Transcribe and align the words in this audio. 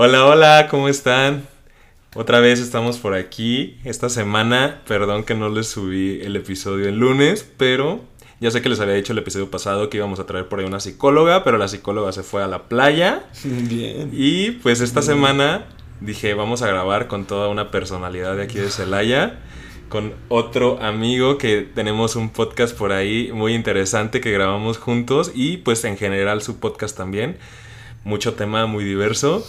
Hola, 0.00 0.26
hola, 0.26 0.68
¿cómo 0.70 0.88
están? 0.88 1.48
Otra 2.14 2.38
vez 2.38 2.60
estamos 2.60 2.98
por 2.98 3.14
aquí. 3.14 3.80
Esta 3.82 4.08
semana, 4.08 4.80
perdón 4.86 5.24
que 5.24 5.34
no 5.34 5.48
les 5.48 5.66
subí 5.66 6.20
el 6.22 6.36
episodio 6.36 6.88
el 6.88 7.00
lunes, 7.00 7.44
pero 7.56 8.04
ya 8.38 8.52
sé 8.52 8.62
que 8.62 8.68
les 8.68 8.78
había 8.78 8.94
dicho 8.94 9.12
el 9.12 9.18
episodio 9.18 9.50
pasado 9.50 9.90
que 9.90 9.96
íbamos 9.96 10.20
a 10.20 10.26
traer 10.26 10.46
por 10.46 10.60
ahí 10.60 10.66
una 10.66 10.78
psicóloga, 10.78 11.42
pero 11.42 11.58
la 11.58 11.66
psicóloga 11.66 12.12
se 12.12 12.22
fue 12.22 12.44
a 12.44 12.46
la 12.46 12.68
playa. 12.68 13.24
Bien. 13.42 14.10
Y 14.12 14.52
pues 14.52 14.80
esta 14.82 15.02
semana 15.02 15.66
dije, 16.00 16.32
vamos 16.34 16.62
a 16.62 16.68
grabar 16.68 17.08
con 17.08 17.24
toda 17.24 17.48
una 17.48 17.72
personalidad 17.72 18.36
de 18.36 18.44
aquí 18.44 18.58
de 18.58 18.70
Celaya, 18.70 19.40
con 19.88 20.14
otro 20.28 20.80
amigo 20.80 21.38
que 21.38 21.62
tenemos 21.62 22.14
un 22.14 22.30
podcast 22.30 22.72
por 22.78 22.92
ahí 22.92 23.32
muy 23.34 23.52
interesante 23.52 24.20
que 24.20 24.30
grabamos 24.30 24.78
juntos 24.78 25.32
y 25.34 25.56
pues 25.56 25.82
en 25.84 25.96
general 25.96 26.40
su 26.40 26.60
podcast 26.60 26.96
también. 26.96 27.36
Mucho 28.04 28.34
tema 28.34 28.66
muy 28.66 28.84
diverso. 28.84 29.44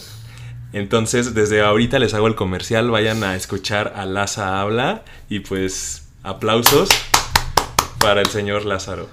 Entonces, 0.72 1.34
desde 1.34 1.62
ahorita 1.62 1.98
les 1.98 2.14
hago 2.14 2.28
el 2.28 2.36
comercial, 2.36 2.90
vayan 2.90 3.24
a 3.24 3.34
escuchar 3.34 3.92
a 3.96 4.06
Laza 4.06 4.60
Habla 4.60 5.02
y 5.28 5.40
pues 5.40 6.08
aplausos 6.22 6.88
para 7.98 8.20
el 8.20 8.28
señor 8.28 8.64
Lázaro. 8.64 9.08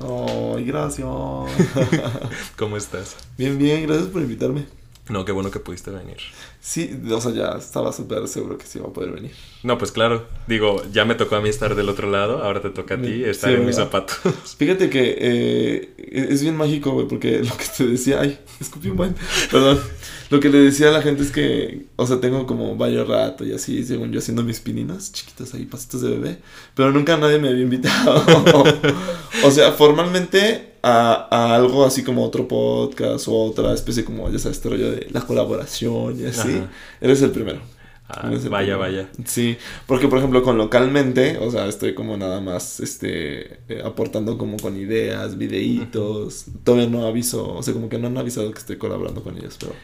Ay, 0.00 0.64
gracias. 0.64 1.06
¿Cómo 2.56 2.76
estás? 2.76 3.16
Bien, 3.36 3.58
bien, 3.58 3.86
gracias 3.86 4.08
por 4.08 4.22
invitarme. 4.22 4.66
No, 5.08 5.24
qué 5.24 5.32
bueno 5.32 5.50
que 5.50 5.58
pudiste 5.58 5.90
venir. 5.90 6.18
Sí, 6.62 6.94
o 7.10 7.20
sea, 7.22 7.32
ya 7.32 7.48
estaba 7.58 7.90
súper 7.90 8.28
seguro 8.28 8.58
que 8.58 8.66
sí 8.66 8.78
iba 8.78 8.88
a 8.88 8.92
poder 8.92 9.12
venir. 9.12 9.32
No, 9.62 9.78
pues 9.78 9.92
claro. 9.92 10.26
Digo, 10.46 10.82
ya 10.92 11.06
me 11.06 11.14
tocó 11.14 11.36
a 11.36 11.40
mí 11.40 11.48
estar 11.48 11.74
del 11.74 11.88
otro 11.88 12.10
lado, 12.10 12.42
ahora 12.44 12.60
te 12.60 12.68
toca 12.68 12.96
a 12.96 13.00
ti 13.00 13.24
estar 13.24 13.50
Sí, 13.50 13.56
en 13.56 13.64
mis 13.64 13.76
zapatos. 13.76 14.18
Fíjate 14.58 14.90
que 14.90 15.16
eh, 15.18 15.94
es 16.28 16.42
bien 16.42 16.56
mágico, 16.56 16.92
güey, 16.92 17.08
porque 17.08 17.42
lo 17.42 17.56
que 17.56 17.64
te 17.74 17.86
decía, 17.86 18.20
ay, 18.20 18.38
escupí 18.60 18.88
un 18.90 18.96
buen, 18.96 19.14
perdón. 19.50 19.80
Lo 20.28 20.38
que 20.38 20.50
le 20.50 20.58
decía 20.58 20.90
a 20.90 20.92
la 20.92 21.00
gente 21.02 21.22
es 21.22 21.32
que, 21.32 21.86
o 21.96 22.06
sea, 22.06 22.20
tengo 22.20 22.46
como 22.46 22.76
varios 22.76 23.08
rato 23.08 23.44
y 23.44 23.52
así, 23.52 23.82
según 23.82 24.12
yo, 24.12 24.18
haciendo 24.18 24.44
mis 24.44 24.60
pininas 24.60 25.12
chiquitas 25.12 25.54
ahí, 25.54 25.64
pasitos 25.64 26.02
de 26.02 26.10
bebé, 26.10 26.38
pero 26.74 26.92
nunca 26.92 27.16
nadie 27.16 27.38
me 27.38 27.48
había 27.48 27.62
invitado. 27.62 28.22
o 29.44 29.50
sea, 29.50 29.72
formalmente 29.72 30.69
a, 30.82 31.28
a 31.30 31.54
algo 31.56 31.84
así 31.84 32.02
como 32.04 32.24
otro 32.24 32.48
podcast 32.48 33.28
o 33.28 33.44
otra 33.44 33.72
especie 33.74 34.04
como, 34.04 34.30
ya 34.30 34.38
sabes, 34.38 34.58
este 34.58 34.68
rollo 34.70 34.90
de 34.92 35.08
la 35.10 35.22
colaboración 35.22 36.20
y 36.20 36.26
así, 36.26 36.58
Ajá. 36.58 36.70
eres 37.00 37.22
el 37.22 37.30
primero. 37.30 37.60
Ah, 38.08 38.26
Eres 38.26 38.42
el 38.44 38.50
vaya, 38.50 38.76
primero. 38.78 38.78
vaya. 38.78 39.10
Sí, 39.24 39.56
porque 39.86 40.08
por 40.08 40.18
ejemplo 40.18 40.42
con 40.42 40.58
localmente, 40.58 41.38
o 41.38 41.50
sea, 41.50 41.66
estoy 41.68 41.94
como 41.94 42.16
nada 42.16 42.40
más, 42.40 42.80
este, 42.80 43.60
eh, 43.68 43.82
aportando 43.84 44.36
como 44.36 44.56
con 44.56 44.76
ideas, 44.76 45.38
videitos, 45.38 46.46
todavía 46.64 46.88
no 46.88 47.06
aviso, 47.06 47.54
o 47.54 47.62
sea, 47.62 47.72
como 47.74 47.88
que 47.88 47.98
no 47.98 48.08
han 48.08 48.18
avisado 48.18 48.50
que 48.52 48.58
estoy 48.58 48.78
colaborando 48.78 49.22
con 49.22 49.36
ellos, 49.38 49.56
pero... 49.60 49.74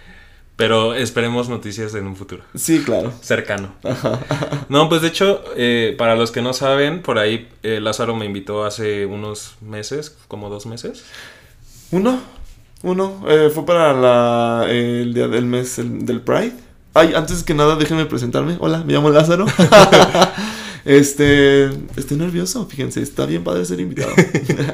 Pero 0.56 0.94
esperemos 0.94 1.50
noticias 1.50 1.94
en 1.94 2.06
un 2.06 2.16
futuro. 2.16 2.42
Sí, 2.54 2.82
claro. 2.82 3.12
Cercano. 3.20 3.74
No, 4.68 4.88
pues 4.88 5.00
de 5.02 5.08
hecho, 5.08 5.44
eh, 5.56 5.94
para 5.96 6.16
los 6.16 6.32
que 6.32 6.42
no 6.42 6.52
saben, 6.52 7.02
por 7.02 7.18
ahí 7.18 7.48
eh, 7.62 7.78
Lázaro 7.80 8.16
me 8.16 8.24
invitó 8.26 8.64
hace 8.64 9.06
unos 9.06 9.54
meses, 9.60 10.16
como 10.28 10.48
dos 10.50 10.66
meses. 10.66 11.04
Uno, 11.92 12.18
uno, 12.82 13.24
eh, 13.28 13.50
fue 13.54 13.64
para 13.64 13.92
la, 13.92 14.64
eh, 14.68 15.02
el 15.02 15.14
día 15.14 15.28
del 15.28 15.44
mes 15.46 15.78
el- 15.78 16.04
del 16.04 16.20
Pride. 16.20 16.54
Ay, 16.94 17.12
antes 17.14 17.44
que 17.44 17.54
nada, 17.54 17.76
déjenme 17.76 18.06
presentarme. 18.06 18.56
Hola, 18.58 18.82
me 18.84 18.92
llamo 18.94 19.10
Lázaro. 19.10 19.46
este, 20.84 21.66
estoy 21.96 22.16
nervioso, 22.16 22.66
fíjense, 22.66 23.02
está 23.02 23.26
bien 23.26 23.44
padre 23.44 23.64
ser 23.66 23.78
invitado. 23.80 24.12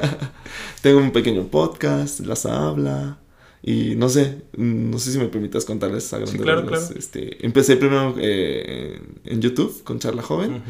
Tengo 0.81 0.99
un 0.99 1.11
pequeño 1.11 1.43
podcast, 1.47 2.21
las 2.21 2.45
habla. 2.45 3.17
Y 3.65 3.95
no 3.95 4.09
sé, 4.09 4.41
mm, 4.57 4.91
no 4.91 4.99
sé 4.99 5.13
si 5.13 5.17
me 5.17 5.27
permitas 5.27 5.63
contarles 5.63 6.11
a 6.11 6.17
grandes 6.17 6.41
claro, 6.41 6.61
rasgos, 6.61 6.79
claro. 6.79 6.99
Este, 6.99 7.45
empecé 7.45 7.77
primero 7.77 8.13
eh, 8.19 9.01
en 9.23 9.41
YouTube 9.41 9.83
con 9.83 9.99
Charla 9.99 10.21
Joven. 10.21 10.61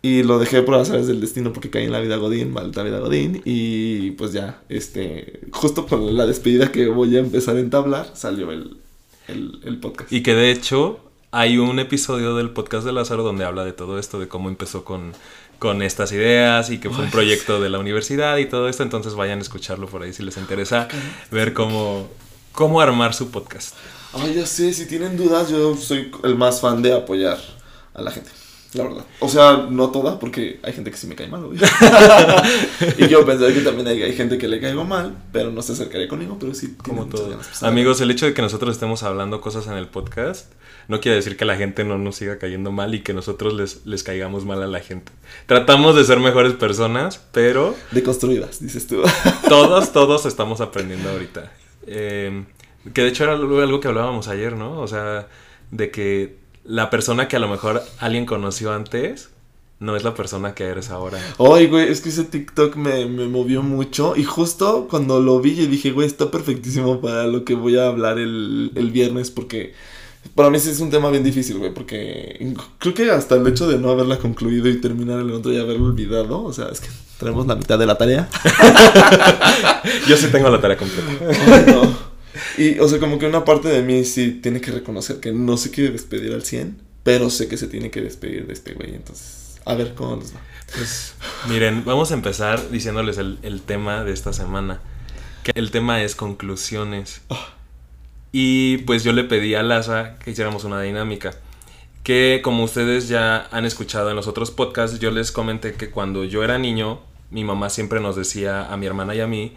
Y 0.00 0.22
lo 0.22 0.38
dejé 0.38 0.62
por 0.62 0.76
azares 0.76 1.08
del 1.08 1.20
destino 1.20 1.52
porque 1.52 1.70
caí 1.70 1.84
en 1.84 1.90
la 1.90 1.98
vida 1.98 2.16
Godín, 2.16 2.52
maldita 2.52 2.84
vida 2.84 3.00
Godín. 3.00 3.42
Y 3.44 4.12
pues 4.12 4.32
ya, 4.32 4.62
este, 4.68 5.40
justo 5.50 5.86
con 5.86 6.16
la 6.16 6.24
despedida 6.26 6.70
que 6.70 6.86
voy 6.86 7.16
a 7.16 7.18
empezar 7.18 7.56
a 7.56 7.60
entablar, 7.60 8.12
salió 8.14 8.52
el, 8.52 8.76
el, 9.26 9.58
el 9.64 9.80
podcast. 9.80 10.12
Y 10.12 10.22
que 10.22 10.34
de 10.34 10.52
hecho 10.52 11.00
hay 11.32 11.58
un 11.58 11.80
episodio 11.80 12.36
del 12.36 12.50
podcast 12.50 12.86
de 12.86 12.92
Lázaro 12.92 13.24
donde 13.24 13.44
habla 13.44 13.64
de 13.64 13.72
todo 13.72 13.98
esto, 13.98 14.20
de 14.20 14.28
cómo 14.28 14.48
empezó 14.48 14.84
con, 14.84 15.12
con 15.58 15.82
estas 15.82 16.12
ideas 16.12 16.70
y 16.70 16.78
que 16.78 16.90
fue 16.90 17.04
un 17.04 17.10
proyecto 17.10 17.60
de 17.60 17.68
la 17.68 17.80
universidad 17.80 18.36
y 18.36 18.46
todo 18.46 18.68
esto. 18.68 18.84
Entonces 18.84 19.14
vayan 19.14 19.40
a 19.40 19.42
escucharlo 19.42 19.88
por 19.88 20.04
ahí 20.04 20.12
si 20.12 20.22
les 20.22 20.36
interesa 20.36 20.86
ver 21.32 21.52
cómo, 21.52 22.08
cómo 22.58 22.80
armar 22.80 23.14
su 23.14 23.30
podcast. 23.30 23.72
Ay, 24.12 24.34
ya 24.34 24.44
sé, 24.44 24.72
si 24.72 24.86
tienen 24.86 25.16
dudas, 25.16 25.48
yo 25.48 25.76
soy 25.76 26.10
el 26.24 26.34
más 26.34 26.60
fan 26.60 26.82
de 26.82 26.92
apoyar 26.92 27.38
a 27.94 28.02
la 28.02 28.10
gente. 28.10 28.30
La 28.74 28.82
verdad. 28.82 29.04
O 29.20 29.28
sea, 29.28 29.68
no 29.70 29.92
toda, 29.92 30.18
porque 30.18 30.58
hay 30.64 30.72
gente 30.72 30.90
que 30.90 30.96
sí 30.96 31.06
me 31.06 31.14
cae 31.14 31.28
mal, 31.28 31.44
obvio. 31.44 31.60
y 32.98 33.06
yo 33.06 33.24
pensé 33.24 33.54
que 33.54 33.60
también 33.60 33.86
hay, 33.86 34.02
hay 34.02 34.12
gente 34.12 34.38
que 34.38 34.48
le 34.48 34.60
caigo 34.60 34.84
mal, 34.84 35.16
pero 35.30 35.52
no 35.52 35.62
se 35.62 35.74
acercaría 35.74 36.08
conmigo, 36.08 36.36
pero 36.40 36.52
sí. 36.52 36.74
Como 36.82 37.06
todo. 37.06 37.30
ganas, 37.30 37.62
Amigos, 37.62 38.00
el 38.00 38.10
hecho 38.10 38.26
de 38.26 38.34
que 38.34 38.42
nosotros 38.42 38.74
estemos 38.74 39.04
hablando 39.04 39.40
cosas 39.40 39.68
en 39.68 39.74
el 39.74 39.86
podcast 39.86 40.52
no 40.88 41.00
quiere 41.00 41.14
decir 41.14 41.36
que 41.36 41.44
la 41.44 41.56
gente 41.56 41.84
no 41.84 41.96
nos 41.96 42.16
siga 42.16 42.38
cayendo 42.38 42.72
mal 42.72 42.92
y 42.92 43.04
que 43.04 43.14
nosotros 43.14 43.54
les, 43.54 43.86
les 43.86 44.02
caigamos 44.02 44.44
mal 44.44 44.60
a 44.64 44.66
la 44.66 44.80
gente. 44.80 45.12
Tratamos 45.46 45.94
de 45.94 46.02
ser 46.02 46.18
mejores 46.18 46.54
personas, 46.54 47.20
pero 47.30 47.76
Deconstruidas, 47.92 48.58
dices 48.58 48.88
tú. 48.88 49.04
todos, 49.48 49.92
todos 49.92 50.26
estamos 50.26 50.60
aprendiendo 50.60 51.08
ahorita. 51.08 51.52
Eh, 51.88 52.44
que 52.92 53.02
de 53.02 53.08
hecho 53.08 53.24
era 53.24 53.32
algo 53.34 53.60
algo 53.60 53.80
que 53.80 53.88
hablábamos 53.88 54.28
ayer, 54.28 54.56
¿no? 54.56 54.80
O 54.80 54.88
sea, 54.88 55.28
de 55.70 55.90
que 55.90 56.36
la 56.64 56.90
persona 56.90 57.28
que 57.28 57.36
a 57.36 57.40
lo 57.40 57.48
mejor 57.48 57.82
alguien 57.98 58.26
conoció 58.26 58.72
antes 58.72 59.30
no 59.80 59.96
es 59.96 60.02
la 60.02 60.14
persona 60.14 60.54
que 60.54 60.64
eres 60.64 60.90
ahora. 60.90 61.18
Ay, 61.38 61.66
güey, 61.68 61.88
es 61.88 62.00
que 62.00 62.08
ese 62.08 62.24
TikTok 62.24 62.76
me, 62.76 63.06
me 63.06 63.26
movió 63.28 63.62
mucho. 63.62 64.16
Y 64.16 64.24
justo 64.24 64.88
cuando 64.90 65.20
lo 65.20 65.40
vi, 65.40 65.54
yo 65.54 65.66
dije, 65.66 65.92
güey, 65.92 66.06
está 66.06 66.30
perfectísimo 66.30 67.00
para 67.00 67.26
lo 67.26 67.44
que 67.44 67.54
voy 67.54 67.78
a 67.78 67.86
hablar 67.86 68.18
el, 68.18 68.72
el 68.74 68.90
viernes. 68.90 69.30
Porque 69.30 69.74
para 70.34 70.50
mí 70.50 70.58
sí 70.58 70.70
es 70.70 70.80
un 70.80 70.90
tema 70.90 71.10
bien 71.10 71.22
difícil, 71.22 71.58
güey. 71.58 71.72
Porque 71.72 72.54
creo 72.78 72.94
que 72.94 73.10
hasta 73.10 73.36
el 73.36 73.46
hecho 73.46 73.68
de 73.68 73.78
no 73.78 73.90
haberla 73.90 74.18
concluido 74.18 74.68
y 74.68 74.80
terminar 74.80 75.20
el 75.20 75.30
otro 75.30 75.52
y 75.52 75.58
haberlo 75.58 75.86
olvidado. 75.86 76.42
O 76.42 76.52
sea, 76.52 76.68
es 76.70 76.80
que 76.80 76.88
traemos 77.18 77.46
la 77.46 77.56
mitad 77.56 77.78
de 77.78 77.86
la 77.86 77.98
tarea. 77.98 78.28
Yo 80.08 80.16
sí 80.16 80.28
tengo 80.28 80.48
la 80.50 80.60
tarea 80.60 80.76
completa. 80.76 81.10
Ay, 81.52 81.64
no. 81.66 82.08
Y, 82.56 82.78
o 82.78 82.88
sea, 82.88 82.98
como 82.98 83.18
que 83.18 83.26
una 83.26 83.44
parte 83.44 83.68
de 83.68 83.82
mí 83.82 84.04
sí 84.04 84.32
tiene 84.42 84.60
que 84.60 84.70
reconocer 84.70 85.20
que 85.20 85.32
no 85.32 85.56
se 85.56 85.70
quiere 85.70 85.90
despedir 85.90 86.32
al 86.32 86.42
100. 86.42 86.80
Pero 87.02 87.30
sé 87.30 87.48
que 87.48 87.56
se 87.56 87.68
tiene 87.68 87.90
que 87.90 88.00
despedir 88.00 88.46
de 88.46 88.52
este 88.52 88.74
güey. 88.74 88.94
Entonces, 88.94 89.58
a 89.64 89.74
ver 89.74 89.94
cómo 89.94 90.16
nos 90.16 90.34
va. 90.34 90.40
Pues 90.74 91.14
miren, 91.48 91.84
vamos 91.84 92.10
a 92.10 92.14
empezar 92.14 92.70
diciéndoles 92.70 93.18
el, 93.18 93.38
el 93.42 93.62
tema 93.62 94.04
de 94.04 94.12
esta 94.12 94.32
semana. 94.32 94.80
Que 95.42 95.52
el 95.54 95.70
tema 95.70 96.02
es 96.02 96.14
conclusiones. 96.14 97.22
Y 98.30 98.78
pues 98.78 99.04
yo 99.04 99.12
le 99.12 99.24
pedí 99.24 99.54
a 99.54 99.62
Laza 99.62 100.18
que 100.18 100.30
hiciéramos 100.30 100.64
una 100.64 100.80
dinámica. 100.82 101.34
Que 102.08 102.40
como 102.42 102.64
ustedes 102.64 103.06
ya 103.08 103.48
han 103.50 103.66
escuchado 103.66 104.08
en 104.08 104.16
los 104.16 104.28
otros 104.28 104.50
podcasts, 104.50 104.98
yo 104.98 105.10
les 105.10 105.30
comenté 105.30 105.74
que 105.74 105.90
cuando 105.90 106.24
yo 106.24 106.42
era 106.42 106.56
niño, 106.56 107.00
mi 107.30 107.44
mamá 107.44 107.68
siempre 107.68 108.00
nos 108.00 108.16
decía 108.16 108.72
a 108.72 108.78
mi 108.78 108.86
hermana 108.86 109.14
y 109.14 109.20
a 109.20 109.26
mí 109.26 109.52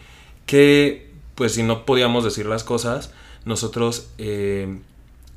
que 0.45 1.09
pues 1.35 1.53
si 1.53 1.63
no 1.63 1.85
podíamos 1.85 2.25
decir 2.25 2.47
las 2.47 2.65
cosas, 2.65 3.13
nosotros 3.45 4.09
eh, 4.17 4.79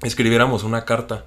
escribiéramos 0.03 0.65
una 0.65 0.85
carta. 0.85 1.25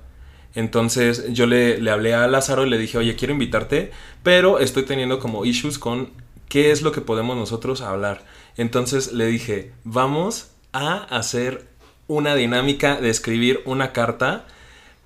Entonces 0.56 1.32
yo 1.32 1.46
le, 1.46 1.78
le 1.78 1.90
hablé 1.90 2.14
a 2.14 2.28
Lázaro 2.28 2.66
y 2.66 2.70
le 2.70 2.78
dije, 2.78 2.98
oye, 2.98 3.16
quiero 3.16 3.32
invitarte, 3.32 3.92
pero 4.24 4.60
estoy 4.60 4.84
teniendo 4.84 5.20
como 5.20 5.46
issues 5.46 5.80
con 5.80 6.10
qué 6.50 6.72
es 6.72 6.82
lo 6.82 6.92
que 6.92 7.00
podemos 7.00 7.38
nosotros 7.38 7.80
hablar. 7.80 8.26
Entonces 8.58 9.14
le 9.14 9.28
dije, 9.28 9.72
vamos 9.86 10.52
a 10.74 11.04
hacer 11.04 11.66
una 12.08 12.36
dinámica 12.36 13.00
de 13.00 13.10
escribir 13.10 13.62
una 13.64 13.94
carta, 13.94 14.48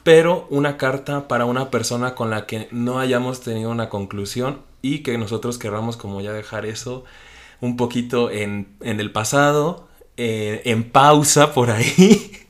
pero 0.04 0.48
una 0.50 0.78
carta 0.78 1.28
para 1.28 1.46
una 1.46 1.70
persona 1.70 2.16
con 2.16 2.30
la 2.30 2.46
que 2.46 2.68
no 2.72 3.00
hayamos 3.00 3.42
tenido 3.42 3.70
una 3.70 3.90
conclusión 3.90 4.60
y 4.82 5.00
que 5.00 5.18
nosotros 5.18 5.58
querramos 5.58 5.98
como 5.98 6.22
ya 6.22 6.34
dejar 6.34 6.66
eso 6.66 7.04
un 7.60 7.78
poquito 7.78 8.32
en, 8.32 8.68
en 8.82 9.00
el 9.00 9.12
pasado, 9.12 9.88
eh, 10.18 10.62
en 10.66 10.84
pausa 10.84 11.54
por 11.54 11.70
ahí. 11.72 12.32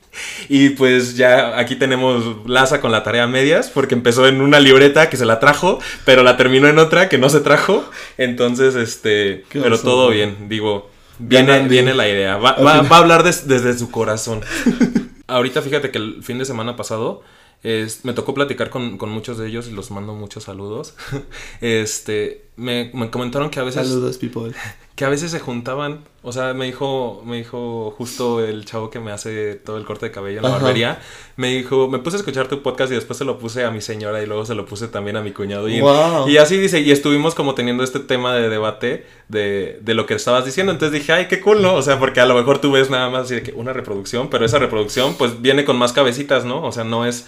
Y 0.49 0.71
pues 0.71 1.15
ya 1.15 1.57
aquí 1.57 1.77
tenemos 1.77 2.45
Laza 2.45 2.81
con 2.81 2.91
la 2.91 3.01
tarea 3.01 3.27
medias, 3.27 3.69
porque 3.69 3.95
empezó 3.95 4.27
en 4.27 4.41
una 4.41 4.59
libreta 4.59 5.09
que 5.09 5.15
se 5.15 5.25
la 5.25 5.39
trajo, 5.39 5.79
pero 6.03 6.21
la 6.21 6.35
terminó 6.35 6.67
en 6.67 6.79
otra 6.79 7.07
que 7.07 7.17
no 7.17 7.29
se 7.29 7.39
trajo. 7.39 7.85
Entonces, 8.17 8.75
este, 8.75 9.45
pero 9.53 9.79
todo 9.79 10.09
bien, 10.09 10.49
digo, 10.49 10.89
viene, 11.17 11.65
viene 11.69 11.93
la 11.93 12.09
idea. 12.09 12.35
Va, 12.35 12.57
va- 12.57 12.79
a 12.79 12.97
hablar 12.97 13.23
des- 13.23 13.47
desde 13.47 13.77
su 13.79 13.89
corazón. 13.89 14.41
Ahorita 15.27 15.61
fíjate 15.61 15.91
que 15.91 15.97
el 15.99 16.21
fin 16.23 16.37
de 16.39 16.43
semana 16.45 16.75
pasado 16.75 17.21
es- 17.63 18.05
me 18.05 18.13
tocó 18.13 18.33
platicar 18.33 18.69
con, 18.69 18.97
con 18.97 19.09
muchos 19.09 19.37
de 19.37 19.47
ellos 19.47 19.67
y 19.67 19.71
los 19.71 19.91
mando 19.91 20.13
muchos 20.15 20.45
saludos. 20.45 20.95
Este, 21.61 22.45
me, 22.61 22.91
me 22.93 23.09
comentaron 23.09 23.49
que 23.49 23.59
a 23.59 23.63
veces 23.63 23.87
Saludos, 23.87 24.17
people. 24.17 24.51
que 24.95 25.05
a 25.05 25.09
veces 25.09 25.31
se 25.31 25.39
juntaban, 25.39 26.01
o 26.21 26.31
sea, 26.31 26.53
me 26.53 26.65
dijo, 26.65 27.23
me 27.25 27.37
dijo 27.37 27.91
justo 27.97 28.45
el 28.45 28.65
chavo 28.65 28.91
que 28.91 28.99
me 28.99 29.11
hace 29.11 29.55
todo 29.55 29.77
el 29.77 29.85
corte 29.85 30.05
de 30.07 30.11
cabello 30.11 30.37
en 30.37 30.43
la 30.43 30.49
Ajá. 30.49 30.57
barbería, 30.59 30.99
me 31.37 31.47
dijo, 31.55 31.87
me 31.87 31.97
puse 31.97 32.17
a 32.17 32.19
escuchar 32.19 32.47
tu 32.47 32.61
podcast 32.61 32.91
y 32.91 32.95
después 32.95 33.17
se 33.17 33.25
lo 33.25 33.39
puse 33.39 33.63
a 33.65 33.71
mi 33.71 33.81
señora 33.81 34.21
y 34.21 34.27
luego 34.27 34.45
se 34.45 34.53
lo 34.53 34.65
puse 34.67 34.87
también 34.89 35.17
a 35.17 35.21
mi 35.21 35.31
cuñado 35.31 35.67
y, 35.69 35.81
Wow. 35.81 36.29
y 36.29 36.37
así 36.37 36.57
dice, 36.57 36.81
y 36.81 36.91
estuvimos 36.91 37.33
como 37.33 37.55
teniendo 37.55 37.83
este 37.83 37.99
tema 37.99 38.35
de 38.35 38.47
debate 38.49 39.07
de, 39.27 39.79
de 39.81 39.93
lo 39.95 40.05
que 40.05 40.13
estabas 40.13 40.45
diciendo, 40.45 40.71
entonces 40.71 40.99
dije, 40.99 41.13
ay, 41.13 41.27
qué 41.27 41.41
cool, 41.41 41.63
¿no? 41.63 41.73
O 41.73 41.81
sea, 41.81 41.97
porque 41.97 42.19
a 42.19 42.25
lo 42.27 42.35
mejor 42.35 42.59
tú 42.59 42.71
ves 42.71 42.91
nada 42.91 43.09
más 43.09 43.23
así 43.23 43.35
de 43.35 43.41
que 43.43 43.53
una 43.53 43.73
reproducción, 43.73 44.29
pero 44.29 44.45
esa 44.45 44.59
reproducción 44.59 45.15
pues 45.15 45.41
viene 45.41 45.65
con 45.65 45.77
más 45.77 45.93
cabecitas, 45.93 46.45
¿no? 46.45 46.61
O 46.63 46.71
sea, 46.71 46.83
no 46.83 47.05
es 47.07 47.25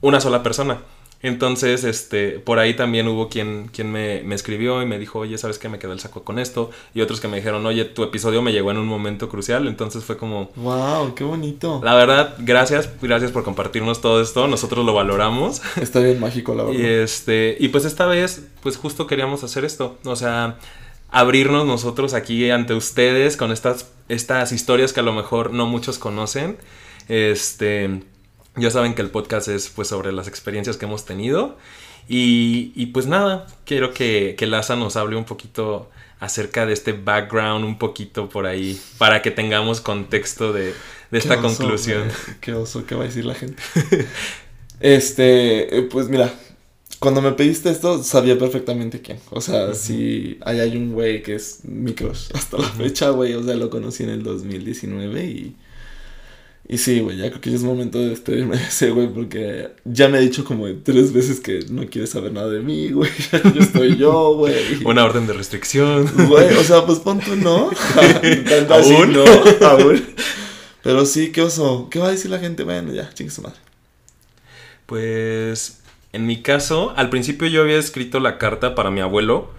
una 0.00 0.20
sola 0.20 0.42
persona. 0.42 0.78
Entonces, 1.22 1.84
este, 1.84 2.40
por 2.40 2.58
ahí 2.58 2.74
también 2.74 3.06
hubo 3.06 3.28
quien, 3.28 3.68
quien 3.72 3.92
me, 3.92 4.22
me 4.24 4.34
escribió 4.34 4.82
y 4.82 4.86
me 4.86 4.98
dijo, 4.98 5.20
oye, 5.20 5.38
¿sabes 5.38 5.58
qué? 5.58 5.68
Me 5.68 5.78
quedó 5.78 5.92
el 5.92 6.00
saco 6.00 6.24
con 6.24 6.38
esto. 6.40 6.70
Y 6.94 7.00
otros 7.00 7.20
que 7.20 7.28
me 7.28 7.36
dijeron, 7.36 7.64
oye, 7.64 7.84
tu 7.84 8.02
episodio 8.02 8.42
me 8.42 8.52
llegó 8.52 8.72
en 8.72 8.78
un 8.78 8.86
momento 8.86 9.28
crucial. 9.28 9.68
Entonces 9.68 10.02
fue 10.04 10.16
como, 10.16 10.50
Wow, 10.56 11.14
qué 11.14 11.22
bonito. 11.24 11.80
la 11.84 11.94
verdad, 11.94 12.34
gracias, 12.40 12.88
gracias 13.00 13.30
por 13.30 13.44
compartirnos 13.44 14.00
todo 14.00 14.20
esto. 14.20 14.48
Nosotros 14.48 14.84
lo 14.84 14.94
valoramos. 14.94 15.62
Está 15.80 16.00
bien 16.00 16.18
mágico, 16.18 16.54
la 16.54 16.64
Y 16.72 16.76
verdad. 16.78 17.02
este, 17.04 17.56
y 17.60 17.68
pues 17.68 17.84
esta 17.84 18.06
vez, 18.06 18.46
pues 18.62 18.76
justo 18.76 19.06
queríamos 19.06 19.44
hacer 19.44 19.64
esto. 19.64 19.98
O 20.04 20.16
sea, 20.16 20.58
abrirnos 21.10 21.66
nosotros 21.66 22.14
aquí 22.14 22.50
ante 22.50 22.74
ustedes 22.74 23.36
con 23.36 23.52
estas, 23.52 23.92
estas 24.08 24.50
historias 24.50 24.92
que 24.92 25.00
a 25.00 25.04
lo 25.04 25.12
mejor 25.12 25.52
no 25.52 25.66
muchos 25.66 25.98
conocen. 25.98 26.56
Este, 27.08 28.02
ya 28.56 28.70
saben 28.70 28.94
que 28.94 29.02
el 29.02 29.10
podcast 29.10 29.48
es 29.48 29.68
pues 29.68 29.88
sobre 29.88 30.12
las 30.12 30.28
experiencias 30.28 30.76
que 30.76 30.86
hemos 30.86 31.04
tenido. 31.04 31.56
Y, 32.08 32.72
y 32.74 32.86
pues 32.86 33.06
nada, 33.06 33.46
quiero 33.64 33.94
que, 33.94 34.34
que 34.36 34.46
Laza 34.46 34.76
nos 34.76 34.96
hable 34.96 35.16
un 35.16 35.24
poquito 35.24 35.88
acerca 36.18 36.66
de 36.66 36.72
este 36.72 36.92
background, 36.92 37.64
un 37.64 37.78
poquito 37.78 38.28
por 38.28 38.46
ahí, 38.46 38.80
para 38.98 39.22
que 39.22 39.30
tengamos 39.30 39.80
contexto 39.80 40.52
de, 40.52 40.74
de 41.10 41.18
esta 41.18 41.34
oso, 41.34 41.42
conclusión. 41.42 42.08
Qué 42.40 42.54
oso, 42.54 42.86
¿qué 42.86 42.94
va 42.94 43.02
a 43.02 43.06
decir 43.06 43.24
la 43.24 43.34
gente? 43.34 43.62
este, 44.80 45.78
eh, 45.78 45.82
pues 45.82 46.08
mira, 46.08 46.32
cuando 46.98 47.20
me 47.20 47.32
pediste 47.32 47.70
esto, 47.70 48.02
sabía 48.02 48.38
perfectamente 48.38 49.00
quién. 49.00 49.18
O 49.30 49.40
sea, 49.40 49.66
Ujú. 49.66 49.74
si 49.74 49.82
si 49.82 50.38
ahí 50.44 50.60
hay 50.60 50.76
un 50.76 50.92
güey 50.92 51.22
que 51.22 51.34
es 51.34 51.64
mi 51.64 51.94
crush 51.94 52.28
hasta 52.34 52.58
la 52.58 52.68
fecha, 52.68 53.10
güey. 53.10 53.34
O 53.34 53.42
sea, 53.42 53.54
lo 53.54 53.70
conocí 53.70 54.04
en 54.04 54.10
el 54.10 54.22
2019 54.22 55.24
y. 55.24 55.56
Y 56.68 56.78
sí, 56.78 57.00
güey, 57.00 57.18
ya 57.18 57.28
creo 57.28 57.40
que 57.40 57.50
ya 57.50 57.56
es 57.56 57.64
momento 57.64 57.98
de 57.98 58.10
despedirme 58.10 58.56
de 58.56 58.64
ese 58.64 58.90
güey 58.90 59.08
porque 59.08 59.72
ya 59.84 60.08
me 60.08 60.18
ha 60.18 60.20
dicho 60.20 60.44
como 60.44 60.66
tres 60.82 61.12
veces 61.12 61.40
que 61.40 61.66
no 61.70 61.86
quiere 61.86 62.06
saber 62.06 62.32
nada 62.32 62.48
de 62.48 62.60
mí, 62.60 62.90
güey. 62.90 63.10
Yo 63.54 63.60
estoy 63.60 63.96
yo, 63.96 64.36
güey. 64.36 64.82
Una 64.84 65.04
orden 65.04 65.26
de 65.26 65.32
restricción. 65.32 66.08
Güey, 66.28 66.54
o 66.56 66.62
sea, 66.62 66.86
pues 66.86 67.00
pon 67.00 67.20
tú 67.20 67.36
no. 67.36 67.70
¿Aún? 68.70 69.12
no, 69.12 69.24
aún. 69.66 70.02
Pero 70.82 71.04
sí, 71.04 71.32
qué 71.32 71.42
oso. 71.42 71.88
¿Qué 71.90 71.98
va 71.98 72.08
a 72.08 72.10
decir 72.12 72.30
la 72.30 72.38
gente? 72.38 72.64
Bueno, 72.64 72.92
ya, 72.92 73.12
chingue 73.12 73.32
su 73.32 73.42
madre. 73.42 73.58
Pues 74.86 75.82
en 76.12 76.26
mi 76.26 76.42
caso, 76.42 76.92
al 76.96 77.08
principio 77.08 77.48
yo 77.48 77.62
había 77.62 77.78
escrito 77.78 78.20
la 78.20 78.36
carta 78.36 78.74
para 78.74 78.90
mi 78.90 79.00
abuelo, 79.00 79.50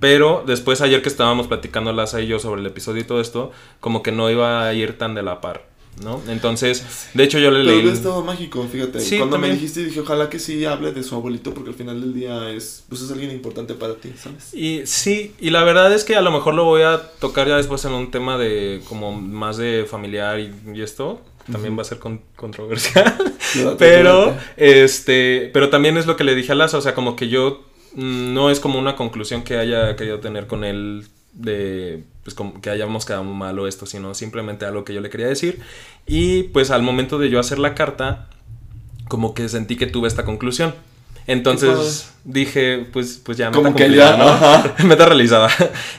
pero 0.00 0.42
después 0.44 0.80
ayer 0.80 1.00
que 1.00 1.08
estábamos 1.08 1.46
platicando 1.46 1.92
Laza 1.92 2.20
y 2.20 2.26
yo 2.26 2.40
sobre 2.40 2.60
el 2.60 2.66
episodio 2.66 3.02
y 3.02 3.04
todo 3.04 3.20
esto, 3.20 3.52
como 3.78 4.02
que 4.02 4.10
no 4.10 4.28
iba 4.28 4.66
a 4.66 4.74
ir 4.74 4.98
tan 4.98 5.14
de 5.14 5.22
la 5.22 5.40
par, 5.40 5.64
¿no? 6.02 6.20
Entonces, 6.28 7.08
de 7.14 7.24
hecho 7.24 7.38
yo 7.38 7.50
le 7.50 7.58
Pero 7.58 7.70
leí... 7.70 7.80
hubiera 7.80 7.92
estado 7.96 8.22
mágico, 8.24 8.66
fíjate. 8.70 9.00
Sí, 9.00 9.18
Cuando 9.18 9.38
me 9.38 9.50
dijiste, 9.50 9.84
dije, 9.84 10.00
ojalá 10.00 10.30
que 10.30 10.38
sí 10.38 10.64
hable 10.64 10.92
de 10.92 11.02
su 11.02 11.14
abuelito 11.14 11.52
porque 11.54 11.70
al 11.70 11.76
final 11.76 12.00
del 12.00 12.14
día 12.14 12.50
es, 12.50 12.84
pues 12.88 13.02
es 13.02 13.10
alguien 13.10 13.30
importante 13.30 13.74
para 13.74 13.94
ti, 13.96 14.12
¿sabes? 14.16 14.52
Y 14.54 14.82
sí, 14.86 15.34
y 15.40 15.50
la 15.50 15.62
verdad 15.64 15.92
es 15.92 16.04
que 16.04 16.16
a 16.16 16.22
lo 16.22 16.30
mejor 16.30 16.54
lo 16.54 16.64
voy 16.64 16.82
a 16.82 17.02
tocar 17.20 17.46
ya 17.48 17.56
después 17.56 17.84
en 17.84 17.92
un 17.92 18.10
tema 18.10 18.38
de 18.38 18.80
como 18.88 19.12
más 19.12 19.56
de 19.58 19.86
familiar 19.88 20.40
y, 20.40 20.52
y 20.74 20.80
esto. 20.82 21.20
También 21.50 21.76
va 21.76 21.82
a 21.82 21.84
ser 21.84 21.98
con- 21.98 22.22
controversial. 22.36 23.14
Pero, 23.78 24.34
este, 24.56 25.50
pero 25.52 25.68
también 25.68 25.98
es 25.98 26.06
lo 26.06 26.16
que 26.16 26.24
le 26.24 26.34
dije 26.34 26.52
a 26.52 26.54
Laza, 26.54 26.78
o 26.78 26.80
sea, 26.80 26.94
como 26.94 27.16
que 27.16 27.28
yo 27.28 27.64
mm, 27.96 28.32
no 28.32 28.48
es 28.50 28.60
como 28.60 28.78
una 28.78 28.96
conclusión 28.96 29.42
que 29.42 29.58
haya 29.58 29.94
querido 29.96 30.20
tener 30.20 30.46
con 30.46 30.64
él 30.64 31.06
de, 31.34 32.04
pues 32.24 32.34
como 32.34 32.60
que 32.60 32.70
hayamos 32.70 33.04
quedado 33.04 33.24
mal 33.24 33.58
o 33.58 33.66
esto, 33.66 33.86
sino 33.86 34.14
simplemente 34.14 34.64
algo 34.64 34.84
que 34.84 34.94
yo 34.94 35.00
le 35.00 35.10
quería 35.10 35.26
decir. 35.26 35.60
Y 36.06 36.44
pues 36.44 36.70
al 36.70 36.82
momento 36.82 37.18
de 37.18 37.30
yo 37.30 37.40
hacer 37.40 37.58
la 37.58 37.74
carta, 37.74 38.28
como 39.08 39.34
que 39.34 39.48
sentí 39.48 39.76
que 39.76 39.86
tuve 39.86 40.08
esta 40.08 40.24
conclusión. 40.24 40.74
Entonces 41.26 42.12
dije, 42.24 42.86
pues, 42.92 43.20
pues 43.24 43.38
ya, 43.38 43.50
meta 43.50 43.74
que 43.74 43.94
ya, 43.94 44.16
¿no? 44.16 44.28
ajá. 44.28 44.74
meta 44.84 45.06
realizada. 45.06 45.48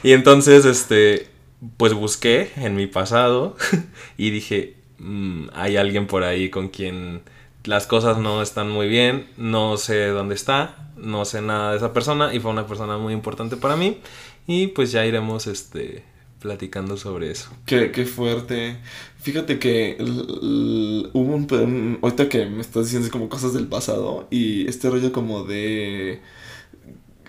Y 0.02 0.12
entonces, 0.12 0.64
este, 0.64 1.28
pues 1.76 1.94
busqué 1.94 2.52
en 2.56 2.76
mi 2.76 2.86
pasado 2.86 3.56
y 4.18 4.30
dije, 4.30 4.76
"Mm, 4.98 5.48
hay 5.54 5.76
alguien 5.76 6.06
por 6.06 6.24
ahí 6.24 6.50
con 6.50 6.68
quien 6.68 7.22
las 7.64 7.86
cosas 7.86 8.18
no 8.18 8.42
están 8.42 8.70
muy 8.70 8.88
bien, 8.88 9.26
no 9.36 9.78
sé 9.78 10.08
dónde 10.08 10.34
está, 10.34 10.90
no 10.96 11.24
sé 11.24 11.40
nada 11.40 11.70
de 11.70 11.78
esa 11.78 11.92
persona 11.92 12.34
y 12.34 12.40
fue 12.40 12.50
una 12.50 12.66
persona 12.66 12.98
muy 12.98 13.14
importante 13.14 13.56
para 13.56 13.76
mí 13.76 13.98
y 14.46 14.68
pues 14.68 14.92
ya 14.92 15.06
iremos, 15.06 15.46
este, 15.46 16.04
platicando 16.44 16.96
sobre 16.98 17.30
eso. 17.32 17.48
Qué, 17.66 17.90
qué 17.90 18.04
fuerte. 18.04 18.76
Fíjate 19.18 19.58
que 19.58 19.96
hubo 20.00 21.34
un, 21.34 21.46
un- 21.50 21.98
Ahorita 22.02 22.28
que 22.28 22.44
me 22.46 22.60
estás 22.60 22.84
diciendo 22.84 23.08
como 23.10 23.28
cosas 23.30 23.54
del 23.54 23.66
pasado 23.66 24.28
y 24.30 24.68
este 24.68 24.90
rollo 24.90 25.10
como 25.12 25.44
de 25.44 26.20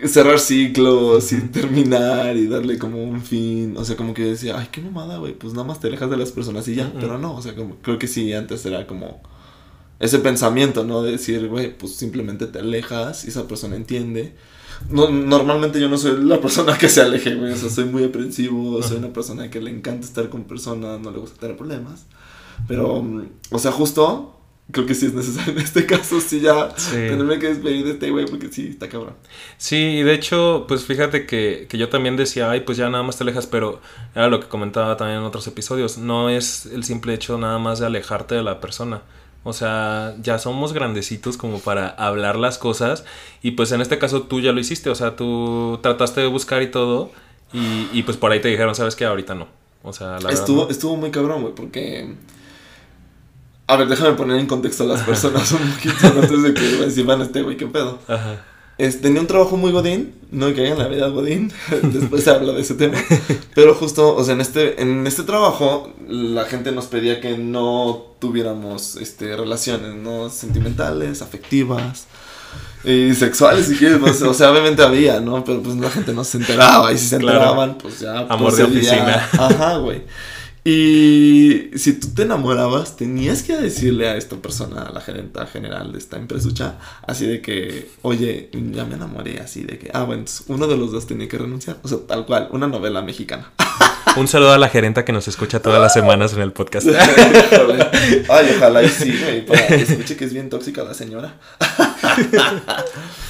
cerrar 0.04 0.38
ciclos 0.38 1.32
y 1.32 1.40
terminar 1.48 2.36
y 2.36 2.46
darle 2.46 2.78
como 2.78 3.02
un 3.02 3.22
fin. 3.22 3.74
O 3.76 3.84
sea, 3.84 3.96
como 3.96 4.14
que 4.14 4.24
decía, 4.24 4.58
ay, 4.58 4.68
qué 4.70 4.80
mamada, 4.80 5.18
güey. 5.18 5.34
Pues 5.34 5.54
nada 5.54 5.66
más 5.66 5.80
te 5.80 5.88
alejas 5.88 6.10
de 6.10 6.16
las 6.16 6.32
personas 6.32 6.68
y 6.68 6.74
ya. 6.74 6.92
Pero 7.00 7.18
no, 7.18 7.34
o 7.36 7.42
sea, 7.42 7.54
como, 7.54 7.76
creo 7.76 7.98
que 7.98 8.06
sí, 8.06 8.32
antes 8.32 8.64
era 8.66 8.86
como 8.86 9.20
ese 10.00 10.18
pensamiento, 10.20 10.84
¿no? 10.84 11.02
De 11.02 11.12
decir, 11.12 11.48
güey, 11.48 11.76
pues 11.76 11.94
simplemente 11.96 12.46
te 12.46 12.58
alejas 12.60 13.24
y 13.24 13.28
esa 13.28 13.48
persona 13.48 13.76
entiende. 13.76 14.34
No, 14.90 15.08
normalmente 15.10 15.80
yo 15.80 15.88
no 15.88 15.98
soy 15.98 16.22
la 16.24 16.40
persona 16.40 16.76
que 16.78 16.88
se 16.88 17.00
aleje, 17.00 17.34
güey. 17.34 17.52
O 17.52 17.56
sea, 17.56 17.70
soy 17.70 17.84
muy 17.86 18.04
aprensivo, 18.04 18.82
soy 18.82 18.98
una 18.98 19.12
persona 19.12 19.50
que 19.50 19.60
le 19.60 19.70
encanta 19.70 20.06
estar 20.06 20.28
con 20.28 20.44
personas, 20.44 21.00
no 21.00 21.10
le 21.10 21.18
gusta 21.18 21.40
tener 21.40 21.56
problemas. 21.56 22.06
Pero, 22.68 23.02
mm, 23.02 23.28
o 23.50 23.58
sea, 23.58 23.72
justo, 23.72 24.32
creo 24.72 24.86
que 24.86 24.94
sí 24.94 25.06
es 25.06 25.14
necesario 25.14 25.52
en 25.52 25.58
este 25.60 25.86
caso, 25.86 26.20
sí 26.20 26.40
ya 26.40 26.72
Sí. 26.76 26.92
tenerme 26.96 27.38
que 27.38 27.48
despedir 27.48 27.84
de 27.84 27.92
este 27.92 28.10
güey 28.10 28.26
porque 28.26 28.48
sí, 28.50 28.68
está 28.68 28.88
cabrón. 28.88 29.14
Sí, 29.58 29.76
y 29.76 30.02
de 30.02 30.14
hecho, 30.14 30.64
pues 30.68 30.84
fíjate 30.84 31.26
que, 31.26 31.66
que 31.68 31.78
yo 31.78 31.88
también 31.88 32.16
decía, 32.16 32.50
ay, 32.50 32.60
pues 32.60 32.78
ya 32.78 32.88
nada 32.88 33.02
más 33.04 33.16
te 33.18 33.24
alejas, 33.24 33.46
pero 33.46 33.80
era 34.14 34.28
lo 34.28 34.40
que 34.40 34.46
comentaba 34.48 34.96
también 34.96 35.18
en 35.20 35.24
otros 35.24 35.46
episodios, 35.46 35.98
no 35.98 36.30
es 36.30 36.66
el 36.66 36.84
simple 36.84 37.14
hecho 37.14 37.38
nada 37.38 37.58
más 37.58 37.78
de 37.78 37.86
alejarte 37.86 38.34
de 38.34 38.42
la 38.42 38.60
persona. 38.60 39.02
O 39.46 39.52
sea, 39.52 40.16
ya 40.20 40.40
somos 40.40 40.72
grandecitos 40.72 41.36
como 41.36 41.60
para 41.60 41.88
hablar 41.88 42.34
las 42.34 42.58
cosas 42.58 43.04
y 43.42 43.52
pues 43.52 43.70
en 43.70 43.80
este 43.80 43.96
caso 43.96 44.22
tú 44.22 44.40
ya 44.40 44.50
lo 44.50 44.58
hiciste, 44.58 44.90
o 44.90 44.94
sea, 44.96 45.14
tú 45.14 45.78
trataste 45.84 46.20
de 46.20 46.26
buscar 46.26 46.62
y 46.62 46.70
todo 46.72 47.12
y, 47.52 47.88
y 47.92 48.02
pues 48.02 48.16
por 48.16 48.32
ahí 48.32 48.40
te 48.40 48.48
dijeron, 48.48 48.74
sabes 48.74 48.96
que 48.96 49.04
ahorita 49.04 49.36
no. 49.36 49.46
O 49.84 49.92
sea, 49.92 50.08
la 50.08 50.14
verdad. 50.14 50.32
Estuvo, 50.32 50.64
no. 50.64 50.70
estuvo 50.70 50.96
muy 50.96 51.12
cabrón, 51.12 51.42
güey, 51.42 51.54
porque... 51.54 52.12
A 53.68 53.76
ver, 53.76 53.86
déjame 53.86 54.14
poner 54.14 54.40
en 54.40 54.46
contexto 54.46 54.82
a 54.82 54.86
las 54.88 55.02
personas 55.04 55.52
un 55.52 55.70
poquito 55.70 56.08
antes 56.08 56.42
de 56.42 56.52
que 56.52 56.78
reciban 56.78 57.22
este 57.22 57.42
güey, 57.42 57.56
qué 57.56 57.68
pedo. 57.68 58.00
Ajá. 58.08 58.44
Es, 58.78 59.00
tenía 59.00 59.22
un 59.22 59.26
trabajo 59.26 59.56
muy 59.56 59.72
godín, 59.72 60.14
no 60.30 60.52
que 60.52 60.68
en 60.68 60.78
la 60.78 60.86
vida 60.88 61.08
godín, 61.08 61.50
después 61.82 62.24
se 62.24 62.30
habla 62.30 62.52
de 62.52 62.60
ese 62.60 62.74
tema, 62.74 62.98
pero 63.54 63.74
justo, 63.74 64.14
o 64.14 64.22
sea, 64.22 64.34
en 64.34 64.42
este, 64.42 64.82
en 64.82 65.06
este 65.06 65.22
trabajo 65.22 65.92
la 66.06 66.44
gente 66.44 66.72
nos 66.72 66.84
pedía 66.86 67.20
que 67.22 67.38
no 67.38 68.04
tuviéramos 68.18 68.96
este, 68.96 69.34
relaciones, 69.34 69.94
¿no? 69.94 70.28
Sentimentales, 70.28 71.22
afectivas 71.22 72.06
y 72.84 73.14
sexuales, 73.14 73.66
si 73.66 73.76
quieres, 73.76 73.98
pues, 73.98 74.20
o 74.20 74.34
sea, 74.34 74.50
obviamente 74.50 74.82
había, 74.82 75.20
¿no? 75.20 75.42
Pero 75.42 75.62
pues 75.62 75.76
la 75.76 75.90
gente 75.90 76.12
no 76.12 76.22
se 76.24 76.36
enteraba 76.36 76.92
y 76.92 76.98
si 76.98 77.06
se 77.08 77.16
Claro. 77.18 77.38
enteraban, 77.38 77.78
pues 77.78 78.00
ya... 78.00 78.18
Amor 78.28 78.54
de 78.54 78.62
procedía- 78.64 78.64
oficina. 78.92 79.28
Ajá, 79.32 79.76
güey. 79.78 80.02
Y 80.68 81.70
si 81.76 81.92
tú 81.92 82.08
te 82.08 82.22
enamorabas, 82.22 82.96
tenías 82.96 83.44
que 83.44 83.56
decirle 83.56 84.08
a 84.08 84.16
esta 84.16 84.34
persona, 84.34 84.82
a 84.82 84.92
la 84.92 85.00
gerenta 85.00 85.46
general 85.46 85.92
de 85.92 85.98
esta 85.98 86.16
empresucha, 86.16 86.74
así 87.06 87.24
de 87.24 87.40
que, 87.40 87.88
oye, 88.02 88.50
ya 88.72 88.84
me 88.84 88.96
enamoré, 88.96 89.38
así 89.38 89.62
de 89.62 89.78
que, 89.78 89.92
ah, 89.94 90.02
bueno, 90.02 90.24
uno 90.48 90.66
de 90.66 90.76
los 90.76 90.90
dos 90.90 91.06
tenía 91.06 91.28
que 91.28 91.38
renunciar. 91.38 91.76
O 91.84 91.88
sea, 91.88 91.98
tal 92.08 92.26
cual, 92.26 92.48
una 92.50 92.66
novela 92.66 93.00
mexicana. 93.00 93.52
Un 94.16 94.26
saludo 94.26 94.54
a 94.54 94.58
la 94.58 94.68
gerenta 94.68 95.04
que 95.04 95.12
nos 95.12 95.28
escucha 95.28 95.62
todas 95.62 95.80
las 95.80 95.92
semanas 95.92 96.32
en 96.32 96.40
el 96.40 96.50
podcast. 96.50 96.88
Ay, 98.28 98.54
ojalá 98.56 98.82
y 98.82 98.88
sí, 98.88 99.16
güey, 99.22 99.46
para 99.46 99.68
que 99.68 99.74
escuche 99.76 100.16
que 100.16 100.24
es 100.24 100.32
bien 100.32 100.50
tóxica 100.50 100.82
la 100.82 100.94
señora. 100.94 101.36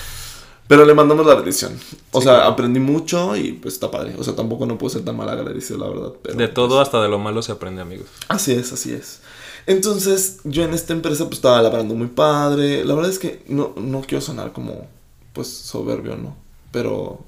Pero 0.68 0.84
le 0.84 0.94
mandamos 0.94 1.26
la 1.26 1.34
bendición. 1.34 1.78
O 2.10 2.20
Sí, 2.20 2.24
sea, 2.24 2.34
claro. 2.34 2.50
aprendí 2.50 2.80
mucho 2.80 3.36
y 3.36 3.52
pues 3.52 3.74
está 3.74 3.90
padre. 3.90 4.14
O 4.18 4.24
sea, 4.24 4.34
tampoco 4.34 4.66
no 4.66 4.78
puedo 4.78 4.90
ser 4.90 5.04
tan 5.04 5.16
mal 5.16 5.28
agradecido, 5.28 5.78
la 5.78 5.88
verdad. 5.88 6.12
Pero, 6.22 6.36
De 6.36 6.48
todo 6.48 6.68
pues, 6.76 6.80
hasta 6.80 7.00
de 7.02 7.08
lo 7.08 7.18
malo 7.18 7.42
se 7.42 7.52
aprende, 7.52 7.82
amigos. 7.82 8.08
Así 8.28 8.52
es, 8.52 8.72
así 8.72 8.92
es. 8.92 9.20
Entonces, 9.66 10.38
yo 10.44 10.62
en 10.64 10.74
esta 10.74 10.92
empresa 10.92 11.24
pues 11.26 11.36
estaba 11.38 11.62
labrando 11.62 11.94
muy 11.94 12.08
padre. 12.08 12.84
La 12.84 12.94
verdad 12.94 13.10
es 13.10 13.18
que 13.18 13.42
no, 13.48 13.74
no 13.76 14.00
quiero 14.02 14.20
sonar 14.22 14.52
como, 14.52 14.86
pues, 15.32 15.48
soberbio, 15.48 16.16
¿no? 16.16 16.36
Pero 16.72 17.20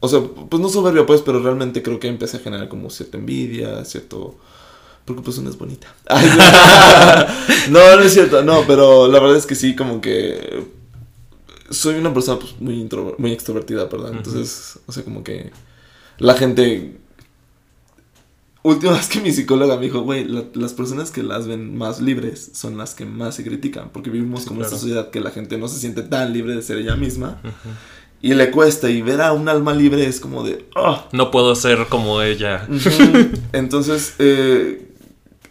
O 0.00 0.08
sea, 0.08 0.20
pues 0.48 0.60
no 0.62 0.68
soberbia, 0.68 1.06
pues, 1.06 1.22
pero 1.22 1.40
realmente 1.40 1.82
creo 1.82 1.98
que 1.98 2.08
empecé 2.08 2.36
a 2.36 2.40
generar 2.40 2.68
como 2.68 2.90
cierta 2.90 3.18
envidia, 3.18 3.84
cierto... 3.84 4.36
Porque 5.04 5.22
pues 5.22 5.38
una 5.38 5.50
es 5.50 5.56
bonita. 5.58 5.86
no, 7.70 7.96
no 7.96 8.02
es 8.02 8.12
cierto, 8.12 8.42
no, 8.42 8.62
pero 8.66 9.06
la 9.08 9.20
verdad 9.20 9.36
es 9.36 9.46
que 9.46 9.54
sí, 9.54 9.76
como 9.76 10.00
que 10.00 10.66
soy 11.70 11.96
una 11.96 12.12
persona 12.12 12.38
pues, 12.38 12.60
muy, 12.60 12.88
muy 13.18 13.32
extrovertida, 13.32 13.84
¿verdad? 13.86 14.12
Entonces, 14.12 14.78
o 14.86 14.92
sea, 14.92 15.04
como 15.04 15.22
que 15.22 15.50
la 16.18 16.34
gente... 16.34 16.98
Última 18.62 18.92
vez 18.94 19.08
que 19.08 19.20
mi 19.20 19.30
psicóloga 19.30 19.76
me 19.76 19.82
dijo, 19.82 20.00
güey, 20.00 20.24
las 20.24 20.72
personas 20.72 21.12
que 21.12 21.22
las 21.22 21.46
ven 21.46 21.78
más 21.78 22.00
libres 22.00 22.50
son 22.52 22.76
las 22.76 22.96
que 22.96 23.04
más 23.04 23.36
se 23.36 23.44
critican, 23.44 23.90
porque 23.92 24.10
vivimos 24.10 24.44
como 24.44 24.62
esta 24.62 24.76
sociedad 24.76 25.10
que 25.10 25.20
la 25.20 25.30
gente 25.30 25.56
no 25.56 25.68
se 25.68 25.78
siente 25.78 26.02
tan 26.02 26.32
libre 26.32 26.56
de 26.56 26.62
ser 26.62 26.78
ella 26.78 26.96
misma. 26.96 27.40
Y 28.20 28.34
le 28.34 28.50
cuesta, 28.50 28.90
y 28.90 29.02
ver 29.02 29.20
a 29.20 29.32
un 29.32 29.48
alma 29.48 29.72
libre 29.72 30.04
es 30.06 30.18
como 30.18 30.42
de... 30.42 30.66
¡ah! 30.74 31.06
No 31.12 31.30
puedo 31.30 31.54
ser 31.54 31.86
como 31.88 32.22
ella. 32.22 32.66
Entonces, 33.52 34.14
eh, 34.18 34.85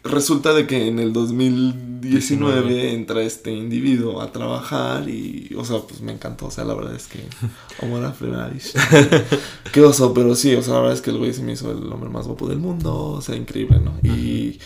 resulta 0.06 0.54
de 0.54 0.68
que 0.68 0.88
en 0.88 1.00
el 1.00 1.12
2019 1.12 2.94
entra 2.94 3.24
este 3.24 3.52
individuo 3.52 4.22
a 4.22 4.32
trabajar 4.32 5.10
y, 5.10 5.54
o 5.58 5.66
sea, 5.66 5.80
pues 5.80 6.02
me 6.02 6.14
encantó, 6.14 6.46
o 6.46 6.52
sea, 6.52 6.64
la 6.64 6.76
verdad 6.76 6.96
es 6.96 7.08
que, 7.08 7.20
amor 7.86 8.06
a 8.06 8.14
Qué 9.72 9.82
oso, 9.82 10.14
pero 10.14 10.36
sí, 10.36 10.54
o 10.56 10.62
sea, 10.62 10.76
la 10.76 10.80
verdad 10.82 10.96
es 10.96 11.02
que 11.02 11.10
el 11.10 11.18
güey 11.18 11.34
se 11.34 11.42
me 11.42 11.54
hizo 11.54 11.72
el 11.72 11.92
hombre 11.92 12.10
más 12.10 12.28
guapo 12.28 12.48
del 12.48 12.60
mundo, 12.60 12.96
o 12.96 13.22
sea, 13.22 13.36
increíble, 13.36 13.80
¿no? 13.80 13.94
Y 14.04 14.60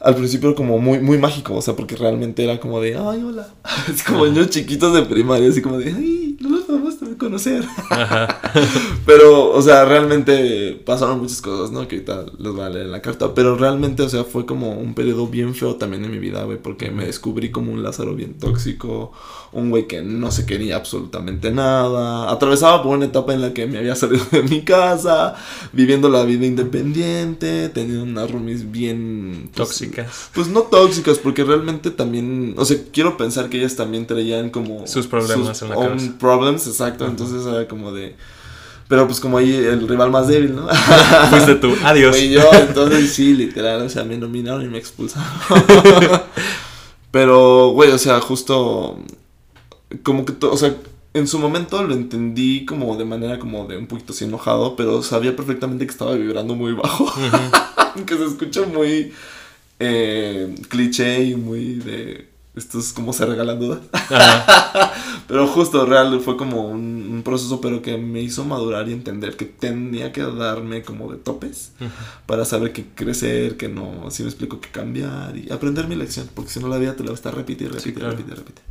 al 0.00 0.16
principio 0.16 0.54
como 0.54 0.78
muy, 0.78 0.98
muy 0.98 1.18
mágico, 1.18 1.54
o 1.54 1.62
sea, 1.62 1.76
porque 1.76 1.94
realmente 1.94 2.42
era 2.42 2.58
como 2.58 2.80
de, 2.80 2.96
ay, 2.96 3.22
hola. 3.22 3.48
Es 3.94 4.02
como 4.02 4.26
niños 4.26 4.48
chiquitos 4.50 4.94
de 4.94 5.02
primaria, 5.02 5.50
así 5.50 5.60
como 5.60 5.78
de, 5.78 5.92
ay, 5.92 6.38
no 6.40 6.48
los 6.48 6.64
podemos 6.64 6.94
conocer. 7.18 7.64
pero, 9.06 9.50
o 9.50 9.62
sea, 9.62 9.84
realmente 9.84 10.80
pasaron 10.84 11.20
muchas 11.20 11.40
cosas, 11.40 11.70
¿no? 11.70 11.88
Que 11.88 11.96
ahorita 11.96 12.26
les 12.38 12.52
voy 12.52 12.62
a 12.62 12.68
leer 12.68 12.86
en 12.86 12.92
la 12.92 13.02
carta. 13.02 13.34
Pero 13.34 13.56
realmente, 13.56 14.02
o 14.02 14.08
sea, 14.08 14.24
fue 14.24 14.46
como 14.46 14.72
un 14.72 14.94
periodo 14.94 15.26
bien 15.26 15.54
feo 15.54 15.76
también 15.76 16.04
en 16.04 16.10
mi 16.10 16.18
vida, 16.18 16.44
güey, 16.44 16.58
porque 16.58 16.90
me 16.90 17.06
descubrí 17.06 17.50
como 17.50 17.72
un 17.72 17.82
Lázaro 17.82 18.14
bien 18.14 18.34
tóxico, 18.34 19.12
un 19.52 19.70
güey 19.70 19.86
que 19.86 20.02
no 20.02 20.30
se 20.30 20.46
quería 20.46 20.76
absolutamente 20.76 21.50
nada. 21.50 22.30
Atravesaba 22.30 22.82
por 22.82 22.96
una 22.96 23.06
etapa 23.06 23.34
en 23.34 23.40
la 23.40 23.52
que 23.52 23.66
me 23.66 23.78
había 23.78 23.94
salido 23.96 24.24
de 24.30 24.42
mi 24.42 24.62
casa, 24.62 25.34
viviendo 25.72 26.08
la 26.08 26.24
vida 26.24 26.46
independiente, 26.46 27.68
teniendo 27.70 28.04
unas 28.04 28.30
roomies 28.30 28.70
bien... 28.70 29.50
Pues, 29.54 29.68
tóxicas. 29.68 30.30
Pues 30.34 30.48
no 30.48 30.62
tóxicas, 30.62 31.18
porque 31.18 31.44
realmente 31.44 31.90
también, 31.90 32.54
o 32.56 32.64
sea, 32.64 32.76
quiero 32.92 33.16
pensar 33.16 33.48
que 33.48 33.58
ellas 33.58 33.76
también 33.76 34.06
traían 34.06 34.50
como... 34.50 34.86
Sus 34.86 35.06
problemas 35.06 35.62
en 35.62 35.70
la 35.70 35.76
casa. 35.76 36.14
problems, 36.18 36.66
exacto. 36.66 37.06
Entonces 37.06 37.46
era 37.46 37.66
como 37.66 37.92
de... 37.92 38.14
Pero 38.90 39.06
pues 39.06 39.20
como 39.20 39.38
ahí 39.38 39.54
el 39.54 39.86
rival 39.86 40.10
más 40.10 40.26
débil, 40.26 40.56
¿no? 40.56 40.66
Fuiste 41.30 41.54
tú, 41.54 41.72
adiós. 41.84 42.20
Y 42.20 42.30
yo, 42.30 42.42
entonces 42.52 43.12
sí, 43.12 43.34
literal, 43.34 43.82
o 43.82 43.88
sea, 43.88 44.02
me 44.02 44.18
nominaron 44.18 44.64
y 44.64 44.68
me 44.68 44.78
expulsaron. 44.78 45.28
Pero, 47.12 47.68
güey, 47.68 47.92
o 47.92 47.98
sea, 47.98 48.20
justo 48.20 48.98
como 50.02 50.24
que, 50.24 50.34
o 50.44 50.56
sea, 50.56 50.74
en 51.14 51.28
su 51.28 51.38
momento 51.38 51.80
lo 51.84 51.94
entendí 51.94 52.64
como 52.64 52.96
de 52.96 53.04
manera 53.04 53.38
como 53.38 53.64
de 53.66 53.76
un 53.76 53.86
poquito 53.86 54.12
así 54.12 54.24
enojado, 54.24 54.74
pero 54.74 55.02
sabía 55.02 55.34
perfectamente 55.34 55.84
que 55.84 55.92
estaba 55.92 56.14
vibrando 56.14 56.56
muy 56.56 56.72
bajo. 56.72 57.12
que 58.06 58.16
se 58.16 58.24
escucha 58.24 58.62
muy 58.62 59.12
eh, 59.78 60.52
cliché 60.68 61.24
y 61.24 61.36
muy 61.36 61.74
de 61.74 62.28
esto 62.56 62.78
es 62.78 62.92
como 62.92 63.12
se 63.12 63.26
regalan 63.26 63.60
dudas. 63.60 63.80
pero 65.28 65.46
justo, 65.46 65.86
real, 65.86 66.20
fue 66.20 66.36
como 66.36 66.68
un, 66.68 67.22
proceso, 67.24 67.60
pero 67.60 67.82
que 67.82 67.98
me 67.98 68.20
hizo 68.20 68.44
madurar 68.44 68.88
y 68.88 68.92
entender 68.92 69.36
que 69.36 69.44
tenía 69.44 70.10
que 70.10 70.22
darme 70.22 70.82
como 70.82 71.12
de 71.12 71.18
topes 71.18 71.72
para 72.26 72.44
saber 72.44 72.72
que 72.72 72.86
crecer, 72.86 73.56
que 73.56 73.68
no, 73.68 74.10
si 74.10 74.22
me 74.22 74.30
explico, 74.30 74.60
que 74.60 74.70
cambiar 74.70 75.36
y 75.36 75.52
aprender 75.52 75.86
mi 75.86 75.96
lección, 75.96 76.28
porque 76.34 76.50
si 76.50 76.60
no 76.60 76.68
la 76.68 76.78
vida 76.78 76.96
te 76.96 77.02
la 77.02 77.10
va 77.10 77.12
a 77.12 77.16
estar 77.16 77.34
repitiendo, 77.34 77.76
repite, 77.76 78.00
repite, 78.00 78.34
repite. 78.34 78.62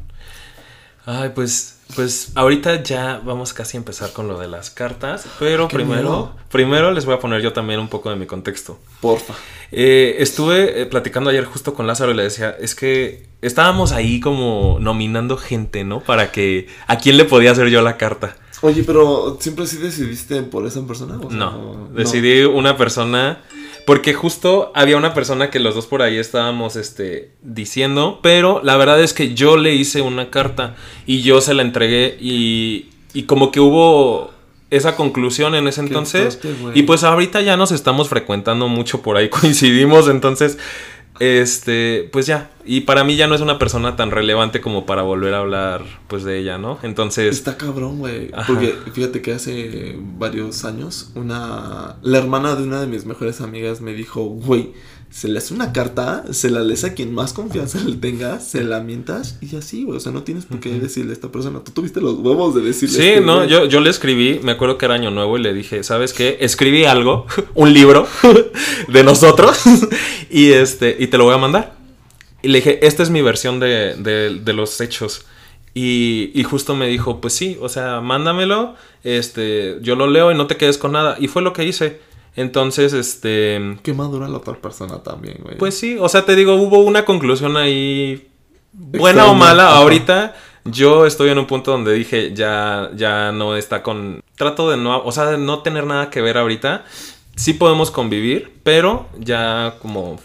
Ay, 1.12 1.32
pues, 1.34 1.80
pues 1.96 2.34
ahorita 2.36 2.84
ya 2.84 3.20
vamos 3.26 3.52
casi 3.54 3.78
a 3.78 3.80
empezar 3.80 4.14
con 4.14 4.28
lo 4.28 4.38
de 4.38 4.48
las 4.48 4.70
cartas, 4.70 5.26
pero 5.40 5.68
primero, 5.68 6.36
primero 6.52 6.92
les 6.92 7.06
voy 7.06 7.16
a 7.16 7.20
poner 7.20 7.42
yo 7.42 7.52
también 7.52 7.80
un 7.80 7.88
poco 7.88 8.12
de 8.12 8.16
mi 8.16 8.28
contexto. 8.28 8.78
Porfa. 9.02 9.34
Eh, 9.72 10.18
estuve 10.20 10.84
eh, 10.84 10.86
platicando 10.86 11.32
ayer 11.32 11.46
justo 11.46 11.74
con 11.74 11.88
Lázaro 11.88 12.12
y 12.12 12.14
le 12.14 12.22
decía, 12.22 12.56
es 12.60 12.76
que 12.76 13.26
estábamos 13.42 13.92
ahí 13.92 14.20
como 14.20 14.78
nominando 14.80 15.36
gente, 15.36 15.84
¿no? 15.84 16.00
Para 16.02 16.32
que, 16.32 16.68
¿a 16.86 17.00
quién 17.00 17.18
le 17.18 17.26
podía 17.26 17.54
hacer 17.54 17.70
yo 17.70 17.82
la 17.82 17.98
carta? 17.98 18.38
Oye, 18.62 18.84
pero 18.84 19.40
¿siempre 19.40 19.66
sí 19.66 19.78
decidiste 19.78 20.44
por 20.44 20.68
esa 20.68 20.86
persona? 20.86 21.18
no, 21.32 21.90
decidí 21.92 22.44
una 22.44 22.78
persona 22.78 23.42
porque 23.86 24.14
justo 24.14 24.72
había 24.76 24.98
una 24.98 25.14
persona 25.14 25.50
que 25.50 25.60
los 25.60 25.76
dos 25.76 25.88
por 25.88 26.02
ahí 26.02 26.18
estábamos 26.18 26.76
este, 26.76 27.32
diciendo, 27.42 28.20
pero 28.22 28.62
la 28.64 28.78
verdad 28.78 29.02
es 29.02 29.14
que 29.14 29.34
yo 29.34 29.58
le 29.58 29.74
hice 29.76 30.02
una 30.02 30.30
carta 30.30 30.76
y 31.06 31.22
yo 31.22 31.42
se 31.42 31.54
la 31.54 31.62
entregué 31.62 32.18
y, 32.20 32.90
y 33.14 33.24
como 33.24 33.52
que 33.52 33.60
hubo 33.60 34.32
esa 34.70 34.96
conclusión 34.96 35.56
en 35.56 35.68
ese 35.68 35.82
entonces. 35.82 36.40
y 36.74 36.84
pues 36.84 37.04
ahorita 37.04 37.42
ya 37.42 37.58
nos 37.58 37.72
estamos 37.72 38.10
frecuentando 38.10 38.68
mucho 38.68 39.02
por 39.02 39.18
ahí, 39.18 39.30
coincidimos, 39.30 40.08
entonces 40.08 40.58
este, 41.20 42.10
pues 42.12 42.26
ya. 42.26 42.52
Y 42.66 42.82
para 42.82 43.04
mí 43.04 43.16
ya 43.16 43.28
no 43.28 43.36
es 43.36 43.42
una 43.42 43.60
persona 43.60 43.96
tan 43.96 44.12
relevante 44.12 44.62
como 44.62 44.86
para 44.86 45.02
volver 45.02 45.34
a 45.34 45.40
hablar, 45.40 45.84
pues, 46.08 46.24
de 46.24 46.40
ella, 46.40 46.58
¿no? 46.58 46.80
Entonces. 46.84 47.36
Está 47.36 47.58
cabrón, 47.58 48.00
güey. 48.00 48.32
Porque 48.48 48.76
fíjate 48.94 49.22
que 49.22 49.34
hace 49.34 49.96
varios 49.98 50.66
años, 50.66 51.12
una. 51.16 51.98
La 52.02 52.18
hermana 52.18 52.56
de 52.56 52.64
una 52.64 52.82
de 52.82 52.88
mis 52.88 53.06
mejores 53.06 53.42
amigas 53.42 53.82
me 53.82 53.94
dijo, 53.94 54.24
güey 54.24 54.74
se 55.12 55.28
le 55.28 55.40
hace 55.40 55.54
una 55.54 55.74
carta, 55.74 56.24
se 56.32 56.52
la 56.52 56.62
lees 56.62 56.84
a 56.84 56.94
quien 56.94 57.14
más 57.14 57.34
confianza 57.34 57.80
le 57.80 57.96
tengas, 57.96 58.48
se 58.48 58.64
la 58.64 58.80
mientas 58.80 59.38
y 59.42 59.56
así, 59.56 59.84
güey. 59.84 59.98
O 59.98 60.00
sea, 60.00 60.12
no 60.12 60.24
tienes 60.24 60.46
por 60.46 60.60
qué 60.60 60.70
decirle 60.80 61.12
a 61.12 61.14
esta 61.14 61.32
persona. 61.32 61.62
Tú 61.64 61.72
tuviste 61.72 62.00
los 62.00 62.16
huevos 62.20 62.54
de 62.54 62.62
decirle. 62.62 62.96
Sí, 62.96 63.08
este 63.08 63.22
no, 63.22 63.44
yo, 63.46 63.66
yo 63.66 63.82
le 63.82 63.90
escribí, 63.90 64.40
me 64.44 64.52
acuerdo 64.52 64.78
que 64.78 64.86
era 64.86 64.94
año 64.94 65.10
nuevo 65.10 65.38
y 65.38 65.42
le 65.42 65.54
dije, 65.54 65.84
¿sabes 65.84 66.14
qué? 66.14 66.38
Escribí 66.42 66.86
algo, 66.86 67.26
un 67.56 67.74
libro 67.74 68.08
de 68.88 69.04
nosotros 69.04 69.64
y 70.30 70.52
este, 70.52 70.96
y 71.00 71.08
te 71.08 71.18
lo 71.18 71.26
voy 71.26 71.34
a 71.34 71.40
mandar. 71.40 71.76
Y 72.42 72.50
le 72.50 72.60
dije, 72.60 72.86
esta 72.86 73.04
es 73.04 73.10
mi 73.10 73.22
versión 73.22 73.60
de, 73.60 73.96
de, 73.96 74.54
los 74.54 74.80
hechos. 74.80 75.26
Y, 75.74 76.32
y, 76.34 76.44
justo 76.44 76.76
me 76.76 76.88
dijo, 76.88 77.20
pues 77.20 77.34
sí, 77.34 77.58
o 77.60 77.68
sea, 77.68 78.00
mándamelo, 78.00 78.76
este, 79.04 79.78
yo 79.82 79.96
lo 79.96 80.08
leo 80.08 80.32
y 80.32 80.36
no 80.36 80.48
te 80.48 80.56
quedes 80.56 80.78
con 80.78 80.94
nada. 80.94 81.18
Y 81.20 81.28
fue 81.28 81.42
lo 81.42 81.52
que 81.52 81.66
hice. 81.66 82.00
Entonces, 82.36 82.94
este... 82.94 83.78
Qué 83.84 83.94
madura 83.94 84.28
la 84.28 84.38
otra 84.38 84.54
persona 84.56 85.04
también, 85.04 85.38
güey. 85.44 85.58
Pues 85.58 85.78
sí, 85.78 85.98
o 86.00 86.08
sea, 86.08 86.26
te 86.26 86.36
digo, 86.36 86.56
hubo 86.56 86.80
una 86.80 87.06
conclusión 87.06 87.58
ahí, 87.58 88.30
buena 88.72 89.28
o 89.28 89.34
mala, 89.34 89.76
ahorita 89.76 90.36
yo 90.66 91.06
estoy 91.06 91.30
en 91.30 91.40
un 91.40 91.48
punto 91.48 91.72
donde 91.72 91.94
dije, 91.94 92.34
ya, 92.34 92.90
ya 92.96 93.32
no 93.32 93.56
está 93.56 93.84
con... 93.84 94.22
Trato 94.36 94.70
de 94.70 94.78
no, 94.78 95.02
o 95.04 95.12
sea, 95.12 95.26
de 95.26 95.38
no 95.38 95.60
tener 95.64 95.86
nada 95.86 96.10
que 96.10 96.22
ver 96.22 96.38
ahorita. 96.38 96.86
Sí 97.36 97.54
podemos 97.54 97.92
convivir, 97.92 98.60
pero 98.64 99.08
ya 99.18 99.76
como 99.82 100.20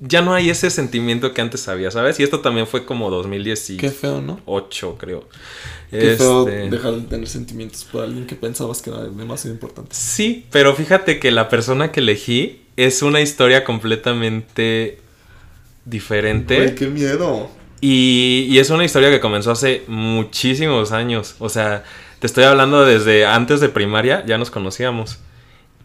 ya 0.00 0.20
no 0.20 0.34
hay 0.34 0.50
ese 0.50 0.68
sentimiento 0.68 1.32
que 1.32 1.40
antes 1.40 1.68
había, 1.68 1.90
¿sabes? 1.90 2.18
Y 2.18 2.24
esto 2.24 2.40
también 2.40 2.66
fue 2.66 2.84
como 2.84 3.08
2018. 3.10 3.80
Qué 3.80 3.90
feo, 3.90 4.20
¿no? 4.20 4.40
8, 4.46 4.96
creo. 4.98 5.28
Qué 5.90 6.16
feo 6.16 6.48
este, 6.48 6.70
dejar 6.70 6.94
de 6.94 7.02
tener 7.02 7.28
sentimientos 7.28 7.84
por 7.84 8.02
alguien 8.02 8.26
que 8.26 8.34
pensabas 8.34 8.82
que 8.82 8.90
era 8.90 9.04
demasiado 9.04 9.54
importante. 9.54 9.94
Sí, 9.94 10.46
pero 10.50 10.74
fíjate 10.74 11.20
que 11.20 11.30
la 11.30 11.48
persona 11.48 11.92
que 11.92 12.00
elegí 12.00 12.62
es 12.76 13.02
una 13.02 13.20
historia 13.20 13.62
completamente 13.62 14.98
diferente. 15.84 16.74
qué 16.74 16.88
miedo. 16.88 17.48
Y, 17.80 18.46
y 18.50 18.58
es 18.58 18.70
una 18.70 18.84
historia 18.84 19.10
que 19.10 19.20
comenzó 19.20 19.52
hace 19.52 19.84
muchísimos 19.86 20.90
años. 20.90 21.36
O 21.38 21.48
sea, 21.48 21.84
te 22.18 22.26
estoy 22.26 22.44
hablando 22.44 22.84
desde 22.84 23.24
antes 23.24 23.60
de 23.60 23.68
primaria, 23.68 24.24
ya 24.26 24.36
nos 24.36 24.50
conocíamos. 24.50 25.18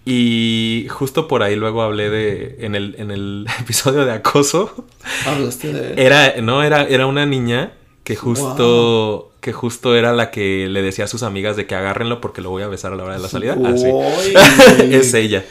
Y 0.06 0.86
justo 0.90 1.28
por 1.28 1.42
ahí 1.42 1.56
luego 1.56 1.82
hablé 1.82 2.12
de. 2.12 2.58
En 2.60 2.76
el, 2.76 2.96
en 3.00 3.10
el 3.10 3.48
episodio 3.60 4.06
de 4.06 4.14
acoso. 4.14 4.86
Hablaste 5.26 5.74
de. 5.74 6.02
Era, 6.02 6.36
no, 6.42 6.64
era, 6.64 6.84
era 6.84 7.08
una 7.08 7.26
niña 7.26 7.74
que 8.04 8.16
justo. 8.16 9.32
Que 9.42 9.54
justo 9.54 9.96
era 9.96 10.12
la 10.14 10.32
que 10.32 10.68
le 10.70 10.82
decía 10.82 11.06
a 11.06 11.08
sus 11.08 11.22
amigas 11.22 11.56
de 11.56 11.68
que 11.68 11.76
agárrenlo 11.76 12.20
porque 12.20 12.42
lo 12.42 12.50
voy 12.50 12.64
a 12.64 12.68
besar 12.68 12.94
a 12.94 12.96
la 12.96 13.04
hora 13.04 13.16
de 13.16 13.22
la 13.22 13.30
salida. 13.30 13.56
Así. 13.64 13.86
es 14.92 15.14
ella. 15.14 15.46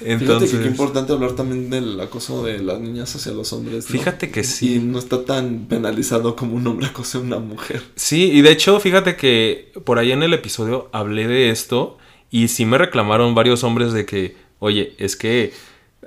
Entonces, 0.00 0.50
Fíjate 0.50 0.56
que 0.56 0.62
qué 0.62 0.68
importante 0.68 1.12
hablar 1.12 1.32
también 1.32 1.70
del 1.70 1.98
acoso 2.00 2.44
de 2.44 2.58
las 2.58 2.78
niñas 2.78 3.14
hacia 3.14 3.32
los 3.32 3.52
hombres. 3.52 3.86
Fíjate 3.86 4.30
que 4.30 4.44
sí. 4.44 4.76
Y 4.76 4.78
no 4.78 4.98
está 4.98 5.24
tan 5.24 5.66
penalizado 5.66 6.36
como 6.36 6.54
un 6.56 6.66
hombre 6.66 6.86
acose 6.86 7.18
a 7.18 7.22
una 7.22 7.38
mujer. 7.38 7.82
Sí, 7.96 8.30
y 8.32 8.42
de 8.42 8.50
hecho, 8.50 8.78
fíjate 8.78 9.16
que 9.16 9.72
por 9.84 9.98
ahí 9.98 10.12
en 10.12 10.22
el 10.22 10.34
episodio 10.34 10.88
hablé 10.92 11.26
de 11.26 11.50
esto 11.50 11.98
y 12.34 12.48
sí 12.48 12.66
me 12.66 12.78
reclamaron 12.78 13.36
varios 13.36 13.62
hombres 13.62 13.92
de 13.92 14.06
que, 14.06 14.34
oye, 14.58 14.96
es 14.98 15.14
que 15.14 15.52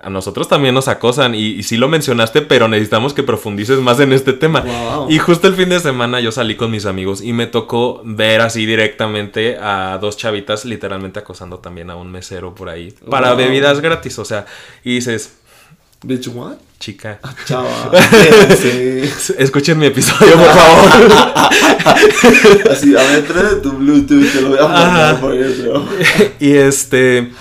a 0.04 0.10
nosotros 0.10 0.50
también 0.50 0.76
nos 0.76 0.90
acosan 0.90 1.34
y, 1.34 1.52
y 1.52 1.64
sí 1.64 1.78
lo 1.78 1.88
mencionaste, 1.88 2.42
pero 2.42 2.68
necesitamos 2.68 3.14
que 3.14 3.24
profundices 3.24 3.80
más 3.80 4.02
en 4.02 4.12
este 4.12 4.34
tema. 4.34 4.60
Wow. 4.60 5.10
Y 5.10 5.20
justo 5.20 5.48
el 5.48 5.54
fin 5.54 5.70
de 5.70 5.80
semana 5.80 6.20
yo 6.20 6.34
salí 6.34 6.58
con 6.58 6.70
mis 6.70 6.86
amigos 6.86 7.22
y 7.22 7.32
me 7.32 7.48
tocó 7.48 8.02
ver 8.04 8.42
así 8.42 8.66
directamente 8.66 9.56
a 9.58 10.00
dos 10.02 10.18
chavitas 10.18 10.66
literalmente 10.66 11.18
acosando 11.20 11.60
también 11.60 11.90
a 11.92 11.96
un 11.96 12.12
mesero 12.12 12.54
por 12.54 12.68
ahí 12.68 12.94
para 13.10 13.34
bebidas 13.34 13.80
gratis, 13.80 14.20
o 14.20 14.26
sea, 14.26 14.48
y 14.84 14.96
dices, 14.96 15.38
Bitch, 16.04 16.28
what? 16.28 16.58
chica, 16.80 17.20
Chava. 17.46 17.92
Sí. 18.56 19.02
escuchen 19.38 19.80
mi 19.80 19.88
episodio, 19.88 20.34
por 20.34 20.48
favor. 20.48 21.12
Así, 22.72 22.96
a 22.96 23.02
ver, 23.04 23.28
trae 23.28 23.56
tu 23.56 23.72
Bluetooth, 23.74 24.32
te 24.32 24.42
lo 24.42 24.50
voy 24.50 24.60
a 24.60 24.68
mandar 24.68 25.20
por 25.20 25.36
eso. 25.36 25.88
y 26.40 26.54
este. 26.54 27.32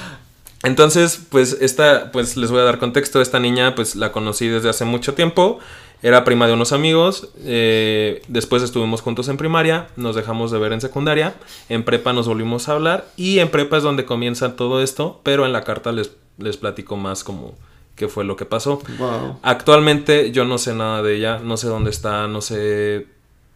Entonces, 0.62 1.20
pues 1.28 1.58
esta, 1.60 2.10
pues 2.12 2.36
les 2.36 2.50
voy 2.50 2.60
a 2.60 2.64
dar 2.64 2.78
contexto. 2.78 3.20
Esta 3.20 3.38
niña, 3.38 3.74
pues 3.74 3.94
la 3.94 4.10
conocí 4.10 4.48
desde 4.48 4.68
hace 4.68 4.84
mucho 4.84 5.14
tiempo. 5.14 5.58
Era 6.02 6.24
prima 6.24 6.46
de 6.46 6.52
unos 6.54 6.72
amigos. 6.72 7.28
eh, 7.44 8.22
después 8.28 8.62
estuvimos 8.62 9.00
juntos 9.00 9.28
en 9.28 9.36
primaria. 9.36 9.88
Nos 9.96 10.16
dejamos 10.16 10.50
de 10.50 10.58
ver 10.58 10.72
en 10.72 10.80
secundaria. 10.80 11.34
En 11.68 11.84
prepa 11.84 12.12
nos 12.12 12.26
volvimos 12.26 12.68
a 12.68 12.72
hablar. 12.72 13.06
Y 13.16 13.38
en 13.38 13.50
prepa 13.50 13.76
es 13.76 13.82
donde 13.82 14.04
comienza 14.06 14.56
todo 14.56 14.82
esto. 14.82 15.20
Pero 15.22 15.46
en 15.46 15.52
la 15.52 15.62
carta 15.62 15.92
les, 15.92 16.10
les 16.38 16.56
platico 16.56 16.96
más 16.96 17.22
como 17.22 17.54
qué 17.96 18.08
fue 18.08 18.24
lo 18.24 18.36
que 18.36 18.44
pasó. 18.44 18.80
Wow. 18.98 19.40
Actualmente 19.42 20.30
yo 20.30 20.44
no 20.44 20.58
sé 20.58 20.74
nada 20.74 21.02
de 21.02 21.16
ella, 21.16 21.38
no 21.42 21.56
sé 21.56 21.66
dónde 21.66 21.90
está, 21.90 22.28
no 22.28 22.40
sé 22.40 23.06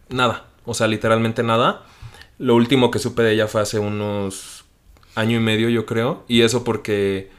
nada, 0.09 0.47
o 0.65 0.73
sea, 0.73 0.87
literalmente 0.87 1.43
nada. 1.43 1.83
Lo 2.39 2.55
último 2.55 2.91
que 2.91 2.99
supe 2.99 3.21
de 3.21 3.33
ella 3.33 3.47
fue 3.47 3.61
hace 3.61 3.79
unos 3.79 4.65
año 5.15 5.37
y 5.37 5.41
medio, 5.41 5.69
yo 5.69 5.85
creo, 5.85 6.23
y 6.27 6.41
eso 6.41 6.63
porque 6.63 7.29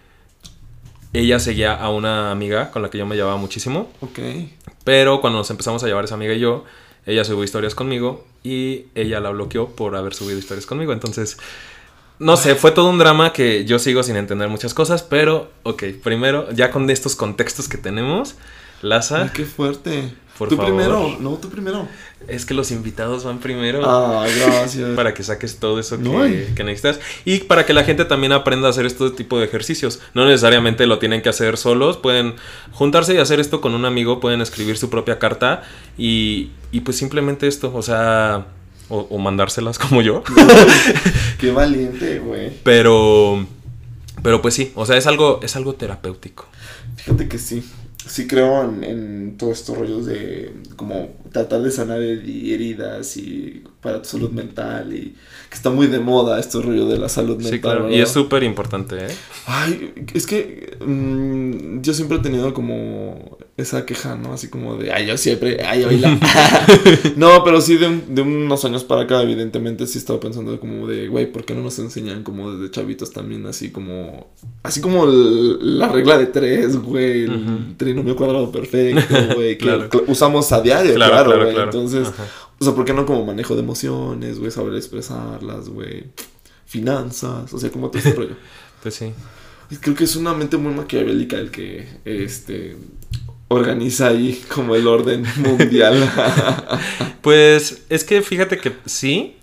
ella 1.13 1.39
seguía 1.41 1.75
a 1.75 1.91
una 1.91 2.31
amiga 2.31 2.71
con 2.71 2.83
la 2.83 2.91
que 2.91 2.99
yo 2.99 3.07
me 3.07 3.17
llevaba 3.17 3.37
muchísimo, 3.37 3.91
Ok. 4.01 4.19
pero 4.85 5.21
cuando 5.21 5.39
nos 5.41 5.51
empezamos 5.51 5.83
a 5.83 5.87
llevar 5.87 6.05
esa 6.05 6.15
amiga 6.15 6.35
y 6.35 6.39
yo, 6.39 6.65
ella 7.05 7.25
subió 7.25 7.43
historias 7.45 7.75
conmigo 7.75 8.25
y 8.45 8.87
ella 8.95 9.21
la 9.21 9.31
bloqueó 9.31 9.71
por 9.75 9.97
haber 9.97 10.15
subido 10.15 10.39
historias 10.39 10.67
conmigo, 10.67 10.93
entonces... 10.93 11.37
No 12.23 12.37
sé, 12.37 12.55
fue 12.55 12.71
todo 12.71 12.89
un 12.89 12.99
drama 12.99 13.33
que 13.33 13.65
yo 13.65 13.79
sigo 13.79 14.03
sin 14.03 14.17
entender 14.17 14.49
muchas 14.49 14.75
cosas, 14.75 15.03
pero 15.03 15.51
ok, 15.65 15.83
primero, 16.03 16.51
ya 16.53 16.71
con 16.71 16.89
estos 16.89 17.17
contextos 17.17 17.69
que 17.69 17.79
tenemos, 17.79 18.37
Laza, 18.81 19.23
Ay, 19.25 19.31
qué 19.35 19.45
fuerte. 19.45 20.13
Por 20.39 20.49
tú 20.49 20.57
favor. 20.57 20.73
primero, 20.73 21.17
no, 21.21 21.33
tú 21.35 21.51
primero. 21.51 21.87
es 22.27 22.47
que 22.47 22.55
los 22.55 22.71
invitados 22.71 23.23
van 23.25 23.39
primero 23.39 23.83
Ah, 23.85 24.27
gracias. 24.37 24.91
para 24.97 25.15
que 25.15 25.23
saques 25.23 25.59
todo 25.59 25.79
eso 25.79 25.99
que, 25.99 26.03
No, 26.05 26.23
que 26.55 26.65
necesitas 26.65 26.99
y 27.25 27.39
para 27.41 27.67
que 27.67 27.75
la 27.75 27.85
gente 27.85 28.05
también 28.07 28.33
aprenda 28.33 28.67
a 28.67 28.71
hacer 28.71 28.87
este 28.87 29.11
tipo 29.11 29.39
de 29.39 29.45
ejercicios. 29.45 30.01
No 30.15 30.25
necesariamente 30.25 30.87
lo 30.87 30.99
tienen 30.99 31.23
que 31.23 31.29
hacer 31.29 31.57
solos, 31.59 31.97
pueden 31.99 32.35
juntarse 32.73 33.15
y 33.15 33.19
hacer 33.19 33.41
esto 33.41 33.61
con 33.61 33.75
un 33.75 33.85
amigo, 33.85 34.21
pueden 34.21 34.41
escribir 34.41 34.79
su 34.79 34.91
propia 34.91 35.19
carta 35.19 35.63
y, 35.99 36.51
y 36.73 36.81
pues 36.81 36.97
simplemente 36.97 37.47
esto, 37.47 37.73
o 37.75 37.83
sea, 37.83 38.47
o, 38.93 39.07
o 39.09 39.19
mandárselas 39.19 39.79
como 39.85 40.03
yo. 40.03 40.23
Qué 41.39 41.51
valiente, 41.51 42.19
güey. 42.19 42.53
Pero, 42.63 43.47
pero 44.23 44.43
pues 44.43 44.55
sí, 44.55 44.71
o 44.75 44.85
sea, 44.85 44.97
es 44.99 45.07
algo, 45.07 45.41
es 45.43 45.57
algo 45.57 45.75
terapéutico. 45.75 46.47
Fíjate 46.97 47.27
que 47.29 47.39
sí. 47.39 47.65
Sí 48.07 48.27
creo 48.27 48.65
en, 48.65 48.85
en 48.85 49.37
todos 49.39 49.61
estos 49.61 49.79
rollos 49.79 50.07
de 50.07 50.53
como 50.77 51.09
tratar 51.33 51.63
de 51.63 51.71
sanar 51.71 52.01
heri- 52.01 52.53
heridas 52.53 53.17
y 53.17 53.63
para 53.81 54.01
tu 54.03 54.09
salud 54.11 54.31
mental 54.31 54.93
y 54.95 55.15
que 55.51 55.57
está 55.57 55.71
muy 55.71 55.87
de 55.89 55.99
moda 55.99 56.39
estos 56.39 56.65
rollos 56.65 56.89
de 56.91 56.99
la 56.99 57.09
salud 57.09 57.37
mental. 57.37 57.53
Sí, 57.53 57.61
claro. 57.61 57.91
Y 57.91 58.01
es 58.01 58.11
súper 58.11 58.43
importante, 58.45 58.97
¿eh? 58.97 59.09
Ay, 59.47 59.93
es 60.15 60.27
que 60.27 60.77
mm, 60.87 61.81
yo 61.83 61.93
siempre 61.95 62.19
he 62.19 62.21
tenido 62.21 62.55
como 62.55 63.39
esa 63.57 63.85
queja, 63.85 64.15
¿no? 64.17 64.33
Así 64.33 64.49
como 64.49 64.77
de, 64.77 64.93
ay, 64.93 65.07
yo 65.07 65.17
siempre, 65.17 65.59
ay, 65.65 65.85
oíla. 65.85 66.19
no, 67.17 67.43
pero 67.45 67.61
sí 67.61 67.77
de, 67.77 67.89
un- 67.89 68.15
de 68.15 68.23
unos 68.23 68.65
años 68.65 68.85
para 68.85 69.03
acá, 69.03 69.23
evidentemente 69.23 69.87
sí 69.87 69.99
estaba 69.99 70.21
pensando 70.21 70.59
como 70.61 70.87
de, 70.87 71.09
güey, 71.09 71.31
¿por 71.31 71.45
qué 71.45 71.55
no 71.55 71.63
nos 71.63 71.79
enseñan 71.79 72.23
como 72.23 72.53
desde 72.53 72.71
chavitos 72.71 73.13
también 73.13 73.47
así 73.47 73.71
como, 73.71 74.33
así 74.63 74.81
como 74.81 75.05
el- 75.05 75.79
la 75.79 75.89
regla 75.89 76.19
de 76.19 76.27
tres, 76.27 76.77
güey, 76.77 77.25
el 77.25 77.75
trinomio 77.77 78.17
cuadrado 78.17 78.51
perfecto, 78.53 79.15
güey, 79.35 79.59
que 79.59 79.63
Claro. 79.73 79.89
usamos 80.07 80.51
a 80.53 80.61
diario, 80.61 80.95
Claro, 80.95 81.13
claro, 81.13 81.22
claro, 81.25 81.43
güey. 81.43 81.55
claro. 81.55 81.71
Entonces, 81.71 82.09
Ajá. 82.09 82.25
o 82.59 82.65
sea, 82.65 82.75
¿por 82.75 82.85
qué 82.85 82.93
no 82.95 83.07
como 83.07 83.25
manejo 83.25 83.55
de 83.55 83.63
emociones, 83.63 84.39
güey, 84.39 84.51
saber 84.51 84.75
expresarlas, 84.75 85.69
güey? 85.69 86.05
Finanzas, 86.67 87.53
o 87.53 87.59
sea, 87.59 87.71
como 87.71 87.89
todo 87.91 87.99
este 87.99 88.13
rollo. 88.17 88.37
Pues 88.83 88.95
sí. 88.95 89.13
Creo 89.81 89.95
que 89.95 90.05
es 90.05 90.17
una 90.17 90.35
mente 90.35 90.57
muy 90.57 90.75
maquiavélica 90.75 91.37
el 91.39 91.51
que 91.51 91.89
este 92.05 92.77
organiza 93.49 94.09
ahí 94.09 94.43
como 94.55 94.75
el 94.75 94.87
orden 94.87 95.25
mundial. 95.37 96.11
Pues 97.21 97.83
es 97.89 98.05
que 98.05 98.23
fíjate 98.23 98.59
que 98.59 98.73
sí, 98.87 99.37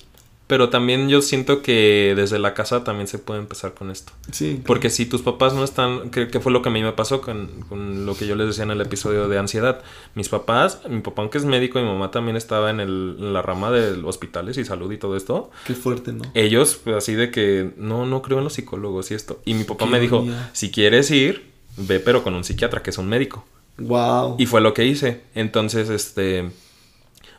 pero 0.50 0.70
también 0.70 1.10
yo 1.10 1.22
siento 1.22 1.62
que 1.62 2.14
desde 2.16 2.40
la 2.40 2.56
casa 2.56 2.84
también 2.84 3.08
se 3.08 3.20
puede 3.20 3.40
empezar 3.40 3.76
con 3.76 3.92
esto. 3.92 4.14
sí. 4.32 4.60
Porque 4.66 4.90
si 4.90 5.06
tus 5.06 5.22
papás 5.22 5.54
no 5.54 5.64
están, 5.64 6.10
que, 6.10 6.28
que 6.28 6.40
fue 6.40 6.52
lo 6.52 6.64
que 6.64 6.70
a 6.70 6.72
mí 6.72 6.82
me 6.82 6.92
pasó 6.92 7.22
con, 7.22 7.52
con 7.70 8.08
lo 8.08 8.18
que 8.18 8.26
yo 8.26 8.36
les 8.36 8.48
decía 8.48 8.64
en 8.64 8.72
el 8.72 8.82
episodio 8.82 9.28
de 9.28 9.38
ansiedad. 9.38 9.84
Mis 10.16 10.28
papás, 10.28 10.82
mi 10.90 11.02
papá 11.02 11.22
aunque 11.22 11.38
es 11.38 11.46
médico 11.46 11.78
y 11.78 11.84
mi 11.84 11.90
mamá 11.90 12.10
también 12.10 12.36
estaba 12.36 12.72
en, 12.72 12.80
el, 12.80 13.18
en 13.20 13.32
la 13.32 13.44
rama 13.44 13.70
de 13.70 14.04
hospitales 14.04 14.58
y 14.58 14.66
salud 14.66 14.92
y 14.92 14.98
todo 14.98 15.16
esto. 15.16 15.52
Qué 15.68 15.76
fuerte, 15.76 16.14
¿no? 16.14 16.24
Ellos, 16.34 16.82
pues 16.84 16.96
así 16.96 17.14
de 17.14 17.30
que 17.30 17.72
no, 17.78 18.08
no 18.08 18.24
creo 18.24 18.40
en 18.40 18.46
los 18.46 18.54
psicólogos 18.54 19.12
y 19.12 19.14
esto. 19.14 19.44
Y 19.46 19.54
mi 19.54 19.66
papá 19.66 19.86
Qué 19.86 19.92
me 19.92 20.00
dijo, 20.00 20.26
si 20.54 20.72
quieres 20.72 21.12
ir, 21.12 21.46
ve 21.78 22.00
pero 22.00 22.24
con 22.24 22.34
un 22.34 22.44
psiquiatra 22.44 22.82
que 22.82 22.90
es 22.90 22.98
un 22.98 23.08
médico. 23.08 23.46
Wow. 23.78 24.38
Y 24.40 24.48
fue 24.48 24.62
lo 24.62 24.74
que 24.74 24.84
hice. 24.84 25.22
Entonces, 25.36 25.92
este. 25.92 26.50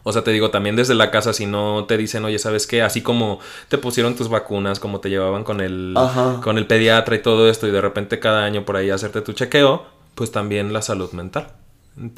O 0.02 0.12
sea, 0.12 0.22
te 0.22 0.30
digo, 0.30 0.50
también 0.50 0.76
desde 0.76 0.94
la 0.94 1.10
casa, 1.10 1.32
si 1.32 1.46
no 1.46 1.84
te 1.86 1.96
dicen, 1.96 2.24
oye, 2.24 2.38
¿sabes 2.38 2.66
qué? 2.66 2.82
Así 2.82 3.02
como 3.02 3.38
te 3.68 3.78
pusieron 3.78 4.16
tus 4.16 4.28
vacunas, 4.28 4.80
como 4.80 5.00
te 5.00 5.10
llevaban 5.10 5.44
con 5.44 5.60
el, 5.60 5.94
Ajá. 5.96 6.40
con 6.42 6.58
el 6.58 6.66
pediatra 6.66 7.16
y 7.16 7.22
todo 7.22 7.48
esto, 7.48 7.66
y 7.66 7.70
de 7.70 7.80
repente 7.80 8.18
cada 8.18 8.44
año 8.44 8.64
por 8.64 8.76
ahí 8.76 8.90
hacerte 8.90 9.20
tu 9.20 9.32
chequeo, 9.32 9.84
pues 10.14 10.32
también 10.32 10.72
la 10.72 10.82
salud 10.82 11.12
mental 11.12 11.48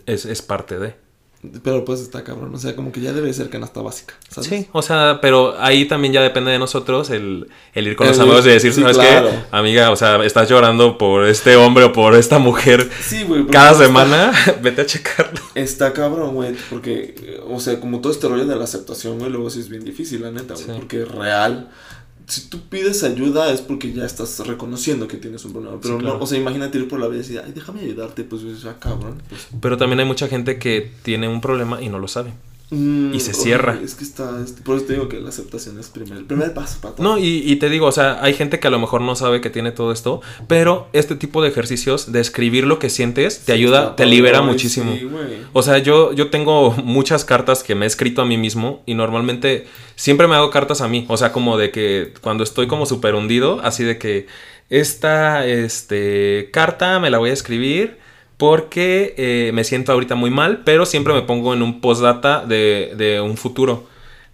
es, 0.06 0.24
es 0.24 0.42
parte 0.42 0.78
de. 0.78 0.94
Pero 1.64 1.84
pues 1.84 1.98
está 2.00 2.22
cabrón, 2.22 2.54
o 2.54 2.58
sea, 2.58 2.76
como 2.76 2.92
que 2.92 3.00
ya 3.00 3.12
debe 3.12 3.32
ser 3.32 3.50
canasta 3.50 3.80
básica, 3.82 4.14
¿sabes? 4.28 4.48
Sí, 4.48 4.68
o 4.70 4.80
sea, 4.80 5.18
pero 5.20 5.56
ahí 5.60 5.86
también 5.86 6.12
ya 6.14 6.22
depende 6.22 6.52
de 6.52 6.58
nosotros 6.60 7.10
el, 7.10 7.48
el 7.74 7.86
ir 7.88 7.96
con 7.96 8.06
El 8.06 8.12
los 8.12 8.20
amigos 8.20 8.46
y 8.46 8.50
decir, 8.50 8.72
sí, 8.72 8.80
¿sabes 8.80 8.96
claro. 8.96 9.28
qué? 9.28 9.36
Amiga, 9.50 9.90
o 9.90 9.96
sea, 9.96 10.24
estás 10.24 10.48
llorando 10.48 10.96
por 10.98 11.26
este 11.26 11.56
hombre 11.56 11.82
o 11.82 11.92
por 11.92 12.14
esta 12.14 12.38
mujer 12.38 12.88
Sí, 13.04 13.24
porque 13.26 13.50
cada 13.50 13.72
está- 13.72 13.84
semana, 13.86 14.32
vete 14.62 14.82
a 14.82 14.86
checarlo. 14.86 15.40
Está 15.56 15.92
cabrón, 15.92 16.32
güey, 16.36 16.54
porque, 16.70 17.40
o 17.50 17.58
sea, 17.58 17.80
como 17.80 18.00
todo 18.00 18.12
este 18.12 18.28
rollo 18.28 18.46
de 18.46 18.54
la 18.54 18.62
aceptación, 18.62 19.18
güey, 19.18 19.32
luego 19.32 19.50
sí 19.50 19.58
es 19.58 19.68
bien 19.68 19.84
difícil, 19.84 20.22
la 20.22 20.30
neta, 20.30 20.54
güey, 20.54 20.66
Sí. 20.66 20.72
porque 20.76 21.04
real, 21.04 21.70
si 22.32 22.48
tú 22.48 22.60
pides 22.70 23.04
ayuda 23.04 23.52
es 23.52 23.60
porque 23.60 23.92
ya 23.92 24.06
estás 24.06 24.38
reconociendo 24.46 25.06
que 25.06 25.18
tienes 25.18 25.44
un 25.44 25.52
problema, 25.52 25.76
pero 25.82 25.94
Sí, 25.96 26.00
claro. 26.00 26.16
no, 26.18 26.24
o 26.24 26.26
sea, 26.26 26.38
imagínate 26.38 26.78
ir 26.78 26.88
por 26.88 26.98
la 26.98 27.06
vida 27.08 27.16
y 27.16 27.22
decir, 27.22 27.42
ay, 27.44 27.52
déjame 27.52 27.80
ayudarte, 27.80 28.24
pues, 28.24 28.42
ya 28.62 28.78
cabrón, 28.78 29.20
pues. 29.28 29.48
Pero 29.60 29.76
también 29.76 30.00
hay 30.00 30.06
mucha 30.06 30.28
gente 30.28 30.58
que 30.58 30.90
tiene 31.02 31.28
un 31.28 31.42
problema 31.42 31.82
y 31.82 31.90
no 31.90 31.98
lo 31.98 32.08
sabe. 32.08 32.32
Mm, 32.74 33.12
Y 33.14 33.20
se 33.20 33.32
oye, 33.32 33.40
cierra. 33.40 33.78
Es 33.84 33.94
que 33.94 34.02
está, 34.02 34.40
es- 34.42 34.52
por 34.52 34.76
eso 34.78 34.86
te 34.86 34.94
digo 34.94 35.06
que 35.06 35.20
la 35.20 35.28
aceptación 35.28 35.78
es 35.78 35.88
primer, 35.88 36.16
el 36.16 36.24
primer 36.24 36.54
paso 36.54 36.78
para 36.80 36.94
todo. 36.94 37.04
No, 37.06 37.18
y, 37.18 37.42
y 37.44 37.56
te 37.56 37.68
digo, 37.68 37.84
o 37.86 37.92
sea, 37.92 38.18
hay 38.24 38.32
gente 38.32 38.58
que 38.60 38.66
a 38.66 38.70
lo 38.70 38.78
mejor 38.78 39.02
no 39.02 39.14
sabe 39.14 39.42
que 39.42 39.50
tiene 39.50 39.72
todo 39.72 39.92
esto, 39.92 40.22
pero 40.48 40.88
este 40.94 41.14
tipo 41.14 41.42
de 41.42 41.50
ejercicios 41.50 42.10
de 42.12 42.20
escribir 42.20 42.64
lo 42.66 42.78
que 42.78 42.88
sientes 42.88 43.40
te 43.40 43.52
Sí, 43.52 43.58
ayuda, 43.58 43.94
te 43.94 44.06
libera 44.06 44.40
muchísimo. 44.40 44.96
sí, 44.98 45.04
güey. 45.04 45.42
O 45.52 45.62
sea, 45.62 45.78
yo, 45.78 46.14
yo 46.14 46.30
tengo 46.30 46.70
muchas 46.82 47.26
cartas 47.26 47.62
que 47.62 47.74
me 47.74 47.84
he 47.84 47.88
escrito 47.88 48.22
a 48.22 48.24
mí 48.24 48.38
mismo 48.38 48.82
y 48.86 48.94
normalmente 48.94 49.66
siempre 49.94 50.26
me 50.26 50.34
hago 50.34 50.48
cartas 50.48 50.80
a 50.80 50.88
mí. 50.88 51.04
O 51.08 51.18
sea, 51.18 51.30
como 51.30 51.58
de 51.58 51.70
que 51.70 52.14
cuando 52.22 52.42
estoy 52.42 52.68
como 52.68 52.86
súper 52.86 53.14
hundido, 53.14 53.60
así 53.62 53.84
de 53.84 53.98
que 53.98 54.26
esta 54.70 55.46
este, 55.46 56.48
carta 56.52 56.98
me 57.00 57.10
la 57.10 57.18
voy 57.18 57.28
a 57.28 57.34
escribir 57.34 57.98
porque 58.42 59.14
eh, 59.18 59.52
me 59.54 59.62
siento 59.62 59.92
ahorita 59.92 60.16
muy 60.16 60.28
mal, 60.28 60.62
pero 60.64 60.84
siempre 60.84 61.14
me 61.14 61.22
pongo 61.22 61.54
en 61.54 61.62
un 61.62 61.80
postdata 61.80 62.44
de, 62.44 62.92
de 62.96 63.20
un 63.20 63.36
futuro. 63.36 63.84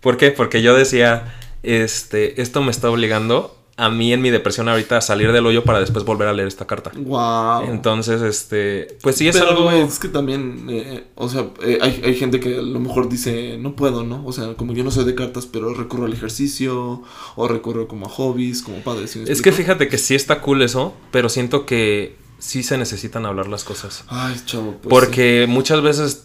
¿Por 0.01 0.17
qué? 0.17 0.31
Porque 0.31 0.63
yo 0.63 0.75
decía, 0.75 1.37
este, 1.63 2.41
esto 2.41 2.63
me 2.63 2.71
está 2.71 2.91
obligando 2.91 3.55
a 3.77 3.91
mí 3.91 4.15
en 4.15 4.23
mi 4.23 4.31
depresión 4.31 4.67
ahorita 4.71 4.97
a 4.97 5.01
salir 5.03 5.31
del 5.31 5.45
hoyo 5.45 5.63
para 5.63 5.79
después 5.79 6.07
volver 6.07 6.27
a 6.27 6.33
leer 6.33 6.49
esta 6.49 6.67
carta. 6.67 6.91
Wow. 6.97 7.65
Entonces, 7.71 8.23
este, 8.23 8.97
pues 9.03 9.17
sí 9.17 9.29
es 9.29 9.37
Pero, 9.37 9.51
algo... 9.51 9.71
es 9.73 9.99
que 9.99 10.09
también, 10.09 10.69
eh, 10.71 11.05
o 11.15 11.29
sea, 11.29 11.45
eh, 11.63 11.79
hay, 11.83 12.01
hay 12.03 12.15
gente 12.15 12.41
que 12.41 12.57
a 12.57 12.63
lo 12.63 12.81
mejor 12.81 13.11
dice, 13.11 13.59
no 13.59 13.77
puedo, 13.77 14.05
¿no? 14.05 14.25
O 14.25 14.33
sea, 14.33 14.55
como 14.55 14.73
yo 14.73 14.85
no 14.85 14.91
soy 14.91 15.05
de 15.05 15.15
cartas, 15.15 15.45
pero 15.45 15.75
recurro 15.75 16.07
al 16.07 16.15
ejercicio, 16.15 17.03
o 17.37 17.47
recurro 17.47 17.89
como 17.89 18.07
a 18.07 18.09
hobbies, 18.09 18.63
como 18.63 18.79
padres. 18.79 19.11
¿sí 19.11 19.23
Es 19.27 19.43
que 19.43 19.53
fíjate 19.53 19.89
que 19.89 19.99
sí 19.99 20.15
está 20.15 20.41
cool 20.41 20.63
eso, 20.63 20.95
pero 21.11 21.29
siento 21.29 21.67
que 21.67 22.17
sí 22.39 22.63
se 22.63 22.79
necesitan 22.79 23.27
hablar 23.27 23.49
las 23.49 23.65
cosas. 23.65 24.05
Ay, 24.09 24.37
chavo, 24.45 24.77
pues. 24.83 24.89
Porque 24.89 25.47
muchas 25.49 25.83
veces 25.83 26.25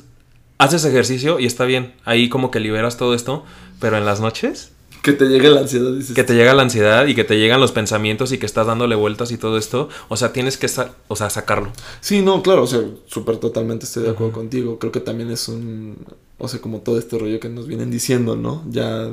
haces 0.57 0.85
ejercicio 0.85 1.39
y 1.39 1.45
está 1.45 1.65
bien, 1.65 1.93
ahí 2.05 2.29
como 2.29 2.51
que 2.51 2.59
liberas 2.59 2.97
todo 2.97 3.13
esto, 3.13 3.43
pero 3.79 3.97
en 3.97 4.05
las 4.05 4.19
noches. 4.19 4.71
Que 5.01 5.11
te 5.11 5.25
llegue 5.25 5.49
la 5.49 5.61
ansiedad, 5.61 5.91
dices. 5.91 6.15
que 6.15 6.23
te 6.23 6.33
llega 6.33 6.53
la 6.53 6.61
ansiedad 6.61 7.05
y 7.07 7.13
que 7.13 7.25
te 7.25 7.37
llegan 7.37 7.59
los 7.59 7.73
pensamientos 7.73 8.31
y 8.31 8.37
que 8.37 8.45
estás 8.45 8.67
dándole 8.67 8.95
vueltas 8.95 9.31
y 9.31 9.37
todo 9.37 9.57
esto, 9.57 9.89
o 10.07 10.15
sea, 10.15 10.31
tienes 10.31 10.57
que 10.57 10.67
o 11.09 11.15
sea, 11.17 11.29
sacarlo. 11.29 11.73
Sí, 11.99 12.21
no, 12.21 12.41
claro, 12.41 12.63
o 12.63 12.67
sea, 12.67 12.79
súper 13.07 13.35
totalmente 13.37 13.85
estoy 13.85 14.03
de 14.03 14.11
acuerdo 14.11 14.31
contigo. 14.31 14.79
Creo 14.79 14.93
que 14.93 15.01
también 15.01 15.29
es 15.29 15.49
un, 15.49 15.97
o 16.43 16.47
sea, 16.49 16.59
como 16.59 16.79
todo 16.81 16.99
este 16.99 17.17
rollo 17.17 17.39
que 17.39 17.47
nos 17.47 17.67
vienen 17.67 17.89
diciendo, 17.89 18.35
¿no? 18.35 18.63
Ya, 18.69 19.09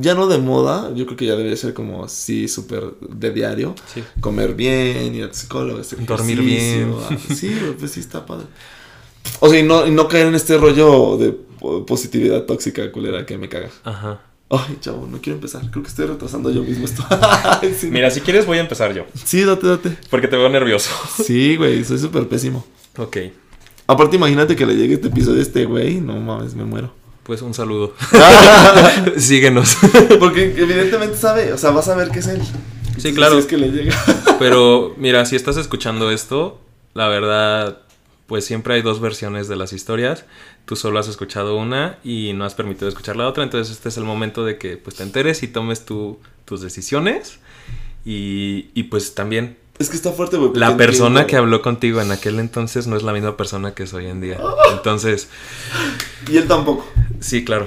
ya 0.00 0.14
no 0.14 0.28
de 0.28 0.38
moda, 0.38 0.94
yo 0.94 1.06
creo 1.06 1.16
que 1.16 1.26
ya 1.26 1.32
debería 1.34 1.56
ser 1.56 1.74
como 1.74 2.04
así, 2.04 2.46
súper 2.46 2.94
de 3.00 3.32
diario. 3.32 3.74
Sí. 3.92 4.04
Comer 4.20 4.54
bien, 4.54 5.14
ir 5.14 5.24
al 5.24 5.34
psicólogo, 5.34 5.80
hacer 5.80 6.04
Dormir 6.06 6.38
ejercicio, 6.38 7.00
ah, 7.10 7.16
Sí, 7.34 7.58
pues 7.78 7.90
sí 7.90 8.00
está 8.00 8.24
padre. 8.24 8.46
O 9.40 9.48
sea, 9.48 9.58
y 9.58 9.62
no, 9.64 9.86
y 9.86 9.90
no 9.90 10.06
caer 10.08 10.28
en 10.28 10.34
este 10.36 10.56
rollo 10.56 11.16
de 11.18 11.32
po- 11.32 11.84
positividad 11.84 12.44
tóxica 12.44 12.90
culera 12.92 13.26
que 13.26 13.36
me 13.36 13.48
caga. 13.48 13.70
Ajá. 13.84 14.22
Ay, 14.50 14.78
chavo, 14.80 15.06
no 15.06 15.20
quiero 15.20 15.36
empezar. 15.36 15.68
Creo 15.70 15.82
que 15.82 15.90
estoy 15.90 16.06
retrasando 16.06 16.50
yo 16.50 16.62
mismo 16.62 16.84
esto. 16.84 17.04
Sí. 17.78 17.88
Mira, 17.90 18.10
si 18.10 18.20
quieres 18.20 18.46
voy 18.46 18.58
a 18.58 18.60
empezar 18.62 18.94
yo, 18.94 19.04
Sí, 19.24 19.42
date, 19.44 19.66
date. 19.66 19.98
porque 20.10 20.28
te 20.28 20.36
veo 20.36 20.48
nervioso. 20.48 20.90
Sí, 21.24 21.56
güey, 21.56 21.84
soy 21.84 21.98
súper 21.98 22.28
pésimo. 22.28 22.64
Ok, 22.96 23.16
Aparte, 23.88 24.14
imagínate 24.16 24.54
que 24.54 24.64
le 24.66 24.76
llegue 24.76 24.94
este 24.94 25.08
episodio 25.08 25.40
a 25.40 25.42
este 25.42 25.64
güey. 25.64 26.00
No 26.00 26.14
mames, 26.20 26.54
me 26.54 26.64
muero. 26.64 26.92
pues 27.24 27.42
un 27.42 27.54
saludo. 27.54 27.94
Síguenos. 29.16 29.76
Porque 30.20 30.54
evidentemente 30.56 31.16
sabe, 31.16 31.52
o 31.52 31.58
sea, 31.58 31.70
vas 31.70 31.88
a 31.88 31.96
ver 31.96 32.10
que 32.10 32.20
es 32.20 32.26
él. 32.28 32.40
Sí, 32.98 33.12
claro. 33.14 33.34
Si 33.34 33.40
es 33.40 33.46
que 33.46 33.56
le 33.56 33.70
llega. 33.70 33.94
Pero 34.38 34.94
mira, 34.96 35.24
si 35.24 35.36
estás 35.36 35.56
escuchando 35.56 36.10
esto, 36.10 36.60
la 36.94 37.08
verdad, 37.08 37.78
pues 38.26 38.44
siempre 38.44 38.74
hay 38.74 38.82
dos 38.82 39.00
versiones 39.00 39.48
de 39.48 39.56
las 39.56 39.72
historias. 39.72 40.24
Tú 40.64 40.76
solo 40.76 40.98
has 40.98 41.08
escuchado 41.08 41.56
una 41.56 41.98
y 42.04 42.32
no 42.34 42.44
has 42.44 42.54
permitido 42.54 42.88
escuchar 42.88 43.16
la 43.16 43.26
otra. 43.26 43.42
Entonces 43.44 43.74
este 43.74 43.88
es 43.88 43.96
el 43.96 44.04
momento 44.04 44.44
de 44.44 44.58
que 44.58 44.76
pues 44.76 44.96
te 44.96 45.02
enteres 45.02 45.42
y 45.42 45.48
tomes 45.48 45.84
tu- 45.86 46.18
tus 46.44 46.60
decisiones. 46.60 47.38
Y, 48.04 48.70
y, 48.74 48.84
pues 48.84 49.14
también 49.14 49.58
Es 49.78 49.88
que 49.88 49.96
está 49.96 50.12
fuerte, 50.12 50.36
güey. 50.36 50.50
la 50.54 50.76
persona 50.76 51.20
entiendo. 51.20 51.26
que 51.28 51.36
habló 51.36 51.62
contigo 51.62 52.00
en 52.00 52.10
aquel 52.10 52.38
entonces 52.40 52.86
no 52.88 52.96
es 52.96 53.02
la 53.04 53.12
misma 53.12 53.36
persona 53.36 53.74
que 53.74 53.84
es 53.84 53.94
hoy 53.94 54.06
en 54.06 54.20
día. 54.20 54.38
Entonces, 54.72 55.28
Y 56.30 56.36
él 56.36 56.46
tampoco. 56.48 56.86
sí, 57.20 57.44
claro. 57.44 57.66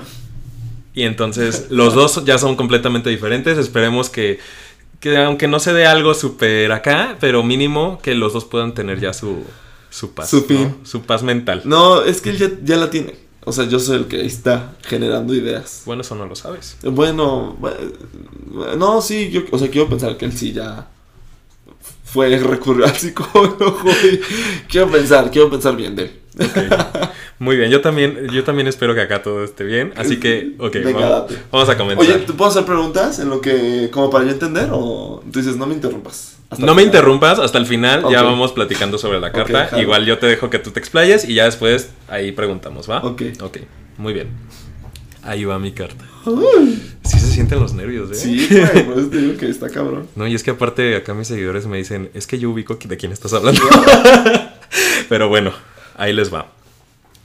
Y 0.93 1.03
entonces 1.03 1.67
los 1.69 1.93
dos 1.93 2.25
ya 2.25 2.37
son 2.37 2.57
completamente 2.57 3.09
diferentes. 3.09 3.57
Esperemos 3.57 4.09
que, 4.09 4.39
que 4.99 5.17
aunque 5.17 5.47
no 5.47 5.59
se 5.61 5.71
dé 5.73 5.85
algo 5.85 6.13
súper 6.13 6.71
acá, 6.73 7.15
pero 7.21 7.43
mínimo 7.43 7.99
que 8.03 8.13
los 8.13 8.33
dos 8.33 8.43
puedan 8.43 8.73
tener 8.73 8.99
ya 8.99 9.13
su, 9.13 9.45
su 9.89 10.13
paz. 10.13 10.29
Su 10.29 10.45
¿no? 10.49 10.75
Su 10.83 11.03
paz 11.03 11.23
mental. 11.23 11.61
No, 11.63 12.01
es 12.03 12.19
que 12.19 12.31
él 12.31 12.37
ya, 12.37 12.49
ya 12.61 12.75
la 12.75 12.89
tiene. 12.89 13.15
O 13.45 13.53
sea, 13.53 13.65
yo 13.69 13.79
soy 13.79 13.95
el 13.99 14.05
que 14.07 14.25
está 14.25 14.73
generando 14.83 15.33
ideas. 15.33 15.83
Bueno, 15.85 16.01
eso 16.01 16.13
no 16.15 16.25
lo 16.25 16.35
sabes. 16.35 16.75
Bueno, 16.83 17.57
bu- 17.59 18.75
no, 18.77 19.01
sí, 19.01 19.29
yo, 19.31 19.43
o 19.49 19.57
sea, 19.57 19.69
quiero 19.69 19.87
pensar 19.87 20.17
que 20.17 20.25
él 20.25 20.33
sí 20.33 20.51
ya 20.51 20.89
fue 22.11 22.37
recurrió 22.37 22.85
al 22.85 22.95
psicólogo. 22.95 23.89
y 24.03 24.19
quiero 24.67 24.89
pensar, 24.89 25.31
quiero 25.31 25.49
pensar 25.49 25.75
bien 25.75 25.95
de 25.95 26.03
él. 26.03 26.21
Muy 27.39 27.57
bien, 27.57 27.71
yo 27.71 27.81
también, 27.81 28.27
yo 28.29 28.43
también 28.43 28.67
espero 28.67 28.93
que 28.93 29.01
acá 29.01 29.23
todo 29.23 29.43
esté 29.43 29.63
bien. 29.63 29.93
Así 29.95 30.19
que, 30.19 30.53
ok, 30.59 30.73
Venga, 30.85 31.25
vamos, 31.51 31.69
a 31.69 31.77
comenzar. 31.77 32.05
Oye, 32.05 32.25
¿te 32.25 32.33
puedo 32.33 32.51
hacer 32.51 32.65
preguntas 32.65 33.19
en 33.19 33.29
lo 33.29 33.41
que, 33.41 33.89
como 33.91 34.09
para 34.09 34.25
yo 34.25 34.31
entender? 34.31 34.69
O 34.71 35.23
tú 35.31 35.39
dices, 35.39 35.57
no 35.57 35.65
me 35.65 35.73
interrumpas. 35.73 36.37
Hasta 36.49 36.65
no 36.65 36.75
me 36.75 36.81
final? 36.81 36.95
interrumpas, 36.95 37.39
hasta 37.39 37.57
el 37.57 37.65
final 37.65 38.03
ya 38.11 38.21
vamos 38.21 38.51
platicando 38.51 38.97
sobre 38.97 39.19
la 39.19 39.31
carta. 39.31 39.79
Igual 39.79 40.05
yo 40.05 40.19
te 40.19 40.27
dejo 40.27 40.49
que 40.49 40.59
tú 40.59 40.71
te 40.71 40.79
explayes 40.79 41.27
y 41.27 41.33
ya 41.33 41.45
después 41.45 41.89
ahí 42.09 42.31
preguntamos, 42.31 42.89
¿va? 42.89 42.99
Ok. 43.03 43.23
Ok, 43.41 43.57
muy 43.97 44.13
bien. 44.13 44.29
Ahí 45.23 45.45
va 45.45 45.57
mi 45.59 45.71
carta. 45.71 46.10
Sí 47.03 47.19
se 47.19 47.31
sienten 47.31 47.59
los 47.59 47.73
nervios, 47.73 48.11
¿eh? 48.11 48.15
Sí, 48.15 48.47
güey, 48.49 48.85
por 48.85 48.99
eso 48.99 49.09
te 49.09 49.17
digo 49.17 49.37
que 49.37 49.49
está 49.49 49.69
cabrón. 49.69 50.07
No, 50.15 50.27
y 50.27 50.35
es 50.35 50.43
que 50.43 50.51
aparte 50.51 50.95
acá 50.95 51.13
mis 51.13 51.27
seguidores 51.27 51.65
me 51.65 51.77
dicen, 51.77 52.11
es 52.13 52.27
que 52.27 52.37
yo 52.37 52.51
ubico 52.51 52.75
de 52.75 52.97
quién 52.97 53.11
estás 53.11 53.33
hablando. 53.33 53.61
Pero 55.09 55.29
bueno, 55.29 55.51
ahí 55.95 56.13
les 56.13 56.33
va. 56.33 56.51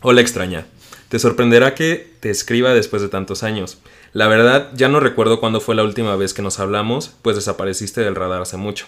Hola 0.00 0.20
extraña. 0.20 0.66
Te 1.08 1.18
sorprenderá 1.18 1.74
que 1.74 2.14
te 2.20 2.30
escriba 2.30 2.74
después 2.74 3.00
de 3.02 3.08
tantos 3.08 3.42
años. 3.42 3.78
La 4.12 4.28
verdad, 4.28 4.70
ya 4.74 4.88
no 4.88 4.98
recuerdo 4.98 5.40
cuándo 5.40 5.60
fue 5.60 5.74
la 5.74 5.84
última 5.84 6.16
vez 6.16 6.34
que 6.34 6.42
nos 6.42 6.58
hablamos, 6.58 7.12
pues 7.22 7.36
desapareciste 7.36 8.00
del 8.00 8.16
radar 8.16 8.42
hace 8.42 8.56
mucho. 8.56 8.86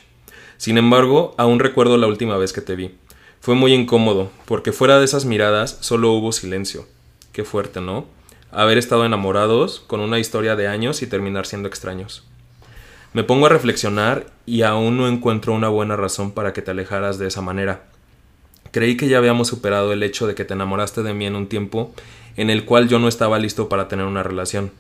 Sin 0.57 0.79
embargo, 0.79 1.35
aún 1.39 1.61
recuerdo 1.61 1.97
la 1.97 2.09
última 2.09 2.37
vez 2.37 2.53
que 2.53 2.61
te 2.61 2.75
vi. 2.75 2.93
Fue 3.41 3.55
muy 3.55 3.73
incómodo, 3.73 4.31
porque 4.47 4.73
fuera 4.73 4.99
de 4.99 5.05
esas 5.05 5.25
miradas 5.25 5.79
solo 5.81 6.13
hubo 6.13 6.33
silencio. 6.33 6.87
Qué 7.33 7.45
fuerte, 7.45 7.81
¿no? 7.81 8.07
Haber 8.51 8.79
estado 8.79 9.05
enamorados 9.05 9.81
con 9.87 10.01
una 10.01 10.19
historia 10.19 10.57
de 10.57 10.69
años 10.69 11.03
y 11.03 11.07
terminar 11.07 11.45
siendo 11.45 11.69
extraños. 11.69 12.25
Me 13.13 13.23
pongo 13.23 13.45
a 13.45 13.51
reflexionar 13.51 14.27
y 14.47 14.63
aún 14.63 14.97
no 14.97 15.07
encuentro 15.07 15.53
una 15.53 15.69
buena 15.69 15.97
razón 15.97 16.33
para 16.33 16.55
que 16.55 16.63
te 16.63 16.71
alejaras 16.71 17.19
de 17.19 17.27
esa 17.27 17.43
manera. 17.43 17.85
Creí 18.71 18.97
que 18.97 19.07
ya 19.09 19.19
habíamos 19.19 19.49
superado 19.49 19.93
el 19.93 20.03
hecho 20.03 20.27
de 20.27 20.35
que 20.35 20.47
te 20.47 20.55
enamoraste 20.55 21.03
de 21.03 21.13
mí 21.13 21.27
en 21.27 21.37
un 21.37 21.49
tiempo 21.49 21.93
en 22.39 22.49
el 22.49 22.65
cual 22.65 22.89
yo 22.89 22.99
no 22.99 23.09
estaba 23.09 23.39
listo 23.39 23.69
para 23.69 23.87
tener 23.87 24.07
una 24.07 24.23
relación. 24.23 24.71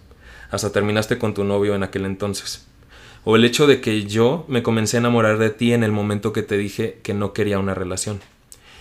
Hasta 0.51 0.73
terminaste 0.73 1.19
con 1.19 1.35
tu 1.35 1.45
novio 1.45 1.75
en 1.75 1.83
aquel 1.83 2.07
entonces. 2.07 2.67
O 3.25 3.37
el 3.37 3.45
hecho 3.45 3.67
de 3.67 3.83
que 3.83 4.05
yo 4.05 4.47
me 4.49 4.63
comencé 4.63 4.97
a 4.97 5.01
enamorar 5.01 5.37
de 5.37 5.51
ti 5.51 5.75
en 5.75 5.85
el 5.85 5.93
momento 5.93 6.33
que 6.33 6.43
te 6.43 6.57
dije 6.57 7.01
que 7.03 7.13
no 7.13 7.35
quería 7.35 7.59
una 7.59 7.75
relación. 7.75 8.21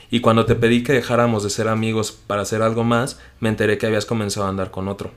Y 0.09 0.21
cuando 0.21 0.45
te 0.45 0.55
pedí 0.55 0.83
que 0.83 0.93
dejáramos 0.93 1.43
de 1.43 1.49
ser 1.49 1.67
amigos 1.67 2.11
para 2.11 2.41
hacer 2.41 2.61
algo 2.61 2.83
más, 2.83 3.19
me 3.39 3.49
enteré 3.49 3.77
que 3.77 3.87
habías 3.87 4.05
comenzado 4.05 4.45
a 4.45 4.49
andar 4.49 4.71
con 4.71 4.87
otro. 4.87 5.11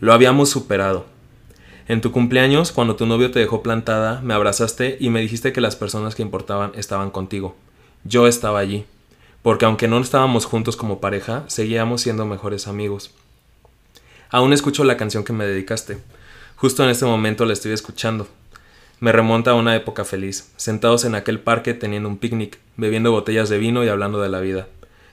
Lo 0.00 0.12
habíamos 0.12 0.48
superado. 0.48 1.06
En 1.88 2.00
tu 2.00 2.10
cumpleaños, 2.10 2.72
cuando 2.72 2.96
tu 2.96 3.06
novio 3.06 3.30
te 3.30 3.38
dejó 3.38 3.62
plantada, 3.62 4.20
me 4.20 4.34
abrazaste 4.34 4.96
y 4.98 5.10
me 5.10 5.20
dijiste 5.20 5.52
que 5.52 5.60
las 5.60 5.76
personas 5.76 6.14
que 6.14 6.22
importaban 6.22 6.72
estaban 6.74 7.10
contigo. 7.10 7.54
Yo 8.04 8.26
estaba 8.26 8.58
allí, 8.58 8.86
porque 9.42 9.66
aunque 9.66 9.86
no 9.86 10.00
estábamos 10.00 10.46
juntos 10.46 10.76
como 10.76 11.00
pareja, 11.00 11.44
seguíamos 11.46 12.00
siendo 12.00 12.26
mejores 12.26 12.66
amigos. 12.66 13.12
Aún 14.30 14.52
escucho 14.52 14.82
la 14.82 14.96
canción 14.96 15.22
que 15.22 15.32
me 15.32 15.46
dedicaste. 15.46 15.98
Justo 16.56 16.82
en 16.82 16.90
este 16.90 17.04
momento 17.04 17.44
la 17.44 17.52
estoy 17.52 17.72
escuchando. 17.72 18.26
Me 18.98 19.12
remonta 19.12 19.50
a 19.50 19.54
una 19.54 19.76
época 19.76 20.06
feliz, 20.06 20.50
sentados 20.56 21.04
en 21.04 21.14
aquel 21.14 21.38
parque 21.38 21.74
teniendo 21.74 22.08
un 22.08 22.16
picnic, 22.16 22.58
bebiendo 22.78 23.12
botellas 23.12 23.50
de 23.50 23.58
vino 23.58 23.84
y 23.84 23.88
hablando 23.88 24.22
de 24.22 24.30
la 24.30 24.40
vida. 24.40 24.68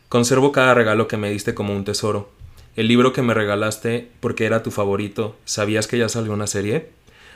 Conservo 0.08 0.54
cada 0.54 0.74
regalo 0.74 1.10
que 1.10 1.18
me 1.18 1.30
diste 1.30 1.54
como 1.54 1.76
un 1.76 1.84
tesoro. 1.84 2.30
El 2.78 2.88
libro 2.88 3.12
que 3.12 3.22
me 3.22 3.34
regalaste 3.34 4.10
porque 4.22 4.46
era 4.46 4.64
tu 4.64 4.72
favorito, 4.72 5.36
¿sabías 5.44 5.88
que 5.88 5.98
ya 5.98 6.08
salió 6.08 6.32
una 6.32 6.48
serie? 6.48 6.92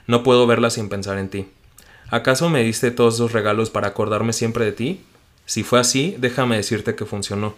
No 0.07 0.23
puedo 0.23 0.47
verla 0.47 0.69
sin 0.69 0.88
pensar 0.88 1.17
en 1.17 1.29
ti. 1.29 1.47
¿Acaso 2.10 2.49
me 2.49 2.63
diste 2.63 2.91
todos 2.91 3.15
esos 3.15 3.33
regalos 3.33 3.69
para 3.69 3.89
acordarme 3.89 4.31
siempre 4.31 4.63
de 4.63 4.71
ti? 4.71 5.01
Si 5.45 5.63
fue 5.63 5.81
así, 5.81 6.15
déjame 6.17 6.55
decirte 6.55 6.95
que 6.95 7.05
funcionó. 7.05 7.55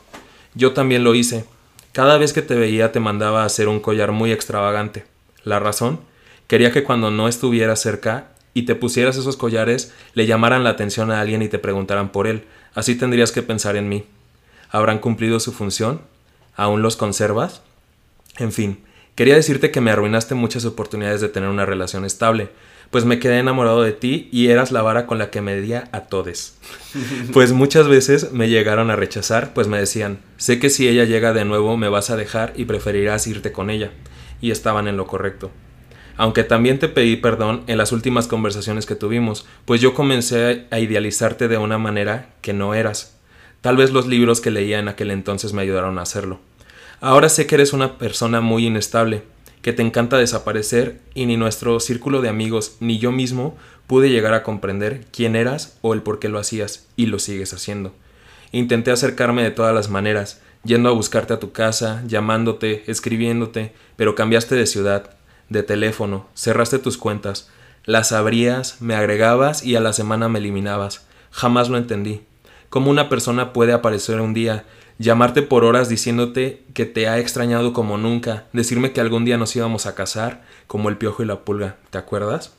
Yo 0.56 0.74
también 0.74 1.04
lo 1.04 1.14
hice. 1.14 1.46
Cada 1.92 2.18
vez 2.18 2.34
que 2.34 2.42
te 2.42 2.56
veía 2.56 2.92
te 2.92 3.00
mandaba 3.00 3.44
a 3.44 3.46
hacer 3.46 3.68
un 3.68 3.82
collar 3.82 4.12
muy 4.12 4.32
extravagante. 4.32 5.06
¿La 5.44 5.60
razón? 5.60 6.00
Quería 6.48 6.72
que 6.72 6.84
cuando 6.84 7.12
no 7.12 7.28
estuvieras 7.28 7.82
cerca 7.82 8.30
y 8.54 8.64
te 8.64 8.76
pusieras 8.76 9.18
esos 9.18 9.38
collares, 9.38 9.94
le 10.14 10.26
llamaran 10.26 10.64
la 10.64 10.72
atención 10.72 11.12
a 11.12 11.22
alguien 11.22 11.42
y 11.42 11.50
te 11.50 11.60
preguntaran 11.60 12.12
por 12.12 12.28
él. 12.28 12.44
Así 12.74 12.96
tendrías 12.96 13.32
que 13.32 13.42
pensar 13.42 13.76
en 13.76 13.90
mí. 13.90 14.06
¿Habrán 14.70 15.00
cumplido 15.00 15.40
su 15.40 15.52
función? 15.52 16.02
¿Aún 16.56 16.82
los 16.82 16.96
conservas? 16.96 17.62
En 18.38 18.52
fin, 18.52 18.80
quería 19.16 19.36
decirte 19.36 19.72
que 19.72 19.82
me 19.82 19.92
arruinaste 19.92 20.36
muchas 20.36 20.66
oportunidades 20.66 21.22
de 21.22 21.30
tener 21.30 21.50
una 21.50 21.66
relación 21.66 22.06
estable, 22.06 22.50
pues 22.92 23.06
me 23.06 23.20
quedé 23.20 23.40
enamorado 23.40 23.84
de 23.84 23.92
ti 23.92 24.30
y 24.32 24.48
eras 24.48 24.72
la 24.72 24.82
vara 24.82 25.06
con 25.06 25.18
la 25.18 25.30
que 25.30 25.42
medía 25.42 25.90
a 25.92 26.02
todes. 26.02 26.58
Pues 27.34 27.52
muchas 27.52 27.88
veces 27.88 28.32
me 28.32 28.50
llegaron 28.50 28.90
a 28.90 28.96
rechazar, 28.96 29.54
pues 29.54 29.68
me 29.68 29.78
decían, 29.78 30.20
sé 30.38 30.58
que 30.58 30.72
si 30.72 30.88
ella 30.88 31.04
llega 31.04 31.34
de 31.34 31.46
nuevo 31.46 31.78
me 31.78 31.88
vas 31.88 32.10
a 32.10 32.16
dejar 32.16 32.54
y 32.56 32.66
preferirás 32.66 33.28
irte 33.28 33.52
con 33.52 33.70
ella. 33.70 33.92
Y 34.42 34.52
estaban 34.52 34.88
en 34.88 34.98
lo 34.98 35.06
correcto. 35.06 35.52
Aunque 36.20 36.44
también 36.44 36.80
te 36.80 36.90
pedí 36.90 37.16
perdón 37.16 37.64
en 37.68 37.78
las 37.78 37.94
últimas 37.94 38.28
conversaciones 38.28 38.86
que 38.86 38.96
tuvimos, 38.96 39.46
pues 39.64 39.80
yo 39.80 39.94
comencé 39.94 40.66
a 40.70 40.80
idealizarte 40.80 41.48
de 41.48 41.58
una 41.58 41.78
manera 41.78 42.34
que 42.42 42.52
no 42.52 42.74
eras. 42.74 43.18
Tal 43.62 43.78
vez 43.78 43.92
los 43.92 44.06
libros 44.06 44.42
que 44.42 44.52
leía 44.52 44.80
en 44.80 44.90
aquel 44.90 45.12
entonces 45.12 45.54
me 45.54 45.62
ayudaron 45.62 45.98
a 45.98 46.02
hacerlo. 46.02 46.42
Ahora 47.00 47.30
sé 47.30 47.48
que 47.48 47.56
eres 47.56 47.72
una 47.72 47.98
persona 47.98 48.42
muy 48.42 48.66
inestable, 48.66 49.24
que 49.62 49.72
te 49.72 49.82
encanta 49.82 50.18
desaparecer 50.18 51.00
y 51.14 51.26
ni 51.26 51.38
nuestro 51.38 51.80
círculo 51.80 52.22
de 52.22 52.28
amigos 52.28 52.76
ni 52.82 53.00
yo 53.00 53.14
mismo 53.14 53.56
pude 53.88 54.10
llegar 54.10 54.34
a 54.34 54.44
comprender 54.44 55.06
quién 55.14 55.38
eras 55.38 55.78
o 55.80 55.94
el 55.94 56.02
por 56.02 56.20
qué 56.20 56.28
lo 56.28 56.38
hacías 56.38 56.90
y 56.98 57.06
lo 57.06 57.20
sigues 57.20 57.54
haciendo. 57.54 57.94
Intenté 58.52 58.92
acercarme 58.92 59.42
de 59.42 59.52
todas 59.52 59.74
las 59.74 59.90
maneras, 59.90 60.42
yendo 60.66 60.90
a 60.90 60.94
buscarte 60.94 61.34
a 61.34 61.40
tu 61.40 61.54
casa, 61.54 62.04
llamándote, 62.08 62.84
escribiéndote, 62.88 63.72
pero 63.96 64.16
cambiaste 64.16 64.56
de 64.56 64.68
ciudad, 64.68 65.12
de 65.50 65.64
teléfono, 65.64 66.28
cerraste 66.36 66.80
tus 66.80 66.98
cuentas, 66.98 67.50
las 67.86 68.12
abrías, 68.12 68.82
me 68.82 68.96
agregabas 68.96 69.64
y 69.64 69.76
a 69.76 69.80
la 69.80 69.94
semana 69.94 70.30
me 70.30 70.40
eliminabas. 70.40 71.08
Jamás 71.32 71.70
lo 71.70 71.78
entendí. 71.78 72.22
¿Cómo 72.70 72.92
una 72.92 73.10
persona 73.10 73.52
puede 73.52 73.74
aparecer 73.74 74.22
un 74.22 74.34
día, 74.34 74.66
llamarte 75.00 75.42
por 75.42 75.64
horas 75.64 75.90
diciéndote 75.90 76.64
que 76.74 76.86
te 76.86 77.08
ha 77.08 77.18
extrañado 77.18 77.74
como 77.74 77.98
nunca, 77.98 78.46
decirme 78.54 78.92
que 78.92 79.02
algún 79.02 79.26
día 79.26 79.38
nos 79.38 79.56
íbamos 79.56 79.88
a 79.88 79.96
casar, 79.96 80.44
como 80.68 80.90
el 80.90 80.98
piojo 80.98 81.24
y 81.24 81.26
la 81.26 81.40
pulga, 81.40 81.78
¿te 81.90 81.98
acuerdas? 81.98 82.54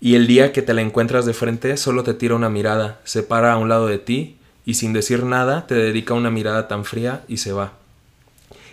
Y 0.00 0.14
el 0.14 0.26
día 0.26 0.52
que 0.52 0.62
te 0.62 0.74
la 0.74 0.82
encuentras 0.82 1.26
de 1.26 1.34
frente, 1.34 1.76
solo 1.76 2.04
te 2.04 2.14
tira 2.14 2.36
una 2.36 2.50
mirada, 2.50 3.00
se 3.04 3.22
para 3.22 3.52
a 3.52 3.56
un 3.56 3.68
lado 3.68 3.86
de 3.86 3.98
ti 3.98 4.36
y 4.64 4.74
sin 4.74 4.92
decir 4.92 5.24
nada 5.24 5.66
te 5.66 5.74
dedica 5.74 6.14
una 6.14 6.30
mirada 6.30 6.68
tan 6.68 6.84
fría 6.84 7.24
y 7.26 7.38
se 7.38 7.52
va. 7.52 7.72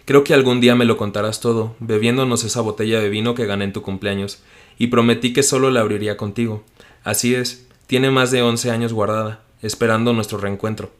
Creo 0.05 0.23
que 0.23 0.33
algún 0.33 0.61
día 0.61 0.75
me 0.75 0.85
lo 0.85 0.97
contarás 0.97 1.41
todo, 1.41 1.75
bebiéndonos 1.79 2.43
esa 2.43 2.61
botella 2.61 2.99
de 2.99 3.09
vino 3.09 3.35
que 3.35 3.45
gané 3.45 3.65
en 3.65 3.73
tu 3.73 3.81
cumpleaños, 3.81 4.41
y 4.77 4.87
prometí 4.87 5.31
que 5.31 5.43
solo 5.43 5.69
la 5.69 5.81
abriría 5.81 6.17
contigo. 6.17 6.63
Así 7.03 7.35
es, 7.35 7.67
tiene 7.87 8.09
más 8.09 8.31
de 8.31 8.41
once 8.41 8.71
años 8.71 8.93
guardada, 8.93 9.43
esperando 9.61 10.13
nuestro 10.13 10.37
reencuentro. 10.37 10.91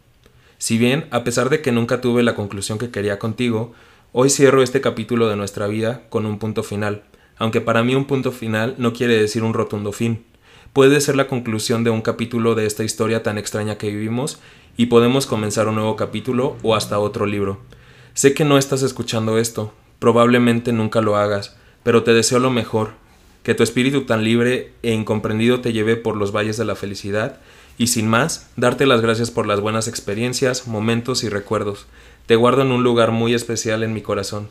Si 0.58 0.78
bien, 0.78 1.08
a 1.10 1.24
pesar 1.24 1.50
de 1.50 1.62
que 1.62 1.72
nunca 1.72 2.02
tuve 2.02 2.22
la 2.22 2.36
conclusión 2.36 2.78
que 2.78 2.92
quería 2.92 3.18
contigo, 3.18 3.74
hoy 4.12 4.30
cierro 4.30 4.62
este 4.62 4.82
capítulo 4.82 5.28
de 5.28 5.36
nuestra 5.36 5.66
vida 5.66 6.04
con 6.10 6.28
un 6.28 6.38
punto 6.38 6.62
final, 6.62 7.04
aunque 7.38 7.62
para 7.62 7.84
mí 7.84 7.96
un 7.96 8.06
punto 8.06 8.32
final 8.32 8.76
no 8.78 8.94
quiere 8.94 9.18
decir 9.18 9.42
un 9.42 9.56
rotundo 9.56 9.92
fin. 9.92 10.24
Puede 10.74 11.02
ser 11.02 11.16
la 11.16 11.28
conclusión 11.28 11.84
de 11.84 11.90
un 11.90 12.02
capítulo 12.02 12.54
de 12.54 12.68
esta 12.68 12.84
historia 12.84 13.24
tan 13.24 13.40
extraña 13.40 13.80
que 13.80 13.90
vivimos 13.90 14.40
y 14.78 14.86
podemos 14.86 15.26
comenzar 15.26 15.68
un 15.68 15.76
nuevo 15.76 15.96
capítulo 15.96 16.56
o 16.62 16.76
hasta 16.76 17.00
otro 17.00 17.26
libro. 17.26 17.60
Sé 18.14 18.34
que 18.34 18.44
no 18.44 18.58
estás 18.58 18.82
escuchando 18.82 19.38
esto, 19.38 19.74
probablemente 20.00 20.74
nunca 20.74 21.02
lo 21.02 21.16
hagas, 21.16 21.56
pero 21.84 22.04
te 22.04 22.14
deseo 22.14 22.40
lo 22.40 22.52
mejor, 22.52 22.92
que 23.44 23.56
tu 23.56 23.64
espíritu 23.64 24.04
tan 24.04 24.24
libre 24.24 24.74
e 24.84 24.92
incomprendido 24.92 25.62
te 25.62 25.74
lleve 25.74 25.96
por 25.96 26.18
los 26.18 26.36
valles 26.36 26.58
de 26.58 26.66
la 26.66 26.76
felicidad 26.76 27.40
y 27.78 27.88
sin 27.88 28.08
más, 28.08 28.50
darte 28.58 28.86
las 28.86 29.02
gracias 29.02 29.32
por 29.32 29.48
las 29.48 29.62
buenas 29.62 29.88
experiencias, 29.88 30.68
momentos 30.68 31.24
y 31.24 31.30
recuerdos. 31.30 31.88
Te 32.26 32.36
guardo 32.36 32.62
en 32.62 32.72
un 32.72 32.84
lugar 32.84 33.12
muy 33.12 33.34
especial 33.34 33.82
en 33.82 33.94
mi 33.94 34.02
corazón. 34.02 34.50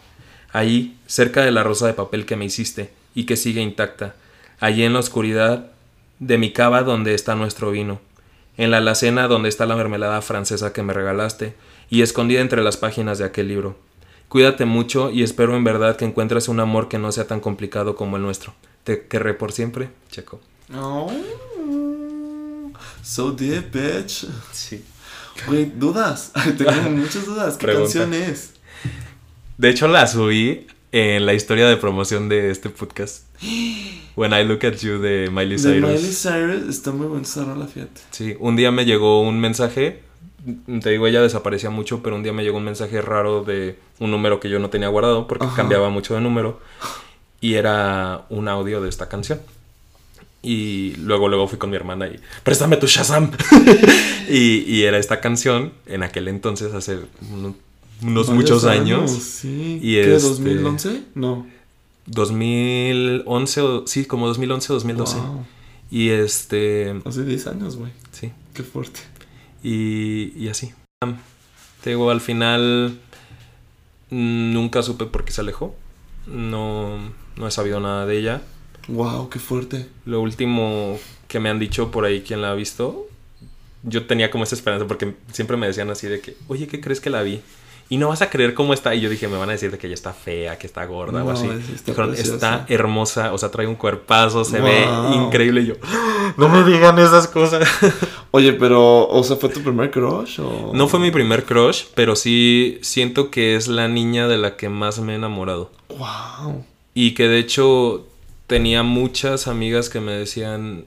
Allí, 0.52 0.96
cerca 1.06 1.44
de 1.44 1.52
la 1.52 1.62
rosa 1.62 1.86
de 1.86 1.92
papel 1.92 2.26
que 2.26 2.36
me 2.36 2.46
hiciste 2.46 2.90
y 3.14 3.26
que 3.26 3.36
sigue 3.36 3.60
intacta. 3.60 4.16
Allí 4.58 4.82
en 4.82 4.94
la 4.94 4.98
oscuridad 4.98 5.70
de 6.18 6.38
mi 6.38 6.52
cava 6.52 6.82
donde 6.82 7.14
está 7.14 7.36
nuestro 7.36 7.70
vino. 7.70 8.00
En 8.56 8.70
la 8.70 8.78
alacena 8.78 9.28
donde 9.28 9.48
está 9.48 9.66
la 9.66 9.76
mermelada 9.76 10.22
francesa 10.22 10.72
que 10.72 10.82
me 10.82 10.92
regalaste 10.92 11.54
y 11.90 12.02
escondida 12.02 12.40
entre 12.40 12.62
las 12.62 12.76
páginas 12.76 13.18
de 13.18 13.24
aquel 13.24 13.48
libro. 13.48 13.76
Cuídate 14.28 14.64
mucho 14.64 15.10
y 15.10 15.22
espero 15.24 15.56
en 15.56 15.64
verdad 15.64 15.96
que 15.96 16.04
encuentres 16.04 16.48
un 16.48 16.60
amor 16.60 16.88
que 16.88 16.98
no 16.98 17.10
sea 17.10 17.26
tan 17.26 17.40
complicado 17.40 17.96
como 17.96 18.16
el 18.16 18.22
nuestro. 18.22 18.54
Te 18.84 19.06
querré 19.08 19.34
por 19.34 19.50
siempre, 19.52 19.90
Checo. 20.10 20.40
Oh, 20.74 21.10
so 23.02 23.32
deep, 23.32 23.72
bitch. 23.72 24.26
Sí. 24.52 24.84
Güey, 25.46 25.64
dudas. 25.74 26.32
Tengo 26.58 26.72
muchas 26.90 27.26
dudas. 27.26 27.56
¿Qué 27.56 27.66
Pregunta. 27.66 27.92
canción 27.92 28.14
es? 28.14 28.52
De 29.58 29.68
hecho, 29.68 29.88
la 29.88 30.06
subí 30.06 30.66
en 30.92 31.26
la 31.26 31.34
historia 31.34 31.66
de 31.68 31.76
promoción 31.76 32.28
de 32.28 32.50
este 32.50 32.70
podcast. 32.70 33.24
When 34.16 34.32
I 34.32 34.44
Look 34.44 34.64
at 34.64 34.76
You 34.76 34.98
de 35.00 35.28
Miley 35.30 35.56
De 35.56 35.74
Cyrus. 35.74 35.90
Miley 35.90 36.12
Cyrus. 36.14 36.68
Está 36.68 36.92
muy 36.92 37.06
buena 37.08 37.22
esa 37.24 37.44
rola, 37.44 37.66
fíjate. 37.66 38.00
Sí, 38.10 38.36
un 38.38 38.56
día 38.56 38.70
me 38.70 38.84
llegó 38.84 39.22
un 39.22 39.40
mensaje. 39.40 40.02
Te 40.82 40.90
digo, 40.90 41.06
ella 41.06 41.20
desaparecía 41.20 41.70
mucho, 41.70 42.02
pero 42.02 42.16
un 42.16 42.22
día 42.22 42.32
me 42.32 42.42
llegó 42.42 42.56
un 42.58 42.64
mensaje 42.64 43.00
raro 43.02 43.44
de 43.44 43.78
un 43.98 44.10
número 44.10 44.40
que 44.40 44.48
yo 44.48 44.58
no 44.58 44.70
tenía 44.70 44.88
guardado 44.88 45.26
porque 45.26 45.44
Ajá. 45.46 45.56
cambiaba 45.56 45.90
mucho 45.90 46.14
de 46.14 46.20
número. 46.20 46.60
Y 47.42 47.54
era 47.54 48.24
un 48.30 48.48
audio 48.48 48.80
de 48.80 48.88
esta 48.88 49.08
canción. 49.08 49.40
Y 50.42 50.94
luego, 50.96 51.28
luego 51.28 51.46
fui 51.48 51.58
con 51.58 51.68
mi 51.68 51.76
hermana 51.76 52.06
y 52.08 52.18
préstame 52.42 52.76
tu 52.78 52.86
Shazam. 52.86 53.30
y, 54.30 54.60
y 54.66 54.82
era 54.84 54.96
esta 54.98 55.20
canción 55.20 55.72
en 55.86 56.02
aquel 56.02 56.28
entonces, 56.28 56.72
hace 56.72 56.98
uno- 57.30 57.54
unos 58.02 58.30
muchos 58.30 58.64
años. 58.64 59.10
Sí. 59.10 59.78
Y 59.82 59.94
¿Qué? 59.96 60.14
este- 60.16 60.28
¿2011? 60.28 61.02
No. 61.14 61.46
2011, 62.06 63.60
o, 63.60 63.86
sí, 63.86 64.04
como 64.06 64.26
2011 64.26 64.72
o 64.72 64.74
2012. 64.76 65.16
Wow. 65.16 65.46
Y 65.90 66.08
este, 66.10 66.94
Hace 67.04 67.24
10 67.24 67.46
años, 67.48 67.76
güey. 67.76 67.90
sí. 68.12 68.30
Qué 68.54 68.62
fuerte. 68.62 69.00
Y, 69.62 70.32
y 70.36 70.48
así. 70.48 70.72
Te 71.82 71.90
digo, 71.90 72.10
al 72.10 72.20
final 72.20 72.98
nunca 74.10 74.82
supe 74.82 75.06
por 75.06 75.24
qué 75.24 75.32
se 75.32 75.40
alejó. 75.40 75.74
No, 76.26 76.98
no 77.36 77.46
he 77.46 77.50
sabido 77.50 77.80
nada 77.80 78.06
de 78.06 78.18
ella. 78.18 78.42
Wow, 78.88 79.28
qué 79.30 79.38
fuerte. 79.38 79.88
Lo 80.04 80.20
último 80.20 80.98
que 81.28 81.40
me 81.40 81.48
han 81.48 81.58
dicho 81.58 81.90
por 81.90 82.04
ahí 82.04 82.22
quien 82.22 82.42
la 82.42 82.50
ha 82.50 82.54
visto, 82.54 83.06
yo 83.82 84.06
tenía 84.06 84.30
como 84.30 84.44
esa 84.44 84.54
esperanza 84.54 84.86
porque 84.86 85.14
siempre 85.32 85.56
me 85.56 85.66
decían 85.66 85.90
así 85.90 86.06
de 86.06 86.20
que, 86.20 86.36
oye, 86.48 86.66
¿qué 86.66 86.80
crees 86.80 87.00
que 87.00 87.10
la 87.10 87.22
vi? 87.22 87.40
Y 87.88 87.96
no 87.96 88.08
vas 88.08 88.22
a 88.22 88.30
creer 88.30 88.54
cómo 88.54 88.72
está. 88.72 88.94
Y 88.94 89.00
yo 89.00 89.10
dije, 89.10 89.26
me 89.26 89.36
van 89.36 89.48
a 89.48 89.52
decir 89.52 89.70
de 89.72 89.78
que 89.78 89.86
ella 89.88 89.94
está 89.94 90.12
fea, 90.12 90.58
que 90.58 90.66
está 90.66 90.84
gorda 90.86 91.22
o 91.24 91.26
No, 91.26 91.30
así. 91.32 91.46
es- 91.48 91.68
está 91.70 91.90
Dijeron, 91.92 92.14
está 92.14 92.64
hermosa, 92.68 93.32
o 93.32 93.38
sea, 93.38 93.50
trae 93.50 93.66
un 93.66 93.74
cuerpazo, 93.74 94.44
se 94.44 94.60
Wow. 94.60 94.68
ve 94.68 95.16
increíble. 95.16 95.62
Y 95.62 95.66
yo, 95.66 95.74
no 96.36 96.48
me 96.48 96.62
digan 96.70 96.98
esas 96.98 97.26
cosas. 97.28 97.66
Oye, 98.32 98.52
pero, 98.52 99.08
o 99.08 99.24
sea, 99.24 99.36
¿fue 99.36 99.48
tu 99.48 99.60
primer 99.60 99.90
crush 99.90 100.40
o...? 100.40 100.70
No 100.72 100.86
fue 100.86 101.00
mi 101.00 101.10
primer 101.10 101.44
crush, 101.44 101.84
pero 101.94 102.14
sí 102.14 102.78
siento 102.82 103.30
que 103.30 103.56
es 103.56 103.66
la 103.66 103.88
niña 103.88 104.28
de 104.28 104.38
la 104.38 104.56
que 104.56 104.68
más 104.68 105.00
me 105.00 105.12
he 105.12 105.16
enamorado. 105.16 105.70
Wow. 105.88 106.64
Y 106.94 107.14
que 107.14 107.26
de 107.28 107.38
hecho 107.38 108.06
tenía 108.46 108.82
muchas 108.84 109.48
amigas 109.48 109.88
que 109.88 110.00
me 110.00 110.12
decían, 110.12 110.84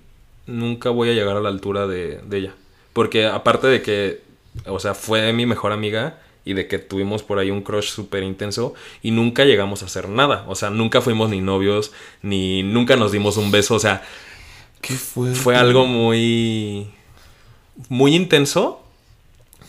nunca 0.47 0.89
voy 0.89 1.09
a 1.09 1.13
llegar 1.13 1.35
a 1.35 1.41
la 1.41 1.49
altura 1.49 1.85
de, 1.85 2.19
de 2.25 2.37
ella. 2.37 2.53
Porque 2.93 3.25
aparte 3.25 3.67
de 3.67 3.81
que, 3.81 4.21
o 4.65 4.79
sea, 4.79 4.93
fue 4.93 5.33
mi 5.33 5.45
mejor 5.45 5.71
amiga 5.73 6.19
y 6.45 6.53
de 6.53 6.67
que 6.67 6.77
tuvimos 6.79 7.23
por 7.23 7.39
ahí 7.39 7.51
un 7.51 7.61
crush 7.61 7.89
súper 7.89 8.23
intenso 8.23 8.73
y 9.01 9.11
nunca 9.11 9.43
llegamos 9.45 9.81
a 9.81 9.87
hacer 9.87 10.07
nada. 10.09 10.45
O 10.47 10.55
sea, 10.55 10.69
nunca 10.69 11.01
fuimos 11.01 11.29
ni 11.29 11.41
novios, 11.41 11.91
ni 12.21 12.63
nunca 12.63 12.95
nos 12.95 13.11
dimos 13.11 13.35
un 13.37 13.51
beso. 13.51 13.75
O 13.75 13.79
sea, 13.79 14.01
Qué 14.81 14.93
fuerte. 14.93 15.35
fue 15.37 15.55
algo 15.55 15.85
muy 15.85 16.87
muy 17.89 18.15
intenso 18.15 18.79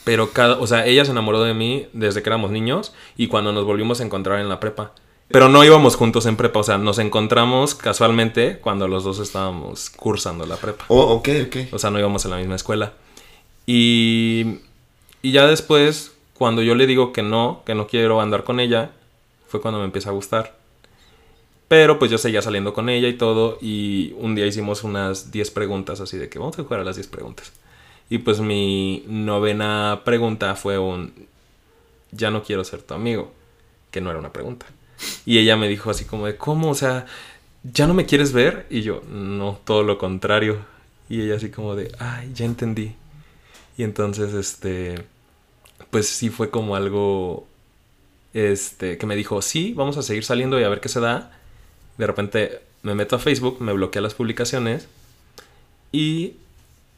pero 0.04 0.30
cada 0.32 0.58
o 0.58 0.66
sea 0.66 0.86
ella 0.86 1.04
se 1.04 1.10
enamoró 1.12 1.42
de 1.42 1.54
mí 1.54 1.86
desde 1.92 2.22
que 2.22 2.28
éramos 2.28 2.50
niños 2.50 2.92
y 3.16 3.28
cuando 3.28 3.52
nos 3.52 3.64
volvimos 3.64 4.00
a 4.00 4.04
encontrar 4.04 4.40
en 4.40 4.48
la 4.48 4.60
prepa 4.60 4.92
pero 5.28 5.48
no 5.48 5.64
íbamos 5.64 5.96
juntos 5.96 6.26
en 6.26 6.36
prepa 6.36 6.60
o 6.60 6.64
sea 6.64 6.76
nos 6.78 6.98
encontramos 6.98 7.74
casualmente 7.74 8.58
cuando 8.58 8.88
los 8.88 9.04
dos 9.04 9.18
estábamos 9.18 9.90
cursando 9.90 10.44
la 10.46 10.56
prepa 10.56 10.84
Oh, 10.88 11.14
ok, 11.14 11.28
ok. 11.46 11.56
o 11.72 11.78
sea 11.78 11.90
no 11.90 11.98
íbamos 11.98 12.24
en 12.24 12.30
la 12.32 12.36
misma 12.36 12.56
escuela 12.56 12.92
y 13.66 14.58
y 15.22 15.32
ya 15.32 15.46
después 15.46 16.12
cuando 16.34 16.62
yo 16.62 16.74
le 16.74 16.86
digo 16.86 17.12
que 17.12 17.22
no 17.22 17.62
que 17.64 17.74
no 17.74 17.86
quiero 17.86 18.20
andar 18.20 18.44
con 18.44 18.60
ella 18.60 18.90
fue 19.48 19.60
cuando 19.62 19.78
me 19.80 19.86
empieza 19.86 20.10
a 20.10 20.12
gustar 20.12 20.54
pero 21.68 21.98
pues 21.98 22.10
yo 22.10 22.18
seguía 22.18 22.42
saliendo 22.42 22.74
con 22.74 22.88
ella 22.88 23.08
y 23.08 23.14
todo. 23.14 23.58
Y 23.60 24.12
un 24.18 24.34
día 24.34 24.46
hicimos 24.46 24.84
unas 24.84 25.32
10 25.32 25.50
preguntas 25.50 25.98
así 26.00 26.18
de 26.18 26.28
que 26.28 26.38
vamos 26.38 26.58
a 26.58 26.62
jugar 26.62 26.80
a 26.80 26.84
las 26.84 26.96
10 26.96 27.08
preguntas. 27.08 27.52
Y 28.10 28.18
pues 28.18 28.40
mi 28.40 29.04
novena 29.06 30.02
pregunta 30.04 30.54
fue 30.56 30.78
un 30.78 31.12
ya 32.12 32.30
no 32.30 32.42
quiero 32.42 32.64
ser 32.64 32.82
tu 32.82 32.94
amigo. 32.94 33.32
Que 33.90 34.00
no 34.00 34.10
era 34.10 34.18
una 34.18 34.32
pregunta. 34.32 34.66
Y 35.26 35.38
ella 35.38 35.56
me 35.56 35.68
dijo 35.68 35.90
así 35.90 36.04
como 36.04 36.26
de 36.26 36.36
¿cómo? 36.36 36.70
O 36.70 36.74
sea, 36.74 37.06
¿ya 37.62 37.86
no 37.86 37.94
me 37.94 38.06
quieres 38.06 38.32
ver? 38.32 38.66
Y 38.70 38.82
yo, 38.82 39.02
no, 39.08 39.60
todo 39.64 39.82
lo 39.82 39.98
contrario. 39.98 40.58
Y 41.08 41.22
ella 41.22 41.36
así 41.36 41.50
como 41.50 41.74
de, 41.76 41.92
ay, 41.98 42.30
ya 42.34 42.44
entendí. 42.44 42.94
Y 43.76 43.82
entonces, 43.82 44.34
este, 44.34 45.04
pues 45.90 46.08
sí 46.08 46.30
fue 46.30 46.50
como 46.50 46.76
algo, 46.76 47.46
este, 48.32 48.98
que 48.98 49.06
me 49.06 49.16
dijo, 49.16 49.42
sí, 49.42 49.74
vamos 49.74 49.96
a 49.96 50.02
seguir 50.02 50.24
saliendo 50.24 50.58
y 50.60 50.64
a 50.64 50.68
ver 50.68 50.80
qué 50.80 50.88
se 50.88 51.00
da. 51.00 51.32
De 51.98 52.06
repente 52.06 52.60
me 52.82 52.94
meto 52.94 53.16
a 53.16 53.18
Facebook, 53.18 53.60
me 53.60 53.72
bloquea 53.72 54.02
las 54.02 54.14
publicaciones 54.14 54.88
y 55.92 56.34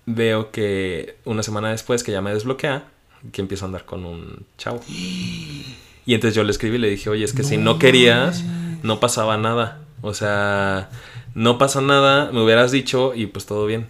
veo 0.07 0.51
que 0.51 1.17
una 1.25 1.43
semana 1.43 1.71
después 1.71 2.03
que 2.03 2.13
ya 2.13 2.23
me 2.23 2.33
desbloquea, 2.33 2.85
que 3.33 3.41
empiezo 3.43 3.65
a 3.65 3.67
andar 3.67 3.85
con 3.85 4.05
un 4.05 4.47
chavo. 4.57 4.81
Y 4.89 6.15
entonces 6.15 6.35
yo 6.35 6.45
le 6.45 6.53
escribí 6.53 6.77
y 6.77 6.79
le 6.79 6.89
dije, 6.89 7.11
oye, 7.11 7.25
es 7.25 7.33
que 7.33 7.43
si 7.43 7.59
no 7.59 7.79
querías, 7.79 8.45
no 8.83 9.01
pasaba 9.01 9.37
nada. 9.37 9.83
O 10.03 10.15
sea, 10.15 10.89
no 11.35 11.59
pasa 11.59 11.81
nada, 11.81 12.31
me 12.33 12.43
hubieras 12.43 12.71
dicho 12.71 13.15
y 13.15 13.27
pues 13.27 13.47
todo 13.47 13.67
bien. 13.67 13.89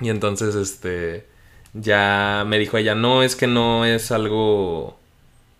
Y 0.00 0.08
entonces, 0.08 0.54
este, 0.54 1.26
ya 1.74 2.44
me 2.46 2.58
dijo 2.58 2.78
ella, 2.78 2.94
no, 2.94 3.22
es 3.22 3.36
que 3.36 3.46
no 3.46 3.84
es 3.84 4.10
algo, 4.12 4.98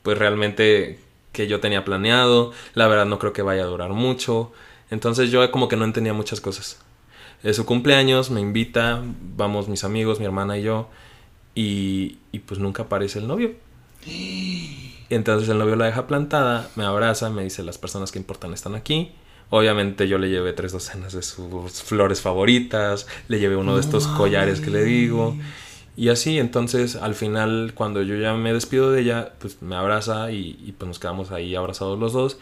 pues 0.02 0.18
realmente 0.18 0.98
que 1.32 1.46
yo 1.46 1.60
tenía 1.60 1.84
planeado, 1.84 2.52
la 2.74 2.88
verdad 2.88 3.06
no 3.06 3.18
creo 3.18 3.32
que 3.32 3.42
vaya 3.42 3.62
a 3.62 3.66
durar 3.66 3.90
mucho. 3.90 4.52
Entonces 4.90 5.30
yo 5.30 5.48
como 5.50 5.68
que 5.68 5.76
no 5.76 5.84
entendía 5.84 6.12
muchas 6.12 6.40
cosas. 6.40 6.80
Es 7.42 7.56
su 7.56 7.64
cumpleaños, 7.64 8.30
me 8.30 8.40
invita, 8.40 9.02
vamos 9.36 9.68
mis 9.68 9.84
amigos, 9.84 10.20
mi 10.20 10.26
hermana 10.26 10.58
y 10.58 10.62
yo, 10.62 10.88
y, 11.54 12.18
y 12.32 12.40
pues 12.40 12.60
nunca 12.60 12.84
aparece 12.84 13.18
el 13.18 13.28
novio. 13.28 13.54
Y 14.06 14.92
entonces 15.10 15.48
el 15.48 15.58
novio 15.58 15.76
la 15.76 15.86
deja 15.86 16.06
plantada, 16.06 16.70
me 16.76 16.84
abraza, 16.84 17.30
me 17.30 17.42
dice 17.44 17.62
las 17.62 17.78
personas 17.78 18.12
que 18.12 18.18
importan 18.18 18.52
están 18.52 18.74
aquí. 18.74 19.12
Obviamente 19.50 20.06
yo 20.06 20.18
le 20.18 20.30
llevé 20.30 20.52
tres 20.52 20.72
docenas 20.72 21.12
de 21.12 21.22
sus 21.22 21.82
flores 21.82 22.20
favoritas, 22.20 23.08
le 23.26 23.40
llevé 23.40 23.56
uno 23.56 23.74
de 23.74 23.80
estos 23.80 24.06
collares 24.06 24.60
que 24.60 24.70
le 24.70 24.84
digo. 24.84 25.36
Y 25.96 26.08
así, 26.08 26.38
entonces 26.38 26.94
al 26.94 27.16
final, 27.16 27.72
cuando 27.74 28.02
yo 28.02 28.14
ya 28.14 28.32
me 28.34 28.52
despido 28.52 28.92
de 28.92 29.00
ella, 29.00 29.32
pues 29.40 29.60
me 29.60 29.74
abraza 29.74 30.30
y, 30.30 30.56
y, 30.64 30.72
pues 30.72 30.86
nos 30.86 30.98
quedamos 31.00 31.32
ahí 31.32 31.56
abrazados 31.56 31.98
los 31.98 32.12
dos. 32.12 32.38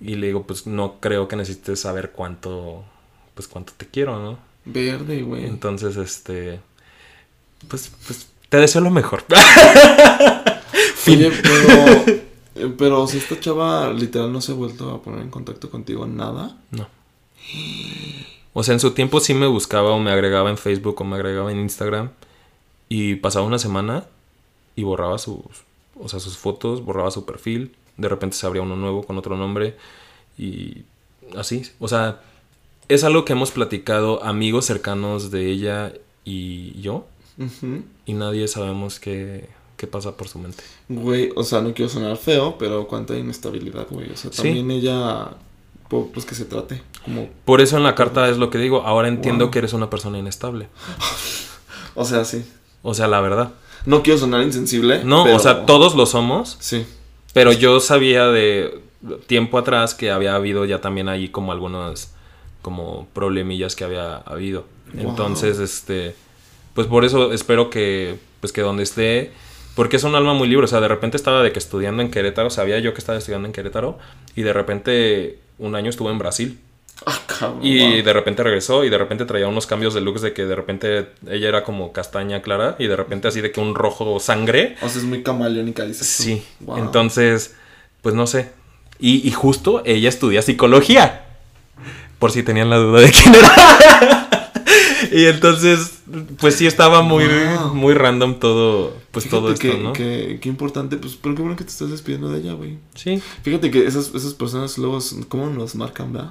Y 0.00 0.14
le 0.14 0.28
digo, 0.28 0.46
pues 0.46 0.66
no 0.68 1.00
creo 1.00 1.26
que 1.26 1.34
necesites 1.34 1.80
saber 1.80 2.12
cuánto, 2.12 2.84
pues 3.34 3.48
cuánto 3.48 3.72
te 3.76 3.86
quiero, 3.86 4.18
¿no? 4.18 4.38
Verde, 4.64 5.22
güey. 5.22 5.46
Entonces, 5.46 5.96
este, 5.96 6.60
pues, 7.68 7.90
pues 8.06 8.28
te 8.48 8.56
deseo 8.58 8.80
lo 8.80 8.90
mejor. 8.90 9.24
Oye, 11.06 11.30
pero, 11.42 11.86
eh, 12.54 12.74
pero 12.78 13.06
si 13.06 13.18
esta 13.18 13.38
chava 13.38 13.92
literal 13.92 14.32
no 14.32 14.40
se 14.40 14.52
ha 14.52 14.54
vuelto 14.54 14.90
a 14.90 15.02
poner 15.02 15.20
en 15.20 15.30
contacto 15.30 15.70
contigo, 15.70 16.06
nada. 16.06 16.56
No. 16.70 16.88
O 18.52 18.62
sea, 18.62 18.74
en 18.74 18.80
su 18.80 18.92
tiempo 18.92 19.20
sí 19.20 19.34
me 19.34 19.46
buscaba 19.46 19.90
o 19.90 19.98
me 19.98 20.10
agregaba 20.10 20.48
en 20.48 20.56
Facebook 20.56 21.00
o 21.00 21.04
me 21.04 21.16
agregaba 21.16 21.52
en 21.52 21.60
Instagram. 21.60 22.10
Y 22.88 23.16
pasaba 23.16 23.44
una 23.44 23.58
semana 23.58 24.06
y 24.76 24.84
borraba 24.84 25.18
sus, 25.18 25.40
o 25.98 26.08
sea, 26.08 26.20
sus 26.20 26.38
fotos, 26.38 26.84
borraba 26.84 27.10
su 27.10 27.24
perfil. 27.26 27.74
De 27.96 28.08
repente 28.08 28.36
se 28.36 28.46
abría 28.46 28.62
uno 28.62 28.76
nuevo 28.76 29.04
con 29.04 29.18
otro 29.18 29.36
nombre. 29.36 29.76
Y 30.38 30.84
así. 31.36 31.62
O 31.80 31.88
sea, 31.88 32.22
es 32.88 33.04
algo 33.04 33.24
que 33.24 33.32
hemos 33.32 33.50
platicado 33.50 34.22
amigos 34.24 34.64
cercanos 34.66 35.30
de 35.30 35.50
ella 35.50 35.92
y 36.24 36.80
yo. 36.80 37.06
Y 38.06 38.12
nadie 38.14 38.46
sabemos 38.48 39.00
qué, 39.00 39.48
qué 39.76 39.86
pasa 39.86 40.16
por 40.16 40.28
su 40.28 40.38
mente. 40.38 40.62
Güey, 40.88 41.30
o 41.34 41.42
sea, 41.44 41.60
no 41.60 41.74
quiero 41.74 41.88
sonar 41.90 42.16
feo, 42.16 42.56
pero 42.58 42.86
cuánta 42.86 43.16
inestabilidad, 43.16 43.86
güey. 43.90 44.10
O 44.10 44.16
sea, 44.16 44.30
Sí. 44.30 44.42
también 44.42 44.70
ella, 44.70 45.30
pues 45.88 46.24
que 46.24 46.34
se 46.34 46.44
trate 46.44 46.82
como... 47.04 47.28
Por 47.44 47.60
eso 47.60 47.76
en 47.76 47.82
la 47.82 47.94
carta 47.94 48.28
es 48.28 48.36
lo 48.38 48.50
que 48.50 48.58
digo. 48.58 48.82
Ahora 48.82 49.08
entiendo 49.08 49.46
Wow. 49.46 49.50
que 49.52 49.58
eres 49.60 49.72
una 49.72 49.90
persona 49.90 50.18
inestable. 50.18 50.68
O 51.96 52.04
sea, 52.04 52.24
sí. 52.24 52.44
O 52.82 52.92
sea, 52.94 53.06
la 53.06 53.20
verdad. 53.20 53.52
No 53.86 54.02
quiero 54.02 54.18
sonar 54.18 54.42
insensible. 54.42 55.04
No, 55.04 55.22
pero- 55.24 55.36
o 55.36 55.38
sea, 55.38 55.64
todos 55.66 55.94
lo 55.94 56.06
somos. 56.06 56.56
Sí. 56.60 56.84
Pero 57.32 57.52
yo 57.52 57.78
sabía 57.80 58.26
de 58.28 58.80
tiempo 59.26 59.58
atrás 59.58 59.94
que 59.94 60.10
había 60.10 60.34
habido 60.34 60.64
ya 60.64 60.80
también 60.80 61.08
ahí 61.08 61.28
como 61.28 61.52
algunas 61.52 62.13
como 62.64 63.06
problemillas 63.12 63.76
que 63.76 63.84
había 63.84 64.16
habido. 64.16 64.64
Wow. 64.94 65.10
Entonces, 65.10 65.58
este, 65.58 66.16
pues 66.74 66.86
por 66.86 67.04
eso 67.04 67.32
espero 67.32 67.68
que, 67.68 68.16
pues 68.40 68.52
que 68.54 68.62
donde 68.62 68.82
esté, 68.82 69.32
porque 69.74 69.96
es 69.96 70.04
un 70.04 70.14
alma 70.14 70.32
muy 70.32 70.48
libre. 70.48 70.64
O 70.64 70.68
sea, 70.68 70.80
de 70.80 70.88
repente 70.88 71.18
estaba 71.18 71.42
de 71.42 71.52
que 71.52 71.58
estudiando 71.58 72.02
en 72.02 72.10
Querétaro, 72.10 72.48
sabía 72.48 72.78
yo 72.78 72.94
que 72.94 73.00
estaba 73.00 73.18
estudiando 73.18 73.46
en 73.46 73.52
Querétaro 73.52 73.98
y 74.34 74.42
de 74.42 74.52
repente 74.54 75.38
un 75.58 75.74
año 75.74 75.90
estuvo 75.90 76.10
en 76.10 76.18
Brasil. 76.18 76.58
Cabrón. 77.26 77.58
Y 77.62 78.00
de 78.00 78.12
repente 78.14 78.42
regresó 78.42 78.82
y 78.84 78.88
de 78.88 78.96
repente 78.96 79.26
traía 79.26 79.46
unos 79.46 79.66
cambios 79.66 79.92
de 79.92 80.00
looks 80.00 80.22
de 80.22 80.32
que 80.32 80.46
de 80.46 80.54
repente 80.54 81.08
ella 81.28 81.48
era 81.48 81.64
como 81.64 81.92
castaña 81.92 82.40
clara 82.40 82.76
y 82.78 82.86
de 82.86 82.96
repente 82.96 83.28
así 83.28 83.42
de 83.42 83.50
que 83.52 83.60
un 83.60 83.74
rojo 83.74 84.18
sangre. 84.20 84.76
O 84.80 84.88
sea, 84.88 85.02
es 85.02 85.06
muy 85.06 85.22
camaleónica, 85.22 85.84
dices. 85.84 86.06
Sí, 86.06 86.42
Wow. 86.60 86.78
entonces, 86.78 87.56
pues 88.00 88.14
no 88.14 88.26
sé. 88.26 88.52
Y, 89.00 89.26
y 89.28 89.32
justo 89.32 89.82
ella 89.84 90.08
estudia 90.08 90.40
psicología. 90.40 91.23
Por 92.24 92.32
si 92.32 92.42
tenían 92.42 92.70
la 92.70 92.78
duda 92.78 93.00
de 93.02 93.10
quién 93.12 93.34
era. 93.34 94.48
y 95.12 95.26
entonces, 95.26 95.98
pues 96.38 96.54
sí 96.54 96.66
estaba 96.66 97.02
muy, 97.02 97.26
Wow. 97.26 97.74
muy 97.74 97.92
random 97.92 98.40
todo, 98.40 98.96
pues 99.10 99.26
Fíjate 99.26 99.40
todo 99.42 99.52
esto, 99.52 99.60
que, 99.60 99.78
¿no? 99.78 99.92
qué 99.92 100.48
importante, 100.48 100.96
pues, 100.96 101.18
pero 101.20 101.34
qué 101.34 101.42
bueno 101.42 101.54
que 101.54 101.64
te 101.64 101.70
estás 101.70 101.90
despidiendo 101.90 102.30
de 102.30 102.40
ella, 102.40 102.54
güey. 102.54 102.78
Sí. 102.94 103.20
Fíjate 103.42 103.70
que 103.70 103.86
esas, 103.86 104.14
esas 104.14 104.32
personas 104.32 104.78
luego, 104.78 105.00
¿cómo 105.28 105.50
nos 105.50 105.74
marcan, 105.74 106.14
verdad? 106.14 106.30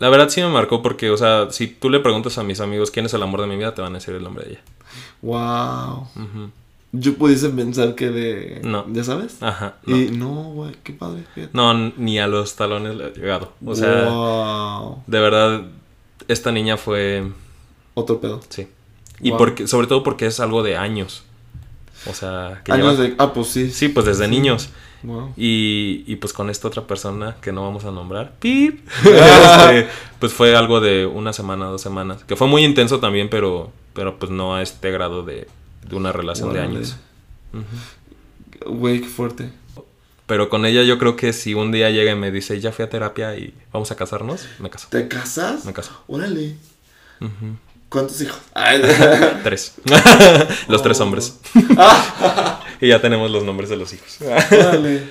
La 0.00 0.08
verdad 0.08 0.28
sí 0.28 0.40
me 0.40 0.48
marcó 0.48 0.82
porque, 0.82 1.08
o 1.10 1.16
sea, 1.16 1.52
si 1.52 1.68
tú 1.68 1.88
le 1.88 2.00
preguntas 2.00 2.36
a 2.36 2.42
mis 2.42 2.58
amigos 2.58 2.90
quién 2.90 3.06
es 3.06 3.14
el 3.14 3.22
amor 3.22 3.42
de 3.42 3.46
mi 3.46 3.54
vida, 3.56 3.76
te 3.76 3.80
van 3.80 3.92
a 3.92 3.98
decir 4.00 4.14
el 4.16 4.24
nombre 4.24 4.44
de 4.44 4.50
ella. 4.54 4.60
Wow. 5.22 6.08
Ujú. 6.16 6.50
Yo 6.94 7.14
pudiese 7.14 7.48
pensar 7.48 7.94
que 7.94 8.10
de... 8.10 8.60
No. 8.64 8.84
¿Ya 8.92 9.02
sabes? 9.02 9.42
Ajá. 9.42 9.76
No. 9.86 9.96
Y 9.96 10.10
no, 10.10 10.28
güey, 10.52 10.72
qué 10.82 10.92
padre. 10.92 11.22
fíjate. 11.34 11.52
No, 11.56 11.72
ni 11.96 12.18
a 12.18 12.26
los 12.26 12.54
talones 12.54 12.94
le 12.96 13.06
he 13.08 13.12
llegado. 13.12 13.52
O 13.64 13.74
sea, 13.74 14.04
Wow. 14.10 15.02
de 15.06 15.20
verdad, 15.20 15.62
esta 16.28 16.52
niña 16.52 16.76
fue. 16.76 17.24
Otro 17.94 18.20
pedo. 18.20 18.40
Sí. 18.50 18.68
Y 19.20 19.30
Wow. 19.30 19.38
porque, 19.38 19.66
sobre 19.66 19.86
todo 19.86 20.02
porque 20.02 20.26
es 20.26 20.38
algo 20.40 20.62
de 20.62 20.76
años. 20.76 21.24
O 22.10 22.12
sea, 22.14 22.60
que 22.64 22.72
Años 22.72 22.98
lleva- 22.98 23.08
de... 23.08 23.14
Ah, 23.18 23.32
pues 23.32 23.48
sí. 23.48 23.70
Sí, 23.70 23.88
pues 23.88 24.04
desde 24.04 24.28
niños. 24.28 24.68
Wow. 25.02 25.32
Y, 25.36 26.04
y 26.06 26.16
pues 26.16 26.32
con 26.32 26.50
esta 26.50 26.68
otra 26.68 26.86
persona 26.86 27.36
que 27.40 27.52
no 27.52 27.62
vamos 27.62 27.84
a 27.86 27.90
nombrar, 27.90 28.34
¡pip! 28.38 28.86
Este, 29.04 29.88
pues 30.18 30.32
fue 30.34 30.54
algo 30.56 30.80
de 30.80 31.06
una 31.06 31.32
semana, 31.32 31.66
dos 31.66 31.80
semanas. 31.80 32.22
Que 32.24 32.36
fue 32.36 32.48
muy 32.48 32.64
intenso 32.64 33.00
también, 33.00 33.30
pero, 33.30 33.72
pero 33.94 34.18
pues 34.18 34.30
no 34.30 34.54
a 34.56 34.62
este 34.62 34.90
grado 34.90 35.22
de, 35.24 35.48
de 35.88 35.96
una 35.96 36.12
relación 36.12 36.52
de 36.52 36.60
años. 36.60 36.96
Güey, 38.66 39.00
qué 39.00 39.08
fuerte. 39.08 39.50
Pero 40.26 40.48
con 40.48 40.64
ella 40.64 40.82
yo 40.82 40.98
creo 40.98 41.16
que 41.16 41.32
si 41.32 41.54
un 41.54 41.72
día 41.72 41.90
llega 41.90 42.12
y 42.12 42.16
me 42.16 42.30
dice, 42.30 42.60
ya 42.60 42.72
fui 42.72 42.84
a 42.84 42.90
terapia 42.90 43.36
y 43.36 43.54
vamos 43.72 43.90
a 43.90 43.96
casarnos, 43.96 44.46
me 44.58 44.70
caso. 44.70 44.88
¿Te 44.90 45.08
casas? 45.08 45.64
Me 45.64 45.72
caso. 45.72 45.92
Órale. 46.06 46.56
¿Cuántos 47.88 48.20
hijos? 48.22 48.38
Tres. 49.42 49.74
los 50.68 50.82
tres 50.82 51.00
hombres. 51.00 51.38
y 52.80 52.88
ya 52.88 53.00
tenemos 53.00 53.30
los 53.30 53.44
nombres 53.44 53.68
de 53.68 53.76
los 53.76 53.92
hijos. 53.92 54.18
Órale. 54.22 55.02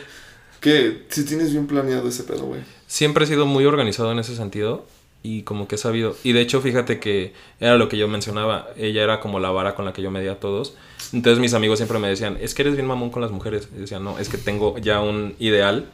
Que 0.59 1.05
si 1.09 1.25
tienes 1.25 1.51
bien 1.51 1.67
planeado 1.67 2.07
ese 2.07 2.23
pedo, 2.23 2.45
güey. 2.45 2.61
Siempre 2.87 3.25
he 3.25 3.27
sido 3.27 3.45
muy 3.45 3.65
organizado 3.65 4.11
en 4.11 4.19
ese 4.19 4.35
sentido 4.35 4.85
y 5.23 5.43
como 5.43 5.67
que 5.67 5.75
he 5.75 5.77
sabido. 5.77 6.15
Y 6.23 6.31
de 6.33 6.41
hecho, 6.41 6.61
fíjate 6.61 6.99
que 6.99 7.33
era 7.59 7.77
lo 7.77 7.89
que 7.89 7.97
yo 7.97 8.07
mencionaba. 8.07 8.69
Ella 8.77 9.03
era 9.03 9.19
como 9.19 9.39
la 9.39 9.51
vara 9.51 9.75
con 9.75 9.85
la 9.85 9.93
que 9.93 10.01
yo 10.01 10.09
medía 10.11 10.33
a 10.33 10.39
todos. 10.39 10.73
Entonces 11.13 11.39
mis 11.39 11.53
amigos 11.53 11.79
siempre 11.79 11.99
me 11.99 12.07
decían, 12.07 12.37
es 12.41 12.53
que 12.53 12.61
eres 12.63 12.75
bien 12.75 12.87
mamón 12.87 13.09
con 13.11 13.21
las 13.21 13.31
mujeres. 13.31 13.67
Y 13.75 13.79
decía, 13.81 13.99
no, 13.99 14.17
es 14.19 14.29
que 14.29 14.37
tengo 14.37 14.77
ya 14.77 14.99
un 15.01 15.35
ideal 15.39 15.85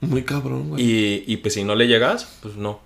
Muy 0.00 0.22
cabrón, 0.22 0.70
güey. 0.70 0.82
y, 0.82 1.24
y 1.26 1.36
pues 1.38 1.54
si 1.54 1.64
no 1.64 1.74
le 1.74 1.88
llegas, 1.88 2.38
pues 2.42 2.56
no. 2.56 2.80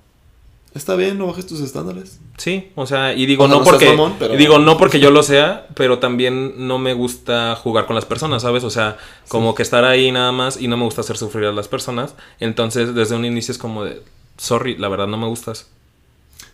Está 0.74 0.96
bien, 0.96 1.16
no 1.18 1.26
bajes 1.26 1.46
tus 1.46 1.60
estándares. 1.60 2.20
Sí, 2.36 2.68
o 2.74 2.86
sea, 2.86 3.14
y 3.14 3.24
digo 3.26 3.44
O 3.44 3.48
sea, 3.48 3.56
no 3.58 3.64
porque 3.64 3.86
mamón, 3.86 4.16
pero- 4.18 4.34
y 4.34 4.36
digo 4.36 4.58
no 4.58 4.76
porque 4.76 5.00
yo 5.00 5.10
lo 5.10 5.22
sea, 5.22 5.66
pero 5.74 5.98
también 5.98 6.66
no 6.68 6.78
me 6.78 6.92
gusta 6.92 7.56
jugar 7.56 7.86
con 7.86 7.94
las 7.96 8.04
personas, 8.04 8.42
¿sabes? 8.42 8.64
O 8.64 8.70
sea, 8.70 8.98
como 9.28 9.54
que 9.54 9.62
estar 9.62 9.84
ahí 9.84 10.12
nada 10.12 10.30
más 10.30 10.60
y 10.60 10.68
no 10.68 10.76
me 10.76 10.84
gusta 10.84 11.00
hacer 11.00 11.16
sufrir 11.16 11.46
a 11.46 11.52
las 11.52 11.68
personas. 11.68 12.14
Entonces, 12.38 12.94
desde 12.94 13.16
un 13.16 13.24
inicio 13.24 13.52
es 13.52 13.58
como 13.58 13.82
de 13.84 14.02
sorry, 14.38 14.76
la 14.76 14.88
verdad 14.88 15.06
no 15.06 15.18
me 15.18 15.26
gustas. 15.26 15.68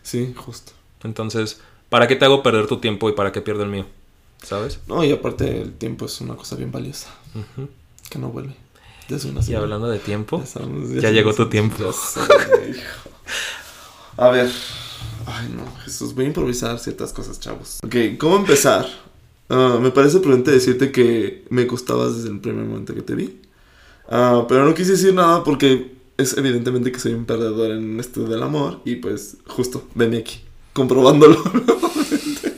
Sí, 0.02 0.34
justo. 0.36 0.72
Entonces, 1.04 1.60
¿para 1.88 2.08
qué 2.08 2.16
te 2.16 2.24
hago 2.24 2.42
perder 2.42 2.66
tu 2.66 2.80
tiempo 2.80 3.08
y 3.08 3.12
para 3.12 3.30
qué 3.30 3.40
pierdo 3.40 3.62
el 3.62 3.70
mío? 3.70 3.86
¿Sabes? 4.42 4.80
No, 4.88 5.04
y 5.04 5.12
aparte 5.12 5.62
el 5.62 5.72
tiempo 5.74 6.06
es 6.06 6.20
una 6.20 6.34
cosa 6.36 6.56
bien 6.56 6.72
valiosa. 6.72 7.08
Que 8.10 8.18
no 8.18 8.28
vuelve. 8.28 8.54
Ya 9.08 9.16
es 9.16 9.24
una 9.24 9.40
Y 9.46 9.54
hablando 9.54 9.88
de 9.88 9.98
tiempo, 9.98 10.40
Ya, 10.40 10.46
sabemos, 10.46 10.90
ya 10.90 11.08
es 11.08 11.14
llegó 11.14 11.34
tu 11.34 11.48
tiempo. 11.48 11.76
Ya. 11.78 11.90
A 14.16 14.30
ver. 14.30 14.50
Ay, 15.26 15.48
no, 15.54 15.64
Jesús, 15.84 16.14
voy 16.14 16.24
a 16.24 16.28
improvisar 16.28 16.78
ciertas 16.78 17.12
cosas, 17.12 17.40
chavos. 17.40 17.78
Ok, 17.84 17.96
¿cómo 18.18 18.36
empezar? 18.36 18.86
Ah, 19.48 19.78
me 19.80 19.90
parece 19.90 20.20
prudente 20.20 20.50
decirte 20.50 20.92
que 20.92 21.44
me 21.50 21.64
gustabas 21.64 22.16
desde 22.16 22.30
el 22.30 22.40
primer 22.40 22.64
momento 22.64 22.94
que 22.94 23.02
te 23.02 23.14
vi. 23.14 23.40
Ah, 24.08 24.44
pero 24.48 24.64
no 24.64 24.74
quise 24.74 24.92
decir 24.92 25.14
nada 25.14 25.42
porque 25.44 25.93
es 26.16 26.36
evidentemente 26.36 26.92
que 26.92 27.00
soy 27.00 27.12
un 27.14 27.24
perdedor 27.24 27.72
en 27.72 27.98
esto 28.00 28.24
del 28.24 28.42
amor. 28.42 28.80
Y 28.84 28.96
pues, 28.96 29.36
justo, 29.46 29.86
ven 29.94 30.14
aquí, 30.14 30.40
comprobándolo 30.72 31.42
nuevamente. 31.52 32.54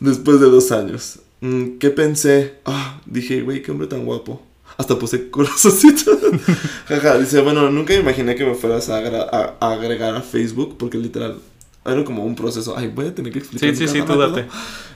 Después 0.00 0.40
de 0.40 0.46
dos 0.46 0.72
años. 0.72 1.20
Mm, 1.40 1.78
¿Qué 1.78 1.90
pensé? 1.90 2.54
Ah, 2.64 3.00
dije, 3.06 3.42
güey, 3.42 3.62
qué 3.62 3.70
hombre 3.70 3.86
tan 3.86 4.04
guapo. 4.04 4.42
Hasta 4.78 4.98
puse 4.98 5.30
corazoncito. 5.30 6.18
Jaja, 6.88 7.18
dice, 7.18 7.40
bueno, 7.40 7.70
nunca 7.70 7.94
me 7.94 8.00
imaginé 8.00 8.34
que 8.34 8.44
me 8.44 8.54
fueras 8.54 8.88
a, 8.90 8.98
agra- 8.98 9.28
a- 9.32 9.56
a 9.60 9.72
agregar 9.72 10.14
a 10.16 10.20
Facebook 10.22 10.76
porque 10.78 10.98
literal 10.98 11.38
era 11.84 12.04
como 12.04 12.24
un 12.24 12.34
proceso. 12.34 12.76
Ay, 12.76 12.88
voy 12.88 13.06
a 13.06 13.14
tener 13.14 13.32
que 13.32 13.38
explicar. 13.38 13.70
Sí, 13.70 13.76
sí, 13.76 13.88
sí, 13.88 14.02
tú 14.02 14.18
date. 14.18 14.46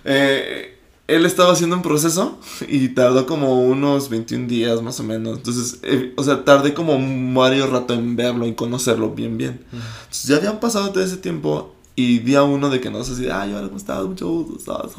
Eh, 0.04 0.76
él 1.10 1.26
estaba 1.26 1.52
haciendo 1.52 1.74
un 1.74 1.82
proceso 1.82 2.38
y 2.68 2.88
tardó 2.90 3.26
como 3.26 3.60
unos 3.64 4.08
21 4.08 4.46
días 4.46 4.80
más 4.80 5.00
o 5.00 5.02
menos. 5.02 5.38
Entonces, 5.38 5.80
eh, 5.82 6.12
o 6.16 6.22
sea, 6.22 6.44
tardé 6.44 6.72
como 6.72 6.98
varios 7.34 7.68
rato 7.68 7.94
en 7.94 8.14
verlo 8.14 8.46
y 8.46 8.54
conocerlo 8.54 9.10
bien, 9.10 9.36
bien. 9.36 9.60
Entonces, 9.72 10.24
ya 10.24 10.36
habían 10.36 10.60
pasado 10.60 10.90
todo 10.90 11.02
ese 11.02 11.16
tiempo 11.16 11.74
y 11.96 12.20
día 12.20 12.44
uno 12.44 12.70
de 12.70 12.80
que 12.80 12.90
no 12.90 13.02
sé 13.02 13.16
si, 13.16 13.28
ay, 13.28 13.52
hola, 13.52 13.66
¿cómo 13.66 13.76
estás? 13.76 14.04
Mucho 14.04 14.28
gusto, 14.28 14.58
¿sabes? 14.60 14.92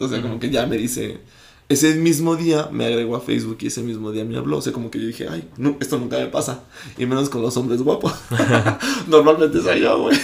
O 0.00 0.08
sea, 0.08 0.20
como 0.20 0.40
que 0.40 0.50
ya 0.50 0.66
me 0.66 0.76
dice, 0.76 1.20
ese 1.68 1.94
mismo 1.94 2.34
día 2.34 2.68
me 2.72 2.86
agregó 2.86 3.14
a 3.14 3.20
Facebook 3.20 3.58
y 3.60 3.68
ese 3.68 3.82
mismo 3.82 4.10
día 4.10 4.24
me 4.24 4.36
habló. 4.36 4.58
O 4.58 4.62
sea, 4.62 4.72
como 4.72 4.90
que 4.90 5.00
yo 5.00 5.06
dije, 5.06 5.28
ay, 5.30 5.48
no, 5.56 5.76
esto 5.78 5.96
nunca 5.98 6.18
me 6.18 6.26
pasa. 6.26 6.64
Y 6.98 7.06
menos 7.06 7.28
con 7.28 7.40
los 7.40 7.56
hombres 7.56 7.82
guapos. 7.82 8.12
Normalmente 9.06 9.62
soy 9.62 9.80
yo, 9.80 10.02
güey. 10.02 10.18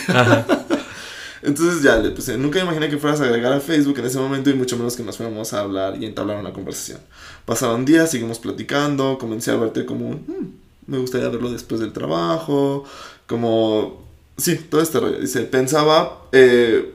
Entonces 1.43 1.83
ya 1.83 1.97
le 1.97 2.11
puse, 2.11 2.37
nunca 2.37 2.61
imaginé 2.61 2.89
que 2.91 2.99
fueras 2.99 3.21
a 3.21 3.25
agregar 3.25 3.53
a 3.53 3.61
Facebook 3.61 3.99
en 3.99 4.05
ese 4.05 4.19
momento 4.19 4.51
y 4.51 4.55
mucho 4.55 4.77
menos 4.77 4.95
que 4.97 5.03
nos 5.03 5.17
fuéramos 5.17 5.53
a 5.55 5.61
hablar 5.61 5.97
y 6.01 6.05
entablar 6.07 6.39
una 6.39 6.53
conversación. 6.53 6.99
Pasaron 7.47 7.85
días, 7.85 8.11
seguimos 8.11 8.39
platicando, 8.39 9.17
comencé 9.19 9.51
a 9.51 9.57
verte 9.57 9.87
como, 9.87 10.09
un, 10.09 10.17
"Mm, 10.27 10.91
me 10.93 10.99
gustaría 10.99 11.29
verlo 11.29 11.51
después 11.51 11.81
del 11.81 11.93
trabajo, 11.93 12.85
como, 13.27 14.05
sí, 14.37 14.57
todo 14.57 14.83
este 14.83 15.01
rollo. 15.01 15.19
Dice, 15.19 15.43
pensaba 15.43 16.19
eh, 16.33 16.93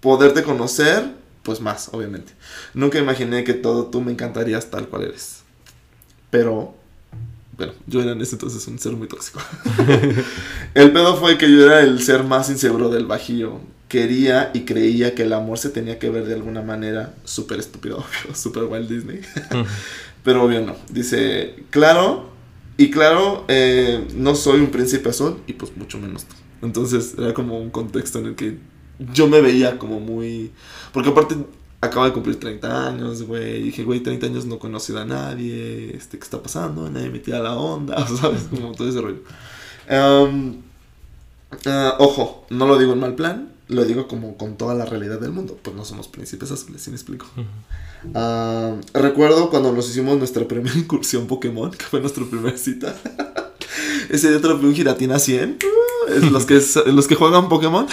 poderte 0.00 0.42
conocer 0.42 1.16
pues 1.42 1.60
más, 1.62 1.88
obviamente. 1.92 2.32
Nunca 2.74 2.98
imaginé 2.98 3.42
que 3.42 3.54
todo 3.54 3.86
tú 3.86 4.02
me 4.02 4.12
encantarías 4.12 4.66
tal 4.70 4.86
cual 4.88 5.04
eres. 5.04 5.38
Pero, 6.30 6.74
bueno, 7.58 7.72
yo 7.88 8.00
era 8.00 8.12
en 8.12 8.20
ese 8.22 8.36
entonces 8.36 8.64
un 8.68 8.78
ser 8.78 8.92
muy 8.92 9.08
tóxico. 9.08 9.40
el 10.74 10.92
pedo 10.92 11.16
fue 11.16 11.36
que 11.36 11.50
yo 11.50 11.66
era 11.66 11.80
el 11.80 12.00
ser 12.00 12.22
más 12.22 12.48
inseguro 12.50 12.88
del 12.88 13.04
bajío. 13.04 13.60
Quería 13.88 14.52
y 14.54 14.60
creía 14.60 15.16
que 15.16 15.24
el 15.24 15.32
amor 15.32 15.58
se 15.58 15.70
tenía 15.70 15.98
que 15.98 16.08
ver 16.08 16.24
de 16.24 16.34
alguna 16.34 16.62
manera 16.62 17.16
súper 17.24 17.58
estúpido, 17.58 17.96
obvio, 17.96 18.34
súper 18.36 18.62
Walt 18.64 18.88
Disney. 18.88 19.22
Pero 20.24 20.44
obvio 20.44 20.64
no. 20.64 20.76
Dice, 20.88 21.56
claro, 21.70 22.30
y 22.76 22.90
claro, 22.90 23.44
eh, 23.48 24.06
no 24.14 24.36
soy 24.36 24.60
un 24.60 24.70
príncipe 24.70 25.08
azul 25.08 25.38
y 25.48 25.54
pues 25.54 25.76
mucho 25.76 25.98
menos 25.98 26.26
tú. 26.26 26.36
Entonces 26.62 27.14
era 27.18 27.34
como 27.34 27.58
un 27.58 27.70
contexto 27.70 28.20
en 28.20 28.26
el 28.26 28.34
que 28.36 28.58
yo 29.12 29.26
me 29.26 29.40
veía 29.40 29.78
como 29.78 29.98
muy... 29.98 30.52
Porque 30.92 31.08
aparte 31.08 31.34
acaba 31.80 32.06
de 32.06 32.12
cumplir 32.12 32.38
30 32.38 32.88
años, 32.88 33.22
güey. 33.22 33.62
Dije, 33.62 33.84
güey, 33.84 34.00
30 34.00 34.26
años 34.26 34.46
no 34.46 34.58
conocido 34.58 35.00
a 35.00 35.04
nadie. 35.04 35.94
Este, 35.96 36.18
¿Qué 36.18 36.24
está 36.24 36.42
pasando? 36.42 36.90
Nadie 36.90 37.10
me 37.10 37.18
tira 37.18 37.40
la 37.40 37.56
onda, 37.56 38.06
¿sabes? 38.20 38.44
Como 38.50 38.72
todo 38.72 38.88
ese 38.88 39.00
rollo. 39.00 39.22
Um, 39.90 40.56
uh, 41.66 41.92
ojo, 41.98 42.46
no 42.50 42.66
lo 42.66 42.78
digo 42.78 42.92
en 42.92 43.00
mal 43.00 43.14
plan. 43.14 43.52
Lo 43.68 43.84
digo 43.84 44.08
como 44.08 44.38
con 44.38 44.56
toda 44.56 44.74
la 44.74 44.86
realidad 44.86 45.20
del 45.20 45.30
mundo. 45.30 45.58
Pues 45.62 45.76
no 45.76 45.84
somos 45.84 46.08
príncipes 46.08 46.50
azules, 46.50 46.82
¿sí 46.82 46.90
me 46.90 46.96
explico? 46.96 47.26
Uh, 48.14 48.80
recuerdo 48.94 49.50
cuando 49.50 49.72
nos 49.72 49.90
hicimos 49.90 50.16
nuestra 50.16 50.46
primera 50.48 50.74
incursión 50.78 51.26
Pokémon, 51.26 51.70
que 51.70 51.84
fue 51.84 52.00
nuestra 52.00 52.24
primera 52.24 52.56
cita. 52.56 52.96
Ese 54.08 54.30
día 54.30 54.40
traje 54.40 54.64
un 54.64 54.74
giratina 54.74 55.18
100 55.18 55.58
los, 56.30 56.46
que, 56.46 56.60
los 56.86 57.06
que 57.06 57.14
juegan 57.14 57.48
Pokémon 57.48 57.86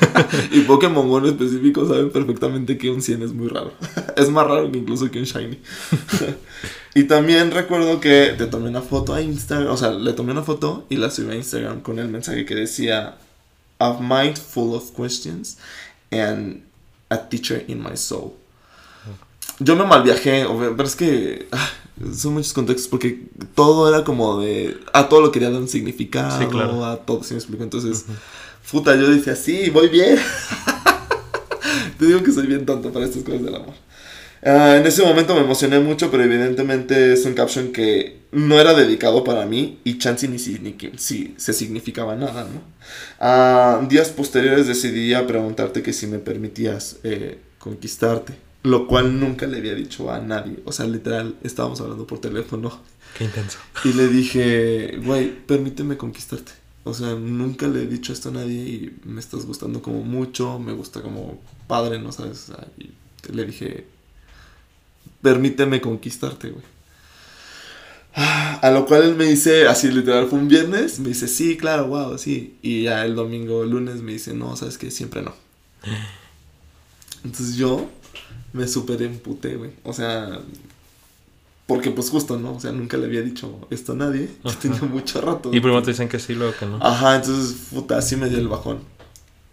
y 0.50 0.60
Pokémon 0.60 1.08
Go 1.08 1.18
en 1.18 1.26
específico 1.26 1.86
saben 1.86 2.10
perfectamente 2.10 2.78
que 2.78 2.90
un 2.90 3.02
100 3.02 3.22
es 3.22 3.32
muy 3.32 3.48
raro. 3.48 3.72
es 4.16 4.30
más 4.30 4.46
raro 4.46 4.70
que 4.70 4.78
incluso 4.78 5.10
que 5.10 5.18
un 5.18 5.24
Shiny. 5.24 5.58
y 6.94 7.04
también 7.04 7.50
recuerdo 7.50 8.00
que 8.00 8.34
te 8.36 8.46
tomé 8.46 8.68
una 8.68 8.82
foto 8.82 9.14
a 9.14 9.20
Instagram, 9.20 9.72
o 9.72 9.76
sea, 9.76 9.90
le 9.90 10.12
tomé 10.12 10.32
una 10.32 10.42
foto 10.42 10.86
y 10.88 10.96
la 10.96 11.10
subí 11.10 11.32
a 11.32 11.36
Instagram 11.36 11.80
con 11.80 11.98
el 11.98 12.08
mensaje 12.08 12.44
que 12.44 12.54
decía, 12.54 13.16
A 13.78 13.98
mind 14.00 14.36
full 14.36 14.74
of 14.74 14.90
questions 14.96 15.58
and 16.10 16.62
a 17.10 17.28
teacher 17.28 17.64
in 17.68 17.82
my 17.82 17.96
soul. 17.96 18.32
Yo 19.60 19.74
me 19.74 19.84
malviajé, 19.84 20.46
pero 20.76 20.84
es 20.84 20.94
que 20.94 21.48
ah, 21.50 21.70
son 22.14 22.34
muchos 22.34 22.52
contextos 22.52 22.88
porque 22.88 23.28
todo 23.54 23.88
era 23.88 24.04
como 24.04 24.40
de. 24.40 24.78
A 24.92 25.08
todo 25.08 25.20
lo 25.20 25.32
quería 25.32 25.50
dar 25.50 25.60
un 25.60 25.68
significado, 25.68 26.38
sí, 26.38 26.46
claro. 26.46 26.84
a 26.84 26.96
todo, 26.96 27.22
¿sí 27.22 27.34
me 27.34 27.38
explico? 27.38 27.64
Entonces, 27.64 28.04
puta, 28.70 28.94
yo 28.96 29.10
decía, 29.10 29.36
sí, 29.36 29.70
voy 29.70 29.88
bien. 29.88 30.18
Te 31.98 32.06
digo 32.06 32.22
que 32.22 32.32
soy 32.32 32.46
bien 32.46 32.64
tonto 32.64 32.92
para 32.92 33.04
estas 33.04 33.22
cosas 33.22 33.42
del 33.42 33.54
amor. 33.54 33.74
Uh, 34.40 34.76
en 34.76 34.86
ese 34.86 35.02
momento 35.02 35.34
me 35.34 35.40
emocioné 35.40 35.80
mucho, 35.80 36.10
pero 36.10 36.22
evidentemente 36.22 37.12
es 37.12 37.24
un 37.24 37.34
caption 37.34 37.72
que 37.72 38.20
no 38.30 38.60
era 38.60 38.72
dedicado 38.72 39.24
para 39.24 39.46
mí 39.46 39.80
y 39.82 39.98
chance 39.98 40.28
ni 40.28 40.38
si, 40.38 40.60
ni 40.60 40.76
si 40.96 41.34
se 41.36 41.52
significaba 41.52 42.14
nada, 42.14 42.44
¿no? 42.44 42.62
Uh, 43.20 43.88
días 43.88 44.10
posteriores 44.10 44.68
decidí 44.68 45.12
a 45.12 45.26
preguntarte 45.26 45.82
que 45.82 45.92
si 45.92 46.06
me 46.06 46.18
permitías 46.18 46.98
eh, 47.02 47.40
conquistarte. 47.58 48.47
Lo 48.68 48.86
cual 48.86 49.18
nunca 49.18 49.46
le 49.46 49.58
había 49.58 49.74
dicho 49.74 50.10
a 50.10 50.20
nadie. 50.20 50.58
O 50.66 50.72
sea, 50.72 50.86
literal, 50.86 51.36
estábamos 51.42 51.80
hablando 51.80 52.06
por 52.06 52.20
teléfono. 52.20 52.78
Qué 53.16 53.24
intenso. 53.24 53.58
Y 53.82 53.94
le 53.94 54.08
dije, 54.08 55.00
güey, 55.02 55.34
permíteme 55.46 55.96
conquistarte. 55.96 56.52
O 56.84 56.92
sea, 56.92 57.14
nunca 57.14 57.66
le 57.66 57.84
he 57.84 57.86
dicho 57.86 58.12
esto 58.12 58.28
a 58.28 58.32
nadie 58.32 58.54
y 58.54 58.98
me 59.04 59.20
estás 59.20 59.46
gustando 59.46 59.80
como 59.80 60.02
mucho, 60.02 60.58
me 60.58 60.72
gusta 60.72 61.00
como 61.00 61.40
padre, 61.66 61.98
¿no 61.98 62.12
sabes? 62.12 62.52
y 62.76 62.92
le 63.32 63.46
dije, 63.46 63.86
permíteme 65.22 65.80
conquistarte, 65.80 66.50
güey. 66.50 66.64
A 68.14 68.70
lo 68.70 68.84
cual 68.84 69.04
él 69.04 69.14
me 69.14 69.24
dice, 69.24 69.66
así 69.66 69.90
literal, 69.90 70.28
fue 70.28 70.40
un 70.40 70.48
viernes, 70.48 70.98
me 70.98 71.08
dice, 71.08 71.26
sí, 71.26 71.56
claro, 71.56 71.86
wow, 71.86 72.18
sí. 72.18 72.58
Y 72.60 72.82
ya 72.82 73.06
el 73.06 73.14
domingo, 73.14 73.64
lunes, 73.64 74.02
me 74.02 74.12
dice, 74.12 74.34
no, 74.34 74.56
sabes 74.56 74.76
que 74.76 74.90
siempre 74.90 75.22
no. 75.22 75.34
Entonces 77.24 77.56
yo 77.56 77.88
me 78.52 78.66
super 78.66 79.02
emputé, 79.02 79.56
güey. 79.56 79.70
O 79.84 79.92
sea, 79.92 80.40
porque 81.68 81.90
pues 81.90 82.08
justo, 82.08 82.38
¿no? 82.38 82.54
O 82.54 82.60
sea, 82.60 82.72
nunca 82.72 82.96
le 82.96 83.04
había 83.04 83.20
dicho 83.20 83.66
esto 83.68 83.92
a 83.92 83.96
nadie. 83.96 84.30
Yo 84.44 84.52
tenía 84.56 84.80
mucho 84.82 85.20
rato. 85.20 85.50
Y 85.52 85.60
primero 85.60 85.82
te 85.82 85.90
dicen 85.90 86.08
que 86.08 86.18
sí, 86.18 86.34
luego 86.34 86.54
que 86.58 86.66
no. 86.66 86.78
Ajá, 86.80 87.16
entonces, 87.16 87.56
puta, 87.70 87.98
así 87.98 88.16
me 88.16 88.28
dio 88.28 88.38
el 88.38 88.48
bajón. 88.48 88.80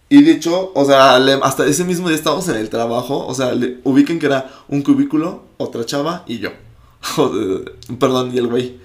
Y 0.08 0.24
de 0.24 0.32
hecho, 0.32 0.72
o 0.76 0.86
sea, 0.86 1.16
hasta 1.16 1.66
ese 1.68 1.84
mismo 1.84 2.08
día 2.08 2.16
estábamos 2.16 2.48
en 2.48 2.56
el 2.56 2.70
trabajo. 2.70 3.26
O 3.28 3.34
sea, 3.34 3.54
le, 3.54 3.80
ubiquen 3.84 4.20
que 4.20 4.28
era 4.28 4.50
un 4.70 4.82
cubículo, 4.82 5.44
otra 5.58 5.86
chava 5.86 6.24
y 6.26 6.40
yo. 6.40 6.52
Perdón, 8.00 8.32
y 8.34 8.38
el 8.38 8.48
güey. 8.48 8.78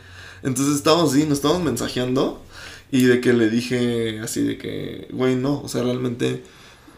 Entonces 0.42 0.74
estábamos 0.74 1.12
así, 1.12 1.24
nos 1.24 1.38
estábamos 1.38 1.62
mensajeando. 1.62 2.42
Y 2.90 3.04
de 3.04 3.20
que 3.20 3.32
le 3.32 3.48
dije 3.48 4.18
así 4.18 4.42
de 4.42 4.58
que, 4.58 5.06
güey, 5.12 5.36
no, 5.36 5.60
o 5.60 5.68
sea, 5.68 5.84
realmente... 5.84 6.42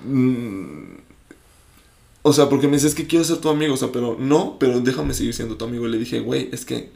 Mmm, 0.03 1.03
o 2.23 2.33
sea, 2.33 2.49
porque 2.49 2.69
me 2.69 2.75
dice, 2.75 2.87
es 2.87 2.95
que 2.95 3.07
quiero 3.07 3.25
ser 3.25 3.39
tu 3.39 3.49
amigo, 3.49 3.75
o 3.75 3.77
sea, 3.77 3.91
pero 3.91 4.17
no, 4.19 4.57
pero 4.59 4.81
déjame 4.81 5.13
seguir 5.13 5.35
siendo 5.35 5.57
tu 5.57 5.65
amigo. 5.65 5.87
Y 5.87 5.91
le 5.91 5.99
dije, 5.99 6.21
güey, 6.21 6.49
es 6.53 6.65
que 6.65 6.91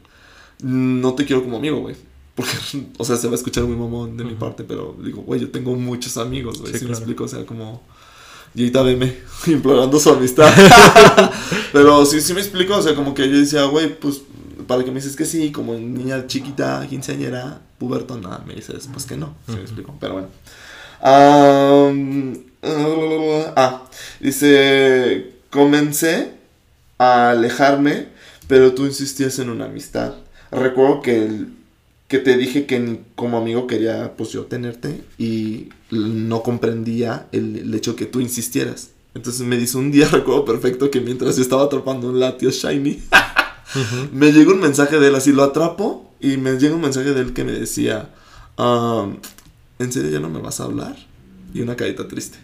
no 0.61 1.15
te 1.15 1.25
quiero 1.25 1.43
como 1.43 1.57
amigo, 1.57 1.79
güey. 1.79 1.95
Porque, 2.33 2.51
o 2.97 3.03
sea, 3.03 3.17
se 3.17 3.27
va 3.27 3.33
a 3.33 3.35
escuchar 3.35 3.65
muy 3.65 3.75
mamón 3.75 4.15
de 4.15 4.23
mi 4.23 4.35
parte, 4.35 4.63
pero 4.63 4.95
digo, 5.03 5.23
güey, 5.23 5.41
yo 5.41 5.49
tengo 5.49 5.75
muchos 5.75 6.17
amigos, 6.17 6.61
güey. 6.61 6.77
Sí, 6.77 6.85
me 6.85 6.91
explico, 6.91 7.25
o 7.25 7.27
sea, 7.27 7.45
como. 7.45 7.83
Y 8.55 8.61
ahorita 8.61 8.83
veme 8.83 9.17
implorando 9.47 9.99
su 9.99 10.11
amistad. 10.11 10.49
pero 11.73 12.05
sí, 12.05 12.21
sí 12.21 12.33
me 12.33 12.39
explico, 12.39 12.77
o 12.77 12.81
sea, 12.81 12.95
como 12.95 13.13
que 13.13 13.29
yo 13.29 13.37
decía, 13.37 13.65
güey, 13.65 13.99
pues, 13.99 14.21
para 14.65 14.85
que 14.85 14.91
me 14.91 14.99
dices 14.99 15.15
que 15.15 15.25
sí, 15.25 15.51
como 15.51 15.73
niña 15.73 16.27
chiquita, 16.27 16.85
quinceañera, 16.87 17.61
pubertona, 17.79 18.43
me 18.47 18.55
dices, 18.55 18.87
pues 18.93 19.05
que 19.05 19.17
no. 19.17 19.35
Sí 19.47 19.55
me 19.55 19.61
explico, 19.61 19.93
pero 19.99 20.13
bueno. 20.13 20.27
Ah, 21.01 21.93
Dice, 24.19 25.31
comencé 25.49 26.31
a 26.97 27.31
alejarme, 27.31 28.07
pero 28.47 28.73
tú 28.73 28.85
insistías 28.85 29.39
en 29.39 29.49
una 29.49 29.65
amistad. 29.65 30.13
Recuerdo 30.51 31.01
que, 31.01 31.45
que 32.07 32.19
te 32.19 32.37
dije 32.37 32.65
que 32.65 33.01
como 33.15 33.37
amigo 33.37 33.67
quería 33.67 34.13
pues 34.17 34.31
yo 34.31 34.45
tenerte 34.45 35.01
y 35.17 35.69
no 35.91 36.43
comprendía 36.43 37.27
el, 37.31 37.73
hecho 37.73 37.95
que 37.95 38.05
tú 38.05 38.19
insistieras. 38.19 38.91
Entonces 39.13 39.41
me 39.45 39.57
dice 39.57 39.77
un 39.77 39.91
día, 39.91 40.07
recuerdo 40.11 40.45
perfecto, 40.45 40.89
que 40.89 41.01
mientras 41.01 41.35
yo 41.35 41.41
estaba 41.41 41.63
atrapando 41.63 42.09
un 42.09 42.19
latio 42.19 42.49
shiny, 42.49 43.03
me 44.11 44.31
llegó 44.31 44.53
un 44.53 44.61
mensaje 44.61 44.99
de 44.99 45.07
él 45.07 45.15
así, 45.15 45.31
lo 45.31 45.43
atrapo 45.43 46.11
y 46.19 46.37
me 46.37 46.57
llega 46.57 46.75
un 46.75 46.81
mensaje 46.81 47.13
de 47.13 47.21
él 47.21 47.33
que 47.33 47.43
me 47.43 47.51
decía, 47.51 48.09
ah, 48.57 49.07
¿en 49.79 49.91
serio 49.91 50.11
ya 50.11 50.19
no 50.19 50.29
me 50.29 50.39
vas 50.39 50.59
a 50.59 50.65
hablar? 50.65 50.95
Y 51.53 51.61
una 51.61 51.75
carita 51.75 52.07
triste. 52.07 52.37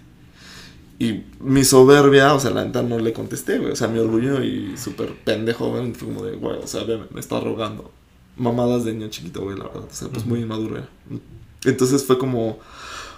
Y 0.99 1.23
mi 1.39 1.63
soberbia, 1.63 2.33
o 2.33 2.39
sea, 2.39 2.51
la 2.51 2.63
neta 2.63 2.81
no 2.83 2.99
le 2.99 3.13
contesté, 3.13 3.59
güey. 3.59 3.71
O 3.71 3.75
sea, 3.75 3.87
mi 3.87 3.99
orgullo 3.99 4.43
y 4.43 4.77
súper 4.77 5.13
pendejo, 5.23 5.69
güey. 5.69 5.93
Fue 5.93 6.07
como 6.07 6.23
de, 6.23 6.35
güey, 6.35 6.57
o 6.59 6.67
sea, 6.67 6.83
me, 6.85 7.19
está 7.19 7.39
rogando. 7.39 7.91
Mamadas 8.37 8.85
de 8.85 8.93
niño 8.93 9.09
chiquito, 9.09 9.41
güey, 9.41 9.57
la 9.57 9.65
verdad. 9.65 9.83
O 9.83 9.93
sea, 9.93 10.07
pues 10.09 10.25
muy 10.25 10.41
inmaduro, 10.41 10.75
güey. 10.75 11.21
Entonces 11.65 12.05
fue 12.05 12.17
como, 12.17 12.59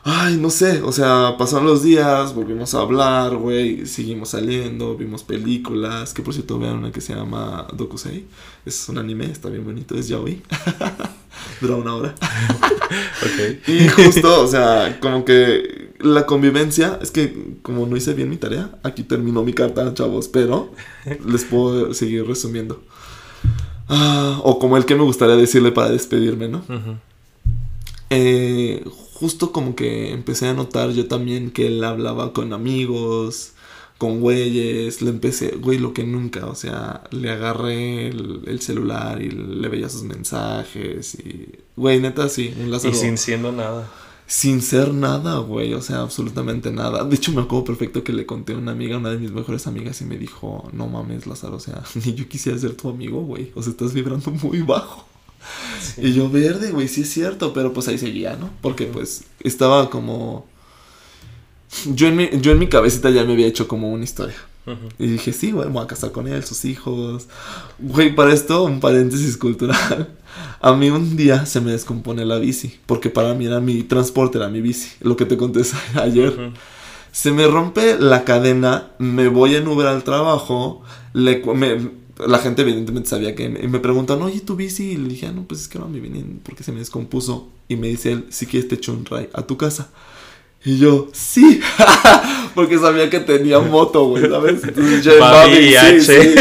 ay, 0.05 0.37
no 0.37 0.49
sé. 0.49 0.81
O 0.83 0.91
sea, 0.91 1.35
pasaron 1.37 1.65
los 1.65 1.83
días, 1.83 2.33
volvimos 2.33 2.73
a 2.73 2.79
hablar, 2.79 3.35
güey. 3.35 3.85
Seguimos 3.87 4.29
saliendo, 4.29 4.95
vimos 4.95 5.23
películas. 5.23 6.13
Que 6.13 6.21
por 6.21 6.33
cierto, 6.33 6.57
vean 6.59 6.77
una 6.77 6.91
que 6.91 7.01
se 7.01 7.13
llama 7.13 7.67
Dokusei. 7.73 8.25
Es 8.65 8.87
un 8.87 8.99
anime, 8.99 9.25
está 9.25 9.49
bien 9.49 9.65
bonito, 9.65 9.95
es 9.95 10.07
yaoi. 10.07 10.41
Dura 11.61 11.75
una 11.75 11.95
hora. 11.95 12.15
ok. 13.23 13.67
Y 13.67 13.87
justo, 13.89 14.43
o 14.43 14.47
sea, 14.47 14.99
como 15.01 15.25
que 15.25 15.91
la 15.99 16.25
convivencia, 16.27 16.99
es 17.01 17.09
que 17.09 17.57
como 17.63 17.87
no 17.87 17.97
hice 17.97 18.13
bien 18.13 18.29
mi 18.29 18.37
tarea, 18.37 18.77
aquí 18.83 19.03
terminó 19.03 19.43
mi 19.43 19.53
carta, 19.53 19.91
chavos, 19.93 20.27
pero 20.27 20.71
les 21.27 21.45
puedo 21.45 21.93
seguir 21.95 22.27
resumiendo. 22.27 22.83
Ah, 23.89 24.39
o 24.43 24.59
como 24.59 24.77
el 24.77 24.85
que 24.85 24.95
me 24.95 25.03
gustaría 25.03 25.35
decirle 25.35 25.71
para 25.71 25.89
despedirme, 25.89 26.47
¿no? 26.47 26.63
Eh, 28.11 28.83
justo 29.15 29.51
como 29.51 29.75
que 29.75 30.11
empecé 30.11 30.47
a 30.47 30.53
notar 30.53 30.91
yo 30.91 31.07
también 31.07 31.49
que 31.49 31.67
él 31.67 31.83
hablaba 31.83 32.33
con 32.33 32.53
amigos, 32.53 33.53
con 33.97 34.19
güeyes, 34.19 35.01
le 35.01 35.09
empecé, 35.09 35.55
güey, 35.55 35.79
lo 35.79 35.93
que 35.93 36.03
nunca, 36.03 36.47
o 36.47 36.55
sea, 36.55 37.03
le 37.11 37.31
agarré 37.31 38.09
el, 38.09 38.59
celular 38.59 39.21
y 39.21 39.31
le 39.31 39.69
veía 39.69 39.87
sus 39.89 40.03
mensajes 40.03 41.15
y, 41.15 41.49
güey, 41.77 41.99
neta, 42.01 42.27
sí, 42.27 42.53
un 42.59 42.73
Y 42.73 42.93
sin 42.93 43.17
siendo 43.17 43.51
nada 43.51 43.89
sin 44.27 44.61
ser 44.61 44.93
nada, 44.93 45.37
güey, 45.37 45.73
o 45.75 45.81
sea, 45.81 46.01
absolutamente 46.01 46.71
nada. 46.71 47.03
De 47.03 47.15
hecho, 47.15 47.31
me 47.31 47.41
acuerdo 47.41 47.65
perfecto 47.65 48.03
que 48.03 48.11
le 48.11 48.25
conté 48.25 48.53
a 48.53 48.57
una 48.57 48.71
amiga, 48.71 48.97
una 48.97 49.11
de 49.11 49.19
mis 49.19 49.31
mejores 49.31 49.67
amigas, 49.67 50.01
y 50.01 50.05
me 50.05 50.17
dijo, 50.17 50.67
no 50.73 50.87
mames, 50.87 51.27
Lázaro, 51.27 51.57
o 51.57 51.59
sea, 51.59 51.83
ni 52.03 52.15
yo 52.15 52.27
quisiera 52.27 52.57
ser 52.57 52.75
tu 52.75 52.89
amigo, 52.89 53.21
güey, 53.21 53.51
o 53.55 53.61
sea, 53.61 53.71
estás 53.71 53.93
vibrando 53.93 54.31
muy 54.31 54.61
bajo. 54.61 55.07
Y 55.97 56.13
yo, 56.13 56.29
verde, 56.29 56.71
güey, 56.71 56.87
sí 56.87 57.01
es 57.01 57.09
cierto, 57.09 57.53
pero 57.53 57.73
pues 57.73 57.87
ahí 57.87 57.97
seguía, 57.97 58.35
¿no? 58.35 58.49
Porque 58.61 58.85
pues 58.85 59.23
estaba 59.41 59.89
como... 59.89 60.45
Yo 61.93 62.07
en, 62.07 62.15
mi, 62.15 62.29
yo 62.41 62.51
en 62.51 62.59
mi 62.59 62.67
cabecita 62.67 63.09
ya 63.09 63.25
me 63.25 63.33
había 63.33 63.47
hecho 63.47 63.67
como 63.67 63.91
una 63.91 64.03
historia. 64.03 64.35
Y 64.97 65.07
dije, 65.07 65.31
sí, 65.31 65.51
güey, 65.51 65.67
me 65.67 65.73
voy 65.73 65.83
a 65.83 65.87
casar 65.87 66.11
con 66.11 66.27
él, 66.27 66.43
sus 66.43 66.65
hijos. 66.65 67.27
Güey, 67.77 68.15
para 68.15 68.33
esto, 68.33 68.63
un 68.63 68.79
paréntesis 68.79 69.37
cultural. 69.37 70.09
A 70.61 70.73
mí 70.73 70.89
un 70.89 71.15
día 71.15 71.45
se 71.45 71.61
me 71.61 71.71
descompone 71.71 72.25
la 72.25 72.39
bici, 72.39 72.79
porque 72.85 73.09
para 73.09 73.33
mí 73.35 73.45
era 73.45 73.59
mi 73.61 73.83
transporte, 73.83 74.37
era 74.37 74.49
mi 74.49 74.61
bici, 74.61 74.89
lo 75.01 75.15
que 75.15 75.25
te 75.25 75.37
conté 75.37 75.61
ayer. 75.95 76.51
Se 77.11 77.31
me 77.31 77.47
rompe 77.47 77.97
la 77.99 78.23
cadena, 78.23 78.91
me 78.97 79.27
voy 79.27 79.55
en 79.55 79.67
Uber 79.67 79.87
al 79.87 80.03
trabajo, 80.03 80.81
le, 81.13 81.41
la 82.17 82.39
gente 82.39 82.61
evidentemente 82.61 83.09
sabía 83.09 83.35
que 83.35 83.49
me, 83.49 83.67
me 83.67 83.79
preguntan, 83.79 84.21
oye, 84.21 84.39
¿tu 84.39 84.55
bici? 84.55 84.91
Y 84.91 84.97
le 84.97 85.09
dije, 85.09 85.27
ah, 85.27 85.31
no, 85.31 85.43
pues 85.43 85.61
es 85.61 85.67
que 85.67 85.79
no 85.79 85.87
me 85.87 85.99
vine 85.99 86.23
porque 86.43 86.63
se 86.63 86.71
me 86.71 86.79
descompuso. 86.79 87.49
Y 87.67 87.75
me 87.75 87.87
dice 87.87 88.11
él, 88.11 88.25
si 88.29 88.45
quieres 88.45 88.69
te 88.69 88.75
echo 88.75 88.93
un 88.93 89.05
ray 89.05 89.29
a 89.33 89.41
tu 89.41 89.57
casa. 89.57 89.89
Y 90.67 90.79
yo, 90.79 91.09
sí, 91.13 91.61
porque 92.55 92.79
sabía 92.79 93.07
que 93.07 93.19
tenía 93.19 93.59
moto, 93.59 94.07
güey, 94.07 94.27
¿sabes? 94.27 94.63
Entonces, 94.63 95.03
sí, 96.03 96.31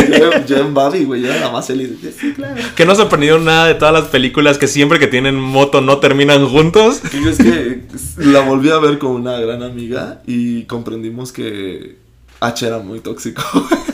sí, 0.46 0.54
en 0.54 0.72
Babi, 0.72 1.04
güey, 1.04 1.20
yo 1.20 1.28
era 1.28 1.40
la 1.40 1.50
más 1.50 1.66
feliz. 1.66 1.90
Sí, 2.18 2.32
claro. 2.32 2.58
Que 2.74 2.86
no 2.86 2.94
se 2.94 3.02
aprendió 3.02 3.38
nada 3.38 3.66
de 3.66 3.74
todas 3.74 3.92
las 3.92 4.04
películas 4.04 4.56
que 4.56 4.66
siempre 4.66 4.98
que 4.98 5.08
tienen 5.08 5.34
moto 5.34 5.82
no 5.82 5.98
terminan 5.98 6.48
juntos. 6.48 7.02
Y 7.12 7.28
es 7.28 7.36
que 7.36 7.82
la 8.16 8.40
volví 8.40 8.70
a 8.70 8.78
ver 8.78 8.98
con 8.98 9.10
una 9.10 9.38
gran 9.38 9.62
amiga 9.62 10.22
y 10.26 10.62
comprendimos 10.62 11.30
que 11.30 11.98
H 12.40 12.66
era 12.66 12.78
muy 12.78 13.00
tóxico. 13.00 13.42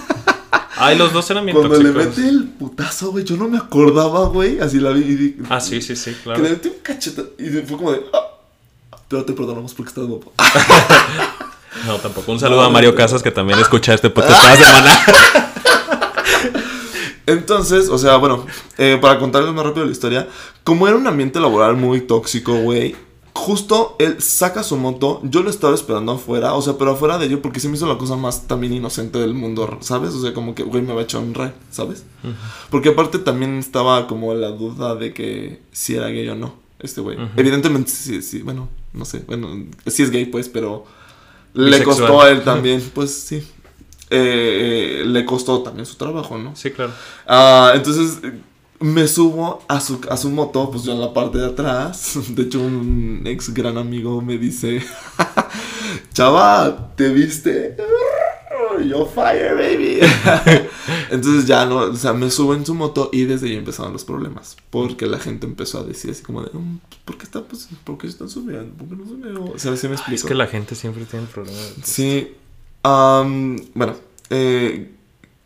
Ay, 0.81 0.97
los 0.97 1.13
dos 1.13 1.31
eran 1.31 1.45
bien 1.45 1.57
Cuando 1.57 1.79
le 1.79 1.91
mete 1.91 2.27
el 2.27 2.45
putazo, 2.45 3.11
güey, 3.11 3.25
yo 3.25 3.37
no 3.37 3.49
me 3.49 3.59
acordaba, 3.59 4.27
güey, 4.29 4.59
así 4.61 4.81
la 4.81 4.91
vi. 4.91 5.37
ah, 5.51 5.61
sí, 5.61 5.83
sí, 5.83 5.95
sí, 5.95 6.17
claro. 6.23 6.43
Que 6.43 6.49
le 6.49 6.55
metí 6.55 6.69
un 6.69 6.75
cachete 6.83 7.23
y 7.39 7.51
fue 7.67 7.77
como 7.77 7.93
de... 7.93 8.03
Ah, 8.13 8.27
pero 9.09 9.25
te 9.25 9.33
perdonamos 9.33 9.75
porque 9.75 9.91
estás 9.91 10.07
guapo. 10.07 10.33
no, 11.87 11.97
tampoco. 11.97 12.33
Un 12.33 12.41
saludo 12.41 12.63
a 12.63 12.71
Mario 12.71 12.95
Casas 12.95 13.23
que 13.23 13.31
también 13.31 13.59
escucha 13.59 13.93
este 13.93 14.09
podcast 14.09 14.41
cada 14.43 14.57
semana. 14.57 15.53
Entonces, 17.27 17.89
o 17.89 17.99
sea, 17.99 18.17
bueno, 18.17 18.47
eh, 18.79 18.99
para 19.01 19.19
contarles 19.19 19.53
más 19.53 19.65
rápido 19.65 19.85
la 19.85 19.93
historia, 19.93 20.29
como 20.65 20.89
era 20.89 20.97
un 20.97 21.07
ambiente 21.07 21.41
laboral 21.41 21.77
muy 21.77 22.01
tóxico, 22.01 22.55
güey, 22.55 22.97
justo 23.41 23.97
él 23.99 24.21
saca 24.23 24.63
su 24.63 24.77
moto, 24.77 25.21
yo 25.25 25.43
lo 25.43 25.51
estaba 25.51 25.75
esperando 25.75 26.13
afuera, 26.13 26.55
o 26.55 26.63
sea, 26.63 26.75
pero 26.79 26.93
afuera 26.93 27.19
de 27.19 27.27
ello, 27.27 27.43
porque 27.43 27.59
se 27.59 27.69
me 27.69 27.77
hizo 27.77 27.87
la 27.87 27.99
cosa 27.99 28.17
más 28.17 28.47
también 28.47 28.73
inocente 28.73 29.19
del 29.19 29.35
mundo, 29.35 29.79
¿sabes? 29.81 30.15
O 30.15 30.21
sea, 30.21 30.33
como 30.33 30.55
que, 30.55 30.63
güey, 30.63 30.83
me 30.83 30.93
va 30.93 31.01
a 31.01 31.05
echar 31.05 31.21
un 31.21 31.35
ray, 31.35 31.53
¿sabes? 31.71 32.05
Porque 32.71 32.91
aparte 32.91 33.19
también 33.19 33.59
estaba 33.59 34.07
como 34.07 34.35
la 34.35 34.51
duda 34.51 34.95
de 34.95 35.13
que 35.13 35.61
si 35.73 35.97
era 35.97 36.09
gay 36.09 36.29
o 36.29 36.35
no, 36.35 36.55
este 36.79 37.01
güey. 37.01 37.19
Evidentemente, 37.37 37.91
sí, 37.91 38.23
sí, 38.23 38.43
bueno, 38.43 38.69
no 38.93 39.05
sé, 39.05 39.25
bueno, 39.27 39.49
sí 39.87 40.03
es 40.03 40.11
gay 40.11 40.27
pues, 40.27 40.49
pero 40.49 40.85
le 41.55 41.83
costó 41.83 42.21
a 42.21 42.31
él 42.31 42.43
también, 42.43 42.83
pues 42.95 43.13
sí. 43.13 43.43
Eh, 44.13 45.05
le 45.07 45.25
costó 45.25 45.63
también 45.63 45.87
su 45.87 45.95
trabajo, 45.95 46.37
¿no? 46.37 46.57
Sí, 46.57 46.71
claro. 46.73 46.93
Ah, 47.27 47.73
entonces 47.77 48.19
me 48.81 49.07
subo 49.07 49.63
a 49.69 49.81
su, 49.81 50.01
a 50.09 50.17
su 50.17 50.31
moto, 50.31 50.71
pues 50.71 50.85
yo 50.85 50.93
en 50.93 51.01
la 51.01 51.13
parte 51.13 51.39
de 51.39 51.47
atrás. 51.47 52.19
De 52.31 52.43
hecho, 52.43 52.61
un 52.61 53.23
ex 53.27 53.53
gran 53.55 53.79
amigo 53.79 54.21
me 54.23 54.39
dice, 54.39 54.83
chava, 56.13 56.93
¿te 56.97 57.11
viste? 57.11 57.77
yo 58.89 59.05
fire, 59.05 59.55
baby. 59.55 60.01
Entonces 61.11 61.47
ya 61.47 61.67
no, 61.67 61.77
o 61.79 61.97
sea, 61.97 62.13
me 62.15 62.31
subo 62.31 62.55
en 62.55 62.65
su 62.65 62.75
moto 62.75 63.11
y 63.13 63.25
desde 63.25 63.49
ahí 63.49 63.57
empezaron 63.57 63.93
los 63.93 64.05
problemas. 64.05 64.57
Porque 64.71 65.07
la 65.07 65.19
gente 65.19 65.47
empezó 65.47 65.81
a 65.81 65.85
decir 65.85 66.11
así 66.11 66.23
como 66.23 66.43
de, 66.43 66.51
mm, 66.53 66.81
¿por 67.05 67.19
qué 67.19 67.25
está, 67.25 67.43
pues, 67.43 67.69
por 67.85 67.99
qué 67.99 68.07
están 68.07 68.31
subiendo? 68.31 68.75
¿Por 68.75 68.89
qué 68.89 68.97
no 68.97 69.07
subiendo? 69.07 69.45
O 69.45 69.59
sea, 69.59 69.77
¿sí 69.77 69.89
me 69.89 69.95
explico? 69.95 70.17
Es 70.17 70.25
que 70.25 70.35
la 70.35 70.47
gente 70.47 70.75
siempre 70.75 71.05
tiene 71.05 71.27
problemas. 71.27 71.75
Sí. 71.83 72.35
bueno, 72.83 73.95
eh, 74.31 74.91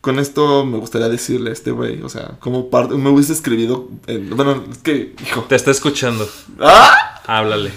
con 0.05 0.19
esto 0.19 0.67
me 0.67 0.77
gustaría 0.77 1.09
decirle 1.09 1.49
a 1.49 1.53
este 1.55 1.71
güey, 1.71 2.03
o 2.03 2.11
sea, 2.11 2.37
como 2.39 2.69
parte, 2.69 2.95
me 2.95 3.09
hubiese 3.09 3.33
escribido, 3.33 3.89
bueno, 4.37 4.63
es 4.71 4.77
que, 4.79 5.15
hijo. 5.25 5.47
Te 5.49 5.57
está 5.57 5.71
escuchando. 5.71 6.29
¡Ah! 6.61 7.23
Háblale. 7.27 7.71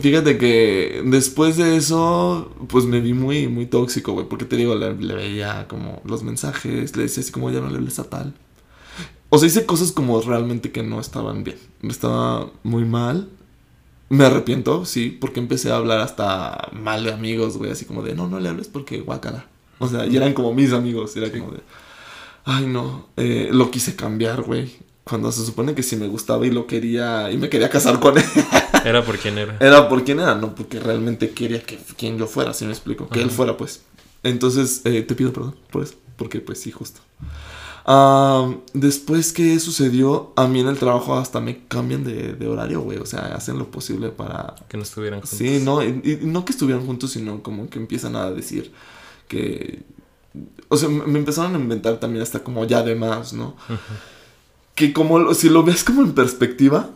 Fíjate 0.00 0.38
que 0.38 1.02
después 1.04 1.58
de 1.58 1.76
eso, 1.76 2.50
pues 2.68 2.86
me 2.86 3.02
vi 3.02 3.12
muy, 3.12 3.46
muy 3.46 3.66
tóxico, 3.66 4.14
güey. 4.14 4.26
Porque 4.26 4.46
te 4.46 4.56
digo, 4.56 4.74
le, 4.74 4.94
veía 4.94 5.68
como 5.68 6.00
los 6.06 6.22
mensajes, 6.22 6.96
le 6.96 7.02
decía 7.02 7.22
así 7.22 7.30
como 7.30 7.50
ya 7.50 7.60
no 7.60 7.68
le 7.68 7.76
hables 7.76 7.98
a 7.98 8.04
tal. 8.04 8.32
O 9.28 9.36
sea, 9.36 9.48
hice 9.48 9.66
cosas 9.66 9.92
como 9.92 10.18
realmente 10.22 10.72
que 10.72 10.82
no 10.82 10.98
estaban 10.98 11.44
bien. 11.44 11.58
Estaba 11.82 12.50
muy 12.62 12.86
mal. 12.86 13.28
Me 14.08 14.24
arrepiento, 14.24 14.86
sí, 14.86 15.10
porque 15.10 15.40
empecé 15.40 15.70
a 15.70 15.76
hablar 15.76 16.00
hasta 16.00 16.70
mal 16.72 17.04
de 17.04 17.12
amigos, 17.12 17.58
güey. 17.58 17.70
Así 17.70 17.84
como 17.84 18.02
de, 18.02 18.14
no, 18.14 18.28
no 18.28 18.40
le 18.40 18.48
hables 18.48 18.68
porque 18.68 19.00
guácala. 19.00 19.44
O 19.80 19.88
sea, 19.88 20.06
y 20.06 20.16
eran 20.16 20.32
como 20.32 20.52
mis 20.52 20.72
amigos. 20.72 21.16
Era 21.16 21.30
como 21.30 21.52
de, 21.52 21.60
ay, 22.44 22.66
no. 22.66 23.08
Eh, 23.16 23.48
lo 23.52 23.70
quise 23.70 23.94
cambiar, 23.96 24.42
güey. 24.42 24.72
Cuando 25.04 25.32
se 25.32 25.44
supone 25.44 25.74
que 25.74 25.82
si 25.82 25.96
me 25.96 26.06
gustaba 26.06 26.46
y 26.46 26.50
lo 26.50 26.66
quería 26.66 27.30
y 27.30 27.38
me 27.38 27.48
quería 27.48 27.70
casar 27.70 27.98
con 27.98 28.18
él. 28.18 28.24
¿Era 28.84 29.04
por 29.04 29.18
quién 29.18 29.38
era? 29.38 29.56
Era 29.60 29.88
por 29.88 30.04
quién 30.04 30.20
era, 30.20 30.34
no 30.34 30.54
porque 30.54 30.80
realmente 30.80 31.30
quería 31.30 31.62
que 31.62 31.78
quien 31.96 32.18
yo 32.18 32.26
fuera, 32.26 32.52
si 32.52 32.66
me 32.66 32.72
explico. 32.72 33.08
Que 33.08 33.22
él 33.22 33.30
fuera, 33.30 33.56
pues. 33.56 33.82
Entonces, 34.22 34.82
eh, 34.84 35.02
te 35.02 35.14
pido 35.14 35.32
perdón 35.32 35.56
por 35.70 35.82
eso. 35.82 35.94
Porque, 36.16 36.40
pues 36.40 36.60
sí, 36.60 36.72
justo. 36.72 37.00
después 38.74 39.32
que 39.32 39.58
sucedió, 39.60 40.32
a 40.36 40.46
mí 40.46 40.60
en 40.60 40.68
el 40.68 40.78
trabajo 40.78 41.16
hasta 41.16 41.40
me 41.40 41.66
cambian 41.68 42.04
de, 42.04 42.46
horario, 42.46 42.80
güey. 42.80 42.98
O 42.98 43.06
sea, 43.06 43.34
hacen 43.34 43.58
lo 43.58 43.70
posible 43.70 44.10
para... 44.10 44.56
Que 44.68 44.76
no 44.76 44.82
estuvieran 44.82 45.20
juntos. 45.20 45.38
Sí, 45.38 45.60
no, 45.62 45.82
y, 45.82 46.18
no 46.22 46.44
que 46.44 46.52
estuvieran 46.52 46.84
juntos, 46.84 47.12
sino 47.12 47.42
como 47.42 47.70
que 47.70 47.78
empiezan 47.78 48.16
a 48.16 48.30
decir 48.30 48.72
que... 49.28 49.82
O 50.68 50.76
sea, 50.76 50.88
me 50.88 51.18
empezaron 51.18 51.54
a 51.54 51.58
inventar 51.58 52.00
también 52.00 52.22
hasta 52.22 52.44
como 52.44 52.64
ya 52.64 52.82
de 52.82 52.94
más, 52.94 53.32
¿no? 53.32 53.56
que 54.78 54.92
como 54.92 55.34
si 55.34 55.48
lo 55.48 55.64
ves 55.64 55.82
como 55.82 56.02
en 56.02 56.12
perspectiva, 56.12 56.90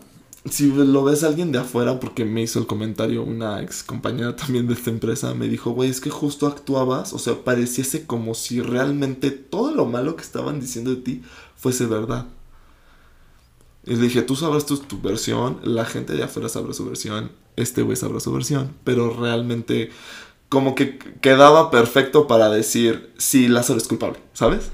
si 0.48 0.70
lo 0.70 1.02
ves 1.02 1.24
a 1.24 1.26
alguien 1.26 1.50
de 1.50 1.58
afuera, 1.58 1.98
porque 1.98 2.24
me 2.24 2.40
hizo 2.40 2.60
el 2.60 2.66
comentario 2.68 3.24
una 3.24 3.60
ex 3.60 3.82
compañera 3.82 4.36
también 4.36 4.68
de 4.68 4.74
esta 4.74 4.90
empresa, 4.90 5.34
me 5.34 5.48
dijo, 5.48 5.72
güey, 5.72 5.90
es 5.90 6.00
que 6.00 6.08
justo 6.08 6.46
actuabas, 6.46 7.12
o 7.12 7.18
sea, 7.18 7.42
pareciese 7.42 8.06
como 8.06 8.36
si 8.36 8.60
realmente 8.60 9.32
todo 9.32 9.74
lo 9.74 9.84
malo 9.84 10.14
que 10.14 10.22
estaban 10.22 10.60
diciendo 10.60 10.92
de 10.94 11.02
ti 11.02 11.22
fuese 11.56 11.86
verdad. 11.86 12.26
Y 13.84 13.96
le 13.96 14.02
dije, 14.02 14.22
tú 14.22 14.36
sabrás 14.36 14.64
tu, 14.64 14.76
tu 14.76 15.00
versión, 15.00 15.58
la 15.64 15.84
gente 15.84 16.12
de 16.12 16.22
afuera 16.22 16.48
sabrá 16.48 16.72
su 16.74 16.86
versión, 16.86 17.32
este 17.56 17.82
güey 17.82 17.96
sabrá 17.96 18.20
su 18.20 18.32
versión, 18.32 18.76
pero 18.84 19.12
realmente 19.12 19.90
como 20.52 20.74
que 20.74 20.98
quedaba 21.22 21.70
perfecto 21.70 22.26
para 22.26 22.50
decir, 22.50 23.10
sí, 23.16 23.48
Lázaro 23.48 23.78
es 23.78 23.88
culpable, 23.88 24.18
¿sabes? 24.34 24.70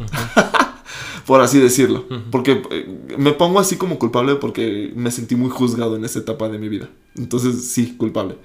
por 1.25 1.41
así 1.41 1.61
decirlo. 1.61 2.05
Porque 2.33 2.65
eh, 2.73 3.15
me 3.17 3.31
pongo 3.31 3.61
así 3.61 3.77
como 3.77 3.97
culpable 3.97 4.35
porque 4.35 4.93
me 4.97 5.13
sentí 5.13 5.37
muy 5.37 5.51
juzgado 5.51 5.95
en 5.95 6.05
esa 6.05 6.19
etapa 6.19 6.49
de 6.49 6.59
mi 6.59 6.69
vida. 6.69 6.89
Entonces, 7.15 7.65
sí, 7.71 7.97
culpable. 7.97 8.39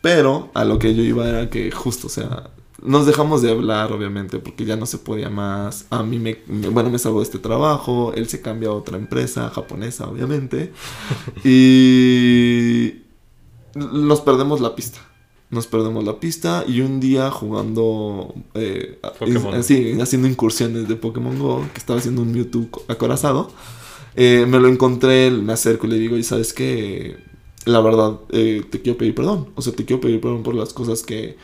Pero 0.00 0.50
a 0.54 0.64
lo 0.64 0.80
que 0.80 0.92
yo 0.96 1.04
iba 1.04 1.28
era 1.28 1.48
que 1.50 1.70
justo, 1.70 2.08
o 2.08 2.10
sea, 2.10 2.50
nos 2.82 3.06
dejamos 3.06 3.42
de 3.42 3.52
hablar, 3.52 3.92
obviamente, 3.92 4.40
porque 4.40 4.64
ya 4.64 4.74
no 4.74 4.86
se 4.86 4.98
podía 4.98 5.30
más. 5.30 5.86
A 5.88 6.02
mí 6.02 6.18
me, 6.18 6.38
bueno, 6.48 6.90
me 6.90 6.98
salgo 6.98 7.20
de 7.20 7.26
este 7.26 7.38
trabajo, 7.38 8.12
él 8.16 8.28
se 8.28 8.42
cambia 8.42 8.70
a 8.70 8.72
otra 8.72 8.98
empresa, 8.98 9.48
japonesa, 9.50 10.08
obviamente. 10.08 10.72
y 11.44 13.02
nos 13.76 14.20
perdemos 14.20 14.60
la 14.60 14.74
pista 14.74 15.11
nos 15.52 15.66
perdemos 15.66 16.02
la 16.02 16.18
pista 16.18 16.64
y 16.66 16.80
un 16.80 16.98
día 16.98 17.30
jugando, 17.30 18.34
eh, 18.54 18.98
sí, 19.60 20.00
haciendo 20.00 20.26
incursiones 20.26 20.88
de 20.88 20.96
Pokémon 20.96 21.38
Go, 21.38 21.66
que 21.74 21.78
estaba 21.78 21.98
haciendo 21.98 22.22
un 22.22 22.32
Mewtwo 22.32 22.68
acorazado, 22.88 23.50
eh, 24.16 24.46
me 24.48 24.58
lo 24.58 24.68
encontré, 24.68 25.30
me 25.30 25.52
acerco 25.52 25.86
y 25.86 25.90
le 25.90 25.98
digo, 25.98 26.16
y 26.16 26.22
sabes 26.22 26.54
que 26.54 27.18
la 27.66 27.82
verdad, 27.82 28.18
eh, 28.30 28.64
te 28.68 28.80
quiero 28.80 28.96
pedir 28.96 29.14
perdón, 29.14 29.50
o 29.54 29.60
sea, 29.60 29.74
te 29.74 29.84
quiero 29.84 30.00
pedir 30.00 30.22
perdón 30.22 30.42
por 30.42 30.54
las 30.54 30.72
cosas 30.72 31.02
que 31.02 31.36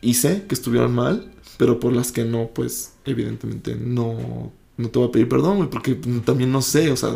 hice, 0.00 0.44
que 0.46 0.54
estuvieron 0.54 0.94
mal, 0.94 1.32
pero 1.56 1.80
por 1.80 1.92
las 1.92 2.12
que 2.12 2.24
no, 2.24 2.50
pues 2.54 2.92
evidentemente 3.04 3.74
no 3.74 4.52
no 4.78 4.88
te 4.88 4.98
voy 4.98 5.08
a 5.08 5.12
pedir 5.12 5.28
perdón, 5.28 5.56
güey, 5.58 5.68
porque 5.68 5.96
también 6.24 6.50
no 6.50 6.62
sé, 6.62 6.90
o 6.90 6.96
sea, 6.96 7.10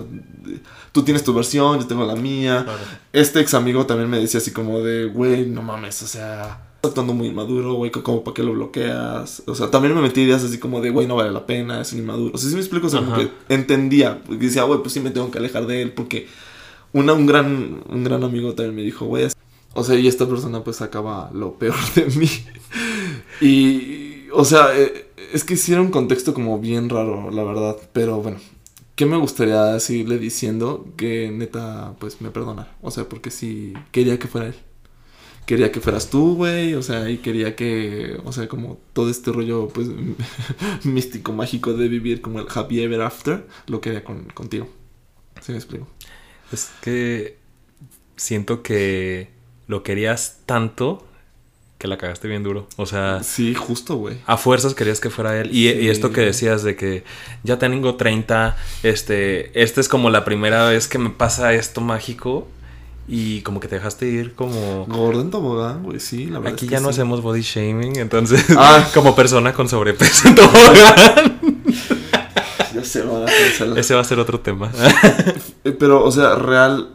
tú 0.90 1.02
tienes 1.04 1.22
tu 1.22 1.32
versión, 1.32 1.78
yo 1.80 1.86
tengo 1.86 2.04
la 2.04 2.16
mía. 2.16 2.66
Este 3.12 3.40
ex 3.40 3.54
amigo 3.54 3.86
también 3.86 4.10
me 4.10 4.18
decía 4.18 4.38
así 4.38 4.50
como 4.50 4.80
de, 4.80 5.06
güey, 5.06 5.46
no 5.46 5.62
mames, 5.62 6.02
o 6.02 6.06
sea, 6.08 6.72
estás 6.74 6.90
actuando 6.90 7.14
muy 7.14 7.28
inmaduro, 7.28 7.74
güey, 7.74 7.92
como 7.92 8.24
para 8.24 8.34
qué 8.34 8.42
lo 8.42 8.52
bloqueas. 8.52 9.44
O 9.46 9.54
sea, 9.54 9.70
también 9.70 9.94
me 9.94 10.02
metí 10.02 10.22
ideas 10.22 10.42
así 10.42 10.58
como 10.58 10.80
de, 10.80 10.90
güey, 10.90 11.06
no 11.06 11.14
vale 11.14 11.30
la 11.30 11.46
pena, 11.46 11.80
es 11.80 11.92
un 11.92 12.00
inmaduro. 12.00 12.34
O 12.34 12.38
sea, 12.38 12.48
si 12.50 12.56
me 12.56 12.60
explico, 12.60 12.88
o 12.88 12.90
sea, 12.90 13.00
como 13.00 13.16
que 13.16 13.30
entendía, 13.48 14.20
porque 14.26 14.46
decía, 14.46 14.64
güey, 14.64 14.80
pues 14.80 14.92
sí 14.92 14.98
me 14.98 15.10
tengo 15.10 15.30
que 15.30 15.38
alejar 15.38 15.66
de 15.68 15.82
él, 15.82 15.92
porque 15.92 16.26
una, 16.92 17.12
un, 17.12 17.26
gran, 17.26 17.84
un 17.88 18.02
gran 18.02 18.24
amigo 18.24 18.54
también 18.54 18.74
me 18.74 18.82
dijo, 18.82 19.06
güey, 19.06 19.28
o 19.74 19.84
sea, 19.84 19.96
y 19.96 20.08
esta 20.08 20.28
persona 20.28 20.64
pues 20.64 20.82
acaba 20.82 21.30
lo 21.32 21.54
peor 21.54 21.76
de 21.94 22.06
mí. 22.06 22.28
y, 23.40 24.28
o 24.32 24.44
sea, 24.44 24.76
eh, 24.76 25.01
es 25.32 25.44
que 25.44 25.56
sí 25.56 25.72
un 25.74 25.90
contexto 25.90 26.34
como 26.34 26.58
bien 26.58 26.88
raro, 26.88 27.30
la 27.30 27.44
verdad. 27.44 27.76
Pero 27.92 28.20
bueno, 28.20 28.38
¿qué 28.96 29.06
me 29.06 29.16
gustaría 29.16 29.78
seguirle 29.80 30.18
diciendo? 30.18 30.86
Que 30.96 31.30
neta, 31.30 31.94
pues 31.98 32.20
me 32.20 32.30
perdonara. 32.30 32.74
O 32.82 32.90
sea, 32.90 33.08
porque 33.08 33.30
sí 33.30 33.74
quería 33.90 34.18
que 34.18 34.28
fuera 34.28 34.48
él. 34.48 34.54
quería 35.46 35.72
que 35.72 35.80
fueras 35.80 36.08
tú, 36.10 36.36
güey, 36.36 36.74
o 36.74 36.82
sea, 36.82 37.10
y 37.10 37.18
quería 37.18 37.56
que, 37.56 38.20
o 38.24 38.32
sea, 38.32 38.48
como 38.48 38.78
todo 38.92 39.10
este 39.10 39.32
rollo, 39.32 39.68
pues, 39.68 39.88
místico, 40.84 41.32
mágico 41.32 41.72
de 41.74 41.88
vivir 41.88 42.20
como 42.20 42.38
el 42.40 42.46
happy 42.52 42.80
ever 42.82 43.02
after, 43.02 43.46
lo 43.66 43.80
quería 43.80 44.04
con, 44.04 44.24
contigo. 44.34 44.68
¿Sí 45.40 45.52
me 45.52 45.58
explico? 45.58 45.88
Es 46.52 46.70
que 46.80 47.38
siento 48.16 48.62
que 48.62 49.30
lo 49.66 49.82
querías 49.82 50.40
tanto 50.46 51.04
que 51.82 51.88
la 51.88 51.98
cagaste 51.98 52.28
bien 52.28 52.44
duro. 52.44 52.68
O 52.76 52.86
sea, 52.86 53.24
Sí, 53.24 53.54
justo, 53.54 53.96
güey. 53.96 54.14
a 54.26 54.36
fuerzas 54.36 54.72
querías 54.74 55.00
que 55.00 55.10
fuera 55.10 55.36
él. 55.40 55.50
Y, 55.52 55.68
y 55.68 55.88
esto 55.88 56.12
que 56.12 56.20
decías 56.20 56.62
de 56.62 56.76
que 56.76 57.02
ya 57.42 57.58
tengo 57.58 57.96
30, 57.96 58.56
este, 58.84 59.60
esta 59.60 59.80
es 59.80 59.88
como 59.88 60.08
la 60.08 60.24
primera 60.24 60.68
vez 60.68 60.86
que 60.86 60.98
me 60.98 61.10
pasa 61.10 61.52
esto 61.54 61.80
mágico 61.80 62.46
y 63.08 63.40
como 63.40 63.58
que 63.58 63.66
te 63.66 63.74
dejaste 63.74 64.06
ir 64.06 64.34
como... 64.34 64.86
Gordon 64.86 65.32
Tobogán, 65.32 65.82
güey, 65.82 65.98
sí, 65.98 66.26
la 66.26 66.38
verdad. 66.38 66.52
Aquí 66.54 66.66
es 66.66 66.70
ya 66.70 66.78
no 66.78 66.88
hacemos 66.90 67.20
body 67.20 67.42
shaming, 67.42 67.96
entonces 67.96 68.44
Ah. 68.56 68.88
como 68.94 69.16
persona 69.16 69.52
con 69.52 69.68
sobrepeso 69.68 70.28
en 70.28 70.34
tobogán. 70.36 71.40
A 72.82 73.26
cancelar. 73.26 73.78
Ese 73.78 73.94
va 73.94 74.00
a 74.00 74.04
ser 74.04 74.18
otro 74.18 74.40
tema. 74.40 74.70
Eh, 75.64 75.70
Pero, 75.70 76.04
o 76.04 76.10
sea, 76.10 76.34
real, 76.34 76.88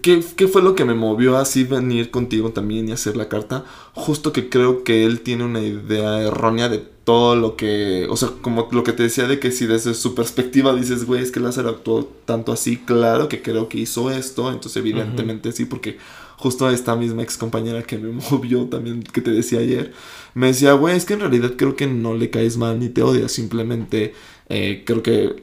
¿qué, 0.00 0.24
¿qué 0.36 0.48
fue 0.48 0.62
lo 0.62 0.74
que 0.74 0.86
me 0.86 0.94
movió 0.94 1.36
así 1.36 1.64
venir 1.64 2.10
contigo 2.10 2.50
también 2.50 2.88
y 2.88 2.92
hacer 2.92 3.14
la 3.14 3.28
carta? 3.28 3.64
Justo 3.92 4.32
que 4.32 4.48
creo 4.48 4.84
que 4.84 5.04
él 5.04 5.20
tiene 5.20 5.44
una 5.44 5.60
idea 5.60 6.22
errónea 6.22 6.70
de 6.70 6.78
todo 7.04 7.36
lo 7.36 7.56
que, 7.56 8.06
o 8.08 8.16
sea, 8.16 8.30
como 8.40 8.68
lo 8.72 8.82
que 8.82 8.92
te 8.92 9.02
decía 9.02 9.26
de 9.28 9.38
que 9.38 9.52
si 9.52 9.66
desde 9.66 9.92
su 9.92 10.14
perspectiva 10.14 10.74
dices, 10.74 11.04
güey, 11.04 11.22
es 11.22 11.30
que 11.30 11.40
Lázaro 11.40 11.68
actuó 11.68 12.10
tanto 12.24 12.52
así, 12.52 12.78
claro 12.78 13.28
que 13.28 13.42
creo 13.42 13.68
que 13.68 13.78
hizo 13.78 14.10
esto, 14.10 14.50
entonces 14.50 14.78
evidentemente 14.78 15.52
sí, 15.52 15.66
porque 15.66 15.98
justo 16.38 16.68
esta 16.70 16.96
misma 16.96 17.22
ex 17.22 17.36
compañera 17.36 17.82
que 17.82 17.98
me 17.98 18.10
movió 18.30 18.64
también, 18.66 19.02
que 19.02 19.20
te 19.20 19.30
decía 19.30 19.60
ayer, 19.60 19.92
me 20.32 20.48
decía, 20.48 20.72
güey, 20.72 20.96
es 20.96 21.04
que 21.04 21.14
en 21.14 21.20
realidad 21.20 21.52
creo 21.56 21.76
que 21.76 21.86
no 21.86 22.14
le 22.14 22.30
caes 22.30 22.56
mal 22.56 22.78
ni 22.80 22.88
te 22.88 23.02
odias, 23.02 23.32
simplemente 23.32 24.14
eh, 24.48 24.82
creo 24.86 25.02
que 25.02 25.36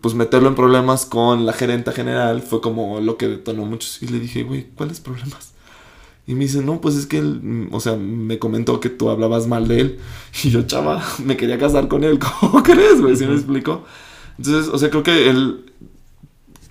pues 0.00 0.14
meterlo 0.14 0.48
en 0.48 0.54
problemas 0.54 1.06
con 1.06 1.46
la 1.46 1.52
gerenta 1.52 1.92
general 1.92 2.42
fue 2.42 2.60
como 2.60 3.00
lo 3.00 3.16
que 3.16 3.28
detonó 3.28 3.64
muchos. 3.64 4.02
Y 4.02 4.08
le 4.08 4.18
dije, 4.18 4.42
güey, 4.42 4.66
¿cuáles 4.74 5.00
problemas? 5.00 5.52
Y 6.26 6.34
me 6.34 6.44
dice, 6.44 6.60
no, 6.60 6.80
pues 6.80 6.94
es 6.96 7.06
que 7.06 7.18
él, 7.18 7.40
mm, 7.42 7.68
o 7.74 7.80
sea, 7.80 7.96
me 7.96 8.38
comentó 8.38 8.80
que 8.80 8.90
tú 8.90 9.08
hablabas 9.08 9.46
mal 9.46 9.66
de 9.68 9.80
él. 9.80 9.98
Y 10.44 10.50
yo, 10.50 10.62
chava, 10.62 11.02
me 11.24 11.36
quería 11.36 11.58
casar 11.58 11.88
con 11.88 12.04
él. 12.04 12.18
¿Cómo 12.40 12.62
crees, 12.62 13.00
güey? 13.00 13.16
¿Sí 13.16 13.26
me 13.26 13.34
explico? 13.34 13.84
Entonces, 14.36 14.72
o 14.72 14.78
sea, 14.78 14.90
creo 14.90 15.02
que 15.02 15.30
él... 15.30 15.64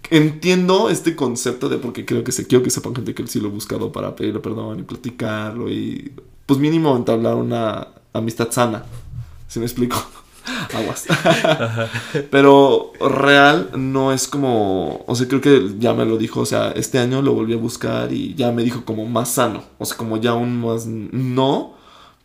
Entiendo 0.09 0.89
este 0.89 1.17
concepto 1.17 1.67
de 1.67 1.79
porque 1.79 2.05
creo 2.05 2.23
que 2.23 2.31
se 2.31 2.47
quiero 2.47 2.63
que 2.63 2.69
sepan 2.69 2.95
gente 2.95 3.13
que 3.13 3.21
él 3.21 3.27
sí 3.27 3.41
lo 3.41 3.49
ha 3.49 3.51
buscado 3.51 3.91
para 3.91 4.15
pedirle 4.15 4.39
perdón 4.39 4.79
y 4.79 4.83
platicarlo 4.83 5.69
y 5.69 6.13
pues 6.45 6.61
mínimo 6.61 6.95
entablar 6.95 7.35
una 7.35 7.89
amistad 8.13 8.49
sana. 8.51 8.85
¿Sí 9.49 9.59
me 9.59 9.65
explico? 9.65 9.97
Aguas. 10.73 11.05
Pero 12.29 12.93
real 12.99 13.71
no 13.75 14.13
es 14.13 14.27
como, 14.27 15.03
o 15.07 15.15
sea, 15.15 15.27
creo 15.27 15.41
que 15.41 15.75
ya 15.79 15.93
me 15.93 16.05
lo 16.05 16.17
dijo, 16.17 16.41
o 16.41 16.45
sea, 16.45 16.71
este 16.71 16.99
año 16.99 17.21
lo 17.21 17.33
volví 17.33 17.53
a 17.53 17.57
buscar 17.57 18.11
y 18.11 18.33
ya 18.35 18.51
me 18.51 18.63
dijo 18.63 18.85
como 18.85 19.05
más 19.05 19.29
sano, 19.29 19.63
o 19.77 19.85
sea, 19.85 19.97
como 19.97 20.17
ya 20.17 20.33
un 20.33 20.61
más 20.61 20.85
no, 20.85 21.75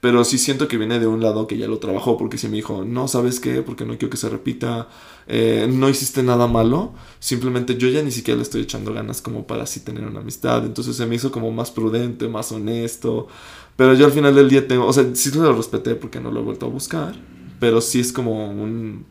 pero 0.01 0.25
sí 0.25 0.39
siento 0.39 0.67
que 0.67 0.79
viene 0.79 0.99
de 0.99 1.07
un 1.07 1.23
lado 1.23 1.47
que 1.47 1.57
ya 1.57 1.69
lo 1.69 1.79
trabajó, 1.79 2.19
porque 2.19 2.39
sí 2.39 2.49
me 2.49 2.57
dijo, 2.57 2.85
no, 2.85 3.07
¿sabes 3.07 3.39
qué? 3.39 3.63
Porque 3.63 3.85
no 3.85 3.97
quiero 3.99 4.11
que 4.11 4.17
se 4.17 4.29
repita, 4.29 4.89
eh, 5.29 5.69
no 5.73 5.89
hiciste 5.89 6.23
nada 6.23 6.47
malo, 6.47 6.93
simplemente 7.21 7.77
yo 7.77 7.89
ya 7.89 8.03
ni 8.03 8.11
siquiera 8.11 8.37
le 8.37 8.43
estoy 8.43 8.63
echando 8.63 8.93
ganas 8.93 9.23
como 9.23 9.47
para 9.47 9.63
así 9.63 9.81
tener 9.81 10.05
una 10.05 10.21
amistad, 10.21 10.65
entonces 10.65 10.97
se 10.97 11.07
me 11.07 11.15
hizo 11.15 11.31
como 11.31 11.51
más 11.53 11.71
prudente, 11.71 12.29
más 12.29 12.51
honesto, 12.51 13.29
pero 13.77 13.95
yo 13.95 14.07
al 14.07 14.13
final 14.13 14.35
del 14.35 14.49
día 14.49 14.67
tengo, 14.67 14.87
o 14.87 14.93
sea, 14.93 15.07
sí 15.15 15.31
lo 15.33 15.53
respeté 15.53 15.95
porque 15.95 16.21
no 16.21 16.31
lo 16.31 16.41
he 16.41 16.45
vuelto 16.45 16.67
a 16.67 16.69
buscar, 16.69 17.15
pero 17.63 17.81
sí 17.81 18.01
es 18.01 18.13
como 18.13 18.51
un... 18.51 19.05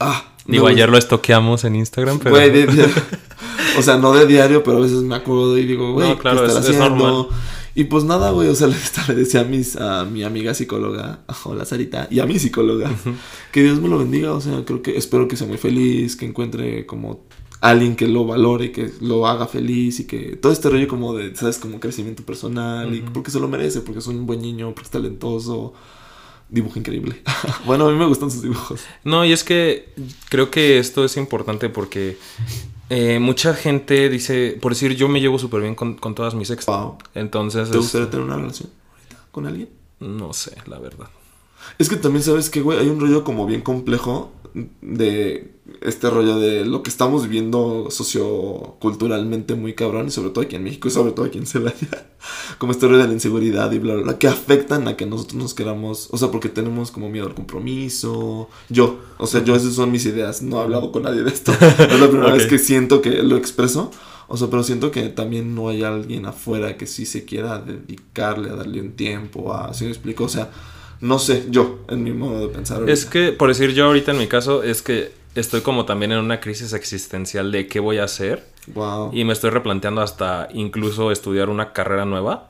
Ah, 0.00 0.34
Digo, 0.44 0.64
me 0.64 0.72
ayer 0.72 0.88
lo 0.88 0.98
estoqueamos 0.98 1.62
en 1.62 1.76
Instagram, 1.76 2.18
pero... 2.18 2.34
Güey, 2.34 2.50
de 2.50 2.66
diario. 2.66 2.94
O 3.78 3.82
sea, 3.82 3.96
no 3.96 4.12
de 4.12 4.26
diario, 4.26 4.64
pero 4.64 4.78
a 4.78 4.80
veces 4.80 5.02
me 5.02 5.14
acuerdo 5.14 5.56
y 5.56 5.66
digo, 5.66 5.92
güey, 5.92 6.08
No, 6.08 6.18
claro, 6.18 6.40
¿qué 6.40 6.46
es- 6.46 6.52
es 6.54 6.58
haciendo? 6.58 6.88
normal. 6.88 7.26
Y 7.76 7.84
pues 7.84 8.02
nada, 8.02 8.32
güey, 8.32 8.48
o 8.48 8.56
sea, 8.56 8.66
le, 9.08 9.14
decía 9.14 9.42
a, 9.42 9.44
mis, 9.44 9.76
a 9.76 10.04
mi 10.04 10.24
amiga 10.24 10.52
psicóloga, 10.52 11.20
hola 11.44 11.64
Sarita, 11.64 12.08
y 12.10 12.18
a 12.18 12.26
mi 12.26 12.40
psicóloga, 12.40 12.90
que 13.52 13.62
Dios 13.62 13.80
me 13.80 13.88
lo 13.88 13.98
bendiga, 13.98 14.32
o 14.32 14.40
sea, 14.40 14.64
creo 14.64 14.82
que 14.82 14.96
espero 14.96 15.28
que 15.28 15.36
sea 15.36 15.46
muy 15.46 15.58
feliz, 15.58 16.16
que 16.16 16.26
encuentre 16.26 16.86
como 16.86 17.20
alguien 17.60 17.94
que 17.94 18.08
lo 18.08 18.26
valore, 18.26 18.72
que 18.72 18.90
lo 19.00 19.28
haga 19.28 19.46
feliz 19.46 20.00
y 20.00 20.08
que 20.08 20.34
todo 20.34 20.50
este 20.50 20.70
rollo 20.70 20.88
como 20.88 21.14
de, 21.14 21.36
¿sabes? 21.36 21.58
Como 21.58 21.78
crecimiento 21.78 22.24
personal 22.24 22.92
y 22.92 23.00
porque 23.00 23.30
se 23.30 23.38
lo 23.38 23.46
merece, 23.46 23.80
porque 23.82 24.00
es 24.00 24.06
un 24.08 24.26
buen 24.26 24.42
niño, 24.42 24.70
porque 24.74 24.86
es 24.86 24.90
talentoso, 24.90 25.72
dibujo 26.48 26.78
increíble. 26.78 27.22
bueno, 27.66 27.86
a 27.88 27.90
mí 27.92 27.98
me 27.98 28.06
gustan 28.06 28.30
sus 28.30 28.42
dibujos. 28.42 28.80
No, 29.04 29.24
y 29.24 29.32
es 29.32 29.44
que 29.44 29.92
creo 30.28 30.50
que 30.50 30.78
esto 30.78 31.04
es 31.04 31.16
importante 31.16 31.68
porque 31.68 32.18
eh, 32.90 33.18
mucha 33.18 33.54
gente 33.54 34.08
dice, 34.08 34.58
por 34.60 34.72
decir, 34.72 34.94
yo 34.96 35.08
me 35.08 35.20
llevo 35.20 35.38
súper 35.38 35.60
bien 35.62 35.74
con, 35.74 35.94
con 35.94 36.14
todas 36.14 36.34
mis 36.34 36.50
ex. 36.50 36.66
Wow. 36.66 36.98
Entonces, 37.14 37.70
¿Te 37.70 37.76
es- 37.76 37.82
gustaría 37.82 38.10
tener 38.10 38.24
una 38.26 38.36
relación 38.36 38.70
ahorita 38.92 39.24
con 39.32 39.46
alguien? 39.46 39.68
no 39.98 40.32
sé, 40.34 40.56
la 40.66 40.78
verdad. 40.78 41.08
Es 41.78 41.88
que 41.88 41.96
también 41.96 42.22
sabes 42.22 42.48
que, 42.50 42.60
güey, 42.60 42.78
hay 42.78 42.88
un 42.88 43.00
rollo 43.00 43.24
como 43.24 43.44
bien 43.46 43.62
complejo 43.62 44.30
de 44.80 45.52
este 45.82 46.08
rollo 46.08 46.38
de 46.38 46.64
lo 46.64 46.82
que 46.82 46.88
estamos 46.90 47.24
viviendo 47.24 47.88
socioculturalmente 47.90 49.54
muy 49.54 49.74
cabrón, 49.74 50.06
y 50.06 50.10
sobre 50.10 50.30
todo 50.30 50.44
aquí 50.44 50.56
en 50.56 50.64
México, 50.64 50.88
y 50.88 50.90
sobre 50.90 51.12
todo 51.12 51.26
aquí 51.26 51.38
en 51.38 51.46
Celaya, 51.46 52.06
como 52.58 52.72
este 52.72 52.86
rollo 52.86 52.98
de 52.98 53.08
la 53.08 53.12
inseguridad 53.12 53.70
y 53.72 53.78
bla, 53.78 53.94
bla, 53.94 54.02
bla, 54.02 54.18
que 54.18 54.28
afectan 54.28 54.88
a 54.88 54.96
que 54.96 55.06
nosotros 55.06 55.34
nos 55.42 55.54
queramos, 55.54 56.08
o 56.10 56.16
sea, 56.18 56.30
porque 56.30 56.48
tenemos 56.48 56.90
como 56.90 57.10
miedo 57.10 57.26
al 57.26 57.34
compromiso. 57.34 58.48
Yo, 58.68 58.98
o 59.18 59.26
sea, 59.26 59.44
yo 59.44 59.54
esas 59.54 59.74
son 59.74 59.90
mis 59.90 60.06
ideas, 60.06 60.40
no 60.42 60.58
he 60.58 60.62
hablado 60.62 60.92
con 60.92 61.02
nadie 61.02 61.22
de 61.22 61.30
esto, 61.30 61.52
es 61.78 62.00
la 62.00 62.08
primera 62.08 62.28
Ok. 62.28 62.38
vez 62.38 62.46
que 62.46 62.58
siento 62.58 63.02
que 63.02 63.22
lo 63.22 63.36
expreso. 63.36 63.90
O 64.28 64.36
sea, 64.36 64.48
pero 64.48 64.64
siento 64.64 64.90
que 64.90 65.02
también 65.08 65.54
no 65.54 65.68
hay 65.68 65.84
alguien 65.84 66.26
afuera 66.26 66.76
que 66.76 66.88
sí 66.88 67.06
se 67.06 67.24
quiera 67.24 67.60
dedicarle 67.60 68.50
a 68.50 68.54
darle 68.56 68.80
un 68.80 68.92
tiempo 68.96 69.52
a, 69.54 69.72
¿sí 69.72 69.84
me 69.84 69.90
explico? 69.90 70.24
O 70.24 70.28
sea, 70.28 70.50
no 71.00 71.18
sé, 71.18 71.46
yo, 71.50 71.80
en 71.88 72.02
mi 72.02 72.12
modo 72.12 72.40
de 72.40 72.48
pensar. 72.48 72.78
ahorita. 72.78 72.92
Es 72.92 73.04
que, 73.04 73.32
por 73.32 73.48
decir 73.48 73.72
yo 73.72 73.86
ahorita 73.86 74.12
en 74.12 74.18
mi 74.18 74.26
caso, 74.26 74.62
es 74.62 74.82
que 74.82 75.12
estoy 75.34 75.60
como 75.60 75.84
también 75.84 76.12
en 76.12 76.18
una 76.18 76.40
crisis 76.40 76.72
existencial 76.72 77.52
de 77.52 77.68
qué 77.68 77.80
voy 77.80 77.98
a 77.98 78.04
hacer. 78.04 78.44
Wow. 78.74 79.10
Y 79.12 79.24
me 79.24 79.32
estoy 79.32 79.50
replanteando 79.50 80.00
hasta 80.00 80.48
incluso 80.52 81.10
estudiar 81.12 81.48
una 81.48 81.72
carrera 81.72 82.04
nueva. 82.04 82.48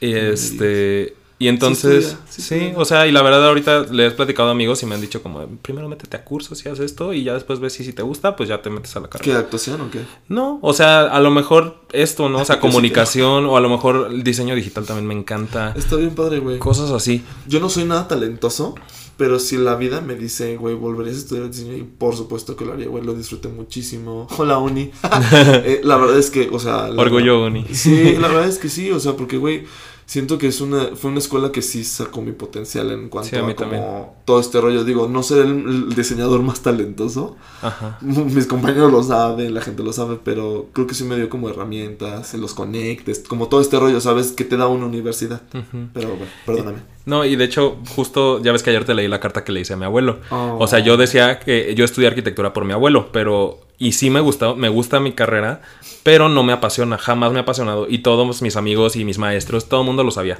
Este. 0.00 1.14
Y 1.42 1.48
entonces, 1.48 2.16
sí, 2.28 2.72
o 2.76 2.84
sea, 2.84 3.06
y 3.08 3.12
la 3.12 3.20
verdad 3.20 3.48
ahorita 3.48 3.86
le 3.90 4.06
he 4.06 4.10
platicado 4.12 4.48
a 4.48 4.52
amigos 4.52 4.80
y 4.82 4.86
me 4.86 4.94
han 4.94 5.00
dicho 5.00 5.22
como, 5.22 5.44
primero 5.60 5.88
métete 5.88 6.16
a 6.16 6.24
cursos 6.24 6.64
y 6.64 6.68
haz 6.68 6.78
esto 6.78 7.12
y 7.12 7.24
ya 7.24 7.34
después 7.34 7.58
ves 7.58 7.72
si, 7.72 7.84
si 7.84 7.92
te 7.92 8.02
gusta, 8.02 8.36
pues 8.36 8.48
ya 8.48 8.62
te 8.62 8.70
metes 8.70 8.94
a 8.96 9.00
la 9.00 9.08
carrera. 9.08 9.24
¿Qué 9.32 9.38
actuación 9.38 9.80
o 9.80 9.90
qué? 9.90 10.00
No, 10.28 10.60
o 10.62 10.72
sea, 10.72 11.00
a 11.02 11.18
lo 11.20 11.32
mejor 11.32 11.78
esto, 11.92 12.28
¿no? 12.28 12.38
O 12.38 12.44
sea, 12.44 12.56
Yo 12.56 12.62
sí 12.62 12.68
comunicación 12.68 13.46
o 13.46 13.56
a 13.56 13.60
lo 13.60 13.68
mejor 13.68 14.08
el 14.10 14.22
diseño 14.22 14.54
digital 14.54 14.86
también 14.86 15.06
me 15.08 15.14
encanta. 15.14 15.74
Está 15.76 15.96
bien 15.96 16.14
padre, 16.14 16.38
güey. 16.38 16.58
Cosas 16.60 16.90
así. 16.92 17.24
Yo 17.48 17.58
no 17.58 17.68
soy 17.68 17.84
nada 17.86 18.06
talentoso, 18.06 18.76
pero 19.16 19.38
si 19.40 19.56
la 19.56 19.74
vida 19.74 20.00
me 20.00 20.14
dice, 20.14 20.56
güey, 20.56 20.74
volverías 20.76 21.16
a 21.16 21.18
estudiar 21.20 21.50
diseño, 21.50 21.76
y 21.76 21.82
por 21.82 22.16
supuesto 22.16 22.54
que 22.56 22.64
lo 22.64 22.74
haría, 22.74 22.86
güey, 22.86 23.04
lo 23.04 23.14
disfruté 23.14 23.48
muchísimo. 23.48 24.28
Hola, 24.38 24.58
Uni. 24.58 24.90
Eh, 25.64 25.80
la 25.84 25.96
verdad 25.96 26.18
es 26.18 26.30
que, 26.30 26.48
o 26.52 26.58
sea... 26.58 26.88
la- 26.88 27.02
Orgullo 27.02 27.44
uni. 27.44 27.66
Sí, 27.72 28.16
la 28.20 28.28
verdad 28.28 28.48
es 28.48 28.58
que 28.58 28.68
sí, 28.68 28.90
o 28.90 29.00
sea, 29.00 29.12
porque, 29.14 29.36
güey, 29.38 29.64
siento 30.06 30.38
que 30.38 30.46
es 30.48 30.60
una, 30.60 30.94
fue 30.96 31.10
una 31.10 31.18
escuela 31.20 31.52
que 31.52 31.62
sí 31.62 31.84
sacó 31.84 32.22
mi 32.22 32.32
potencial 32.32 32.90
en 32.90 33.08
cuanto 33.08 33.30
Sí, 33.30 33.36
a 33.36 33.40
como 33.40 33.54
también. 33.54 33.82
todo 34.24 34.40
este 34.40 34.60
rollo. 34.60 34.84
Digo, 34.84 35.08
no 35.08 35.22
ser 35.22 35.46
el, 35.46 35.94
diseñador 35.94 36.42
más 36.42 36.60
talentoso, 36.60 37.36
Ajá. 37.62 37.98
mis 38.02 38.46
compañeros 38.46 38.92
lo 38.92 39.02
saben, 39.02 39.54
la 39.54 39.60
gente 39.60 39.82
lo 39.82 39.92
sabe, 39.92 40.18
pero 40.22 40.68
creo 40.72 40.86
que 40.86 40.94
sí 40.94 41.04
me 41.04 41.16
dio 41.16 41.28
como 41.28 41.48
herramientas, 41.48 42.34
los 42.34 42.54
conectes, 42.54 43.20
como 43.26 43.48
todo 43.48 43.60
este 43.60 43.78
rollo, 43.78 44.00
¿sabes? 44.00 44.32
Que 44.32 44.44
te 44.44 44.56
da 44.56 44.68
una 44.68 44.86
universidad. 44.86 45.42
Pero 45.94 46.08
bueno, 46.10 46.26
perdóname. 46.46 46.78
No, 47.04 47.24
y 47.24 47.36
de 47.36 47.44
hecho, 47.44 47.78
justo 47.96 48.40
ya 48.42 48.52
ves 48.52 48.62
que 48.62 48.70
ayer 48.70 48.84
te 48.84 48.94
leí 48.94 49.08
la 49.08 49.20
carta 49.20 49.44
que 49.44 49.52
le 49.52 49.60
hice 49.60 49.72
a 49.72 49.76
mi 49.76 49.84
abuelo. 49.84 50.20
Oh. 50.30 50.56
O 50.60 50.66
sea, 50.66 50.78
yo 50.78 50.96
decía 50.96 51.40
que 51.40 51.74
yo 51.74 51.84
estudié 51.84 52.08
arquitectura 52.08 52.52
por 52.52 52.64
mi 52.64 52.72
abuelo, 52.72 53.10
pero. 53.12 53.60
Y 53.78 53.92
sí 53.92 54.10
me 54.10 54.20
gusta, 54.20 54.54
me 54.54 54.68
gusta 54.68 55.00
mi 55.00 55.12
carrera, 55.12 55.60
pero 56.04 56.28
no 56.28 56.44
me 56.44 56.52
apasiona, 56.52 56.98
jamás 56.98 57.32
me 57.32 57.40
ha 57.40 57.42
apasionado. 57.42 57.86
Y 57.88 57.98
todos 57.98 58.40
mis 58.40 58.54
amigos 58.54 58.94
y 58.94 59.04
mis 59.04 59.18
maestros, 59.18 59.68
todo 59.68 59.80
el 59.80 59.86
mundo 59.86 60.04
lo 60.04 60.12
sabía. 60.12 60.38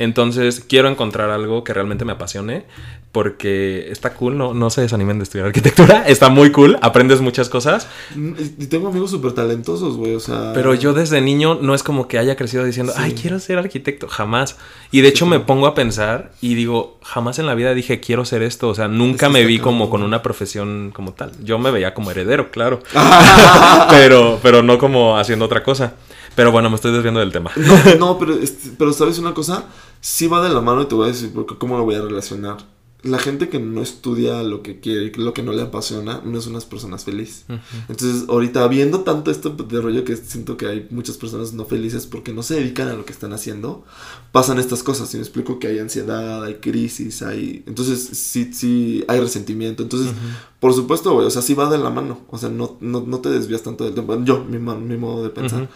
Entonces, 0.00 0.64
quiero 0.66 0.88
encontrar 0.88 1.30
algo 1.30 1.62
que 1.62 1.72
realmente 1.74 2.04
me 2.04 2.12
apasione, 2.12 2.64
porque 3.12 3.88
está 3.90 4.14
cool, 4.14 4.38
no, 4.38 4.54
no 4.54 4.70
se 4.70 4.80
desanimen 4.80 5.18
de 5.18 5.24
estudiar 5.24 5.46
arquitectura, 5.48 6.04
está 6.06 6.28
muy 6.30 6.50
cool, 6.52 6.78
aprendes 6.80 7.20
muchas 7.20 7.48
cosas, 7.48 7.86
Mm, 8.16 8.32
Y 8.58 8.66
tengo 8.66 8.88
amigos 8.88 9.10
súper 9.10 9.32
talentosos, 9.32 9.96
güey, 9.96 10.14
o 10.14 10.20
sea... 10.20 10.52
pero 10.54 10.74
yo 10.74 10.92
desde 10.94 11.20
niño 11.20 11.58
no 11.60 11.74
es 11.74 11.82
como 11.82 12.08
que 12.08 12.18
haya 12.18 12.34
crecido 12.36 12.64
diciendo, 12.64 12.92
Sí. 12.96 12.98
ay, 13.02 13.12
quiero 13.12 13.38
ser 13.40 13.58
arquitecto, 13.58 14.08
jamás. 14.08 14.56
Y 14.90 15.00
de 15.02 15.08
hecho 15.08 15.26
Sí, 15.26 15.30
me 15.30 15.40
pongo 15.40 15.66
a 15.66 15.74
pensar 15.74 16.32
y 16.40 16.54
digo, 16.54 16.98
jamás 17.02 17.38
en 17.38 17.46
la 17.46 17.54
vida 17.54 17.74
dije, 17.74 18.00
quiero 18.00 18.24
ser 18.24 18.42
esto, 18.42 18.68
o 18.68 18.74
sea, 18.74 18.88
nunca 18.88 19.26
Es 19.26 19.32
me 19.32 19.44
vi 19.44 19.58
como 19.58 19.84
cabrón. 19.84 19.90
con 19.90 20.02
una 20.04 20.22
profesión 20.22 20.90
como 20.94 21.12
tal. 21.12 21.32
Yo 21.44 21.58
me 21.58 21.70
veía 21.70 21.92
como 21.94 22.10
heredero, 22.10 22.50
claro, 22.50 22.80
pero, 23.90 24.38
pero 24.42 24.62
no 24.62 24.78
como 24.78 25.18
haciendo 25.18 25.44
otra 25.44 25.62
cosa. 25.62 25.94
Pero 26.36 26.52
bueno, 26.52 26.70
me 26.70 26.76
estoy 26.76 26.92
desviando 26.92 27.20
del 27.20 27.32
tema. 27.32 27.50
No, 27.56 27.94
no 27.98 28.18
pero, 28.18 28.34
este, 28.34 28.70
pero 28.78 28.92
¿sabes 28.92 29.18
una 29.18 29.34
cosa? 29.34 29.64
Sí 30.00 30.26
va 30.26 30.42
de 30.42 30.48
la 30.52 30.60
mano 30.60 30.82
y 30.82 30.86
te 30.86 30.94
voy 30.94 31.04
a 31.04 31.12
decir 31.12 31.30
porque 31.34 31.56
cómo 31.58 31.76
lo 31.76 31.84
voy 31.84 31.94
a 31.94 32.02
relacionar. 32.02 32.58
La 33.02 33.18
gente 33.18 33.48
que 33.48 33.58
no 33.58 33.80
estudia 33.80 34.42
lo 34.42 34.62
que 34.62 34.78
quiere, 34.78 35.10
lo 35.16 35.32
que 35.32 35.42
no 35.42 35.52
le 35.52 35.62
apasiona, 35.62 36.20
no 36.22 36.38
es 36.38 36.46
unas 36.46 36.66
personas 36.66 37.04
felices. 37.04 37.46
Ujú. 37.48 37.58
Entonces, 37.88 38.28
ahorita 38.28 38.68
viendo 38.68 39.00
tanto 39.00 39.30
esto 39.30 39.48
de 39.50 39.80
rollo 39.80 40.04
que 40.04 40.16
siento 40.16 40.58
que 40.58 40.66
hay 40.66 40.86
muchas 40.90 41.16
personas 41.16 41.54
no 41.54 41.64
felices 41.64 42.06
porque 42.06 42.34
no 42.34 42.42
se 42.42 42.56
dedican 42.56 42.88
a 42.88 42.92
lo 42.92 43.06
que 43.06 43.12
están 43.12 43.32
haciendo, 43.32 43.84
pasan 44.32 44.58
estas 44.58 44.82
cosas. 44.82 45.12
Y 45.14 45.16
me 45.16 45.22
explico 45.22 45.58
que 45.58 45.68
hay 45.68 45.78
ansiedad, 45.78 46.44
hay 46.44 46.56
crisis, 46.56 47.22
hay... 47.22 47.64
Entonces, 47.66 48.06
sí, 48.12 48.52
sí, 48.52 49.02
hay 49.08 49.18
resentimiento. 49.18 49.82
Entonces, 49.82 50.12
por 50.58 50.74
supuesto, 50.74 51.14
güey, 51.14 51.26
o 51.26 51.30
sea, 51.30 51.40
sí 51.40 51.54
va 51.54 51.70
de 51.70 51.78
la 51.78 51.88
mano. 51.88 52.20
O 52.28 52.36
sea, 52.36 52.50
no, 52.50 52.76
no, 52.80 53.00
no 53.00 53.20
te 53.20 53.30
desvías 53.30 53.62
tanto 53.62 53.84
del 53.84 53.94
tema. 53.94 54.18
Yo, 54.24 54.44
mi, 54.44 54.58
mi 54.58 54.96
modo 54.98 55.22
de 55.22 55.30
pensar. 55.30 55.70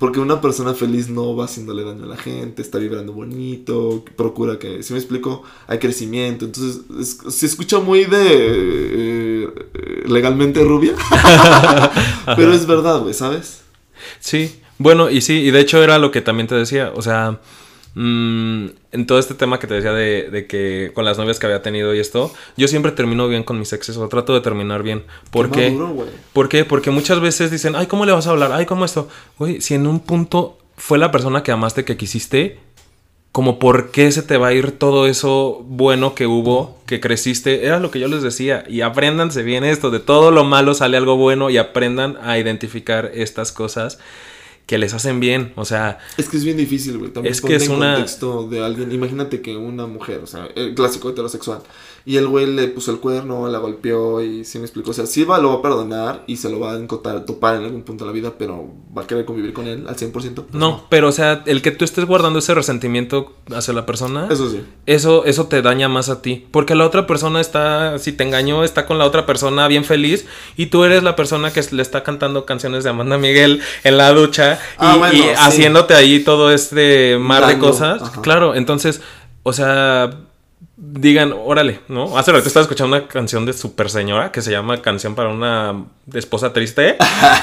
Porque 0.00 0.18
una 0.18 0.40
persona 0.40 0.74
feliz 0.74 1.08
no 1.10 1.36
va 1.36 1.44
haciéndole 1.44 1.84
daño 1.84 2.04
a 2.04 2.08
la 2.08 2.16
gente, 2.16 2.62
está 2.62 2.78
vibrando 2.78 3.12
bonito, 3.12 4.02
procura 4.16 4.58
que, 4.58 4.82
si 4.82 4.92
me 4.94 4.98
explico, 4.98 5.44
hay 5.68 5.78
crecimiento. 5.78 6.46
Entonces, 6.46 6.80
es- 6.98 7.18
se 7.34 7.46
escucha 7.46 7.78
muy 7.78 8.06
de 8.06 8.18
eh, 8.24 9.48
legalmente 10.08 10.64
rubia, 10.64 10.94
pero 12.36 12.52
es 12.52 12.66
verdad, 12.66 13.00
güey, 13.00 13.14
¿sabes? 13.14 13.60
Sí, 14.18 14.56
bueno, 14.78 15.10
y 15.10 15.20
sí, 15.20 15.34
y 15.34 15.50
de 15.50 15.60
hecho 15.60 15.82
era 15.82 15.98
lo 15.98 16.10
que 16.10 16.20
también 16.22 16.46
te 16.48 16.54
decía, 16.54 16.92
o 16.96 17.02
sea, 17.02 17.38
mm, 17.94 18.66
en 18.92 19.06
todo 19.06 19.18
este 19.18 19.34
tema 19.34 19.58
que 19.58 19.66
te 19.66 19.74
decía 19.74 19.92
de, 19.92 20.30
de 20.30 20.46
que 20.46 20.90
con 20.94 21.04
las 21.04 21.18
novias 21.18 21.38
que 21.38 21.46
había 21.46 21.62
tenido 21.62 21.94
y 21.94 22.00
esto, 22.00 22.32
yo 22.56 22.68
siempre 22.68 22.92
termino 22.92 23.28
bien 23.28 23.42
con 23.42 23.58
mis 23.58 23.72
exes, 23.72 23.96
o 23.96 24.08
trato 24.08 24.34
de 24.34 24.40
terminar 24.40 24.82
bien. 24.82 25.04
¿Por 25.30 25.50
Qué 25.50 25.60
qué? 25.60 25.70
maduro, 25.70 25.88
güey. 25.94 26.08
¿Por 26.32 26.48
qué? 26.48 26.64
Porque 26.64 26.90
muchas 26.90 27.20
veces 27.20 27.50
dicen, 27.50 27.74
ay, 27.76 27.86
¿cómo 27.86 28.04
le 28.04 28.12
vas 28.12 28.26
a 28.26 28.30
hablar? 28.30 28.52
Ay, 28.52 28.66
¿cómo 28.66 28.84
esto? 28.84 29.08
Güey, 29.38 29.60
si 29.60 29.74
en 29.74 29.86
un 29.86 30.00
punto 30.00 30.58
fue 30.76 30.98
la 30.98 31.10
persona 31.10 31.42
que 31.42 31.52
amaste, 31.52 31.84
que 31.84 31.96
quisiste, 31.96 32.58
como 33.32 33.60
por 33.60 33.92
qué 33.92 34.10
se 34.10 34.22
te 34.22 34.36
va 34.38 34.48
a 34.48 34.52
ir 34.52 34.72
todo 34.72 35.06
eso 35.06 35.62
bueno 35.64 36.14
que 36.16 36.26
hubo, 36.26 36.78
que 36.86 36.98
creciste, 37.00 37.64
era 37.64 37.78
lo 37.78 37.90
que 37.92 38.00
yo 38.00 38.08
les 38.08 38.22
decía, 38.22 38.64
y 38.68 38.80
apréndanse 38.80 39.42
bien 39.44 39.62
esto, 39.62 39.90
de 39.90 40.00
todo 40.00 40.32
lo 40.32 40.42
malo 40.42 40.74
sale 40.74 40.96
algo 40.96 41.16
bueno 41.16 41.48
y 41.48 41.56
aprendan 41.56 42.18
a 42.22 42.38
identificar 42.38 43.12
estas 43.14 43.52
cosas 43.52 43.98
que 44.70 44.78
les 44.78 44.94
hacen 44.94 45.18
bien, 45.18 45.52
o 45.56 45.64
sea, 45.64 45.98
Es 46.16 46.28
que 46.28 46.36
es 46.36 46.44
bien 46.44 46.56
difícil, 46.56 46.96
güey. 46.96 47.10
También 47.10 47.32
Es 47.32 47.40
que 47.40 47.56
es 47.56 47.64
en 47.66 47.72
una- 47.72 47.94
contexto 47.94 48.46
de 48.48 48.64
alguien. 48.64 48.92
Imagínate 48.92 49.40
que 49.42 49.56
una 49.56 49.88
mujer, 49.88 50.20
o 50.22 50.28
sea, 50.28 50.46
el 50.54 50.76
clásico 50.76 51.10
heterosexual, 51.10 51.60
y 52.04 52.16
el 52.16 52.26
güey 52.28 52.46
le 52.46 52.68
puso 52.68 52.90
el 52.90 52.98
cuerno, 52.98 53.48
la 53.48 53.58
golpeó 53.58 54.22
y 54.22 54.44
sí 54.44 54.58
me 54.58 54.64
explicó. 54.64 54.90
O 54.90 54.94
sea, 54.94 55.06
sí 55.06 55.24
va, 55.24 55.38
lo 55.38 55.48
va 55.50 55.54
a 55.56 55.62
perdonar 55.62 56.24
y 56.26 56.36
se 56.36 56.48
lo 56.50 56.60
va 56.60 56.72
a 56.72 56.76
encontrar, 56.76 57.24
topar 57.26 57.56
en 57.56 57.64
algún 57.64 57.82
punto 57.82 58.04
de 58.04 58.10
la 58.10 58.14
vida, 58.14 58.32
pero 58.38 58.68
va 58.96 59.02
a 59.02 59.06
querer 59.06 59.24
convivir 59.24 59.52
con 59.52 59.66
él 59.66 59.84
al 59.88 59.96
100%. 59.96 60.12
Pues 60.12 60.46
no, 60.52 60.86
pero 60.88 61.08
o 61.08 61.12
sea, 61.12 61.42
el 61.46 61.62
que 61.62 61.70
tú 61.70 61.84
estés 61.84 62.04
guardando 62.06 62.38
ese 62.38 62.54
resentimiento 62.54 63.34
hacia 63.54 63.74
la 63.74 63.86
persona, 63.86 64.28
Eso 64.30 64.48
sí. 64.50 64.62
eso, 64.86 65.24
eso 65.24 65.46
te 65.46 65.62
daña 65.62 65.88
más 65.88 66.08
a 66.08 66.22
ti. 66.22 66.46
Porque 66.50 66.74
la 66.74 66.86
otra 66.86 67.06
persona 67.06 67.40
está, 67.40 67.98
si 67.98 68.12
te 68.12 68.24
engañó, 68.24 68.64
está 68.64 68.86
con 68.86 68.98
la 68.98 69.04
otra 69.04 69.26
persona 69.26 69.68
bien 69.68 69.84
feliz. 69.84 70.26
Y 70.56 70.66
tú 70.66 70.84
eres 70.84 71.02
la 71.02 71.16
persona 71.16 71.52
que 71.52 71.60
le 71.72 71.82
está 71.82 72.02
cantando 72.02 72.44
canciones 72.46 72.84
de 72.84 72.90
Amanda 72.90 73.18
Miguel 73.18 73.60
en 73.84 73.96
la 73.96 74.12
ducha. 74.12 74.54
Y, 74.54 74.76
Ah, 74.78 74.96
bueno, 74.96 75.14
y 75.14 75.18
sí. 75.22 75.28
haciéndote 75.36 75.94
ahí 75.94 76.20
todo 76.20 76.50
este 76.50 77.18
mar 77.18 77.46
de 77.46 77.58
cosas. 77.58 78.02
ajá. 78.02 78.22
Claro, 78.22 78.54
entonces, 78.54 79.00
o 79.42 79.52
sea, 79.52 80.10
digan, 80.82 81.34
órale, 81.36 81.80
¿no? 81.88 82.16
Hace 82.16 82.32
rato 82.32 82.48
estaba 82.48 82.62
escuchando 82.62 82.96
una 82.96 83.06
canción 83.06 83.44
de 83.44 83.52
Super 83.52 83.90
Señora 83.90 84.32
que 84.32 84.40
se 84.40 84.50
llama 84.50 84.80
Canción 84.80 85.14
para 85.14 85.28
una 85.28 85.84
esposa 86.14 86.54
triste. 86.54 86.96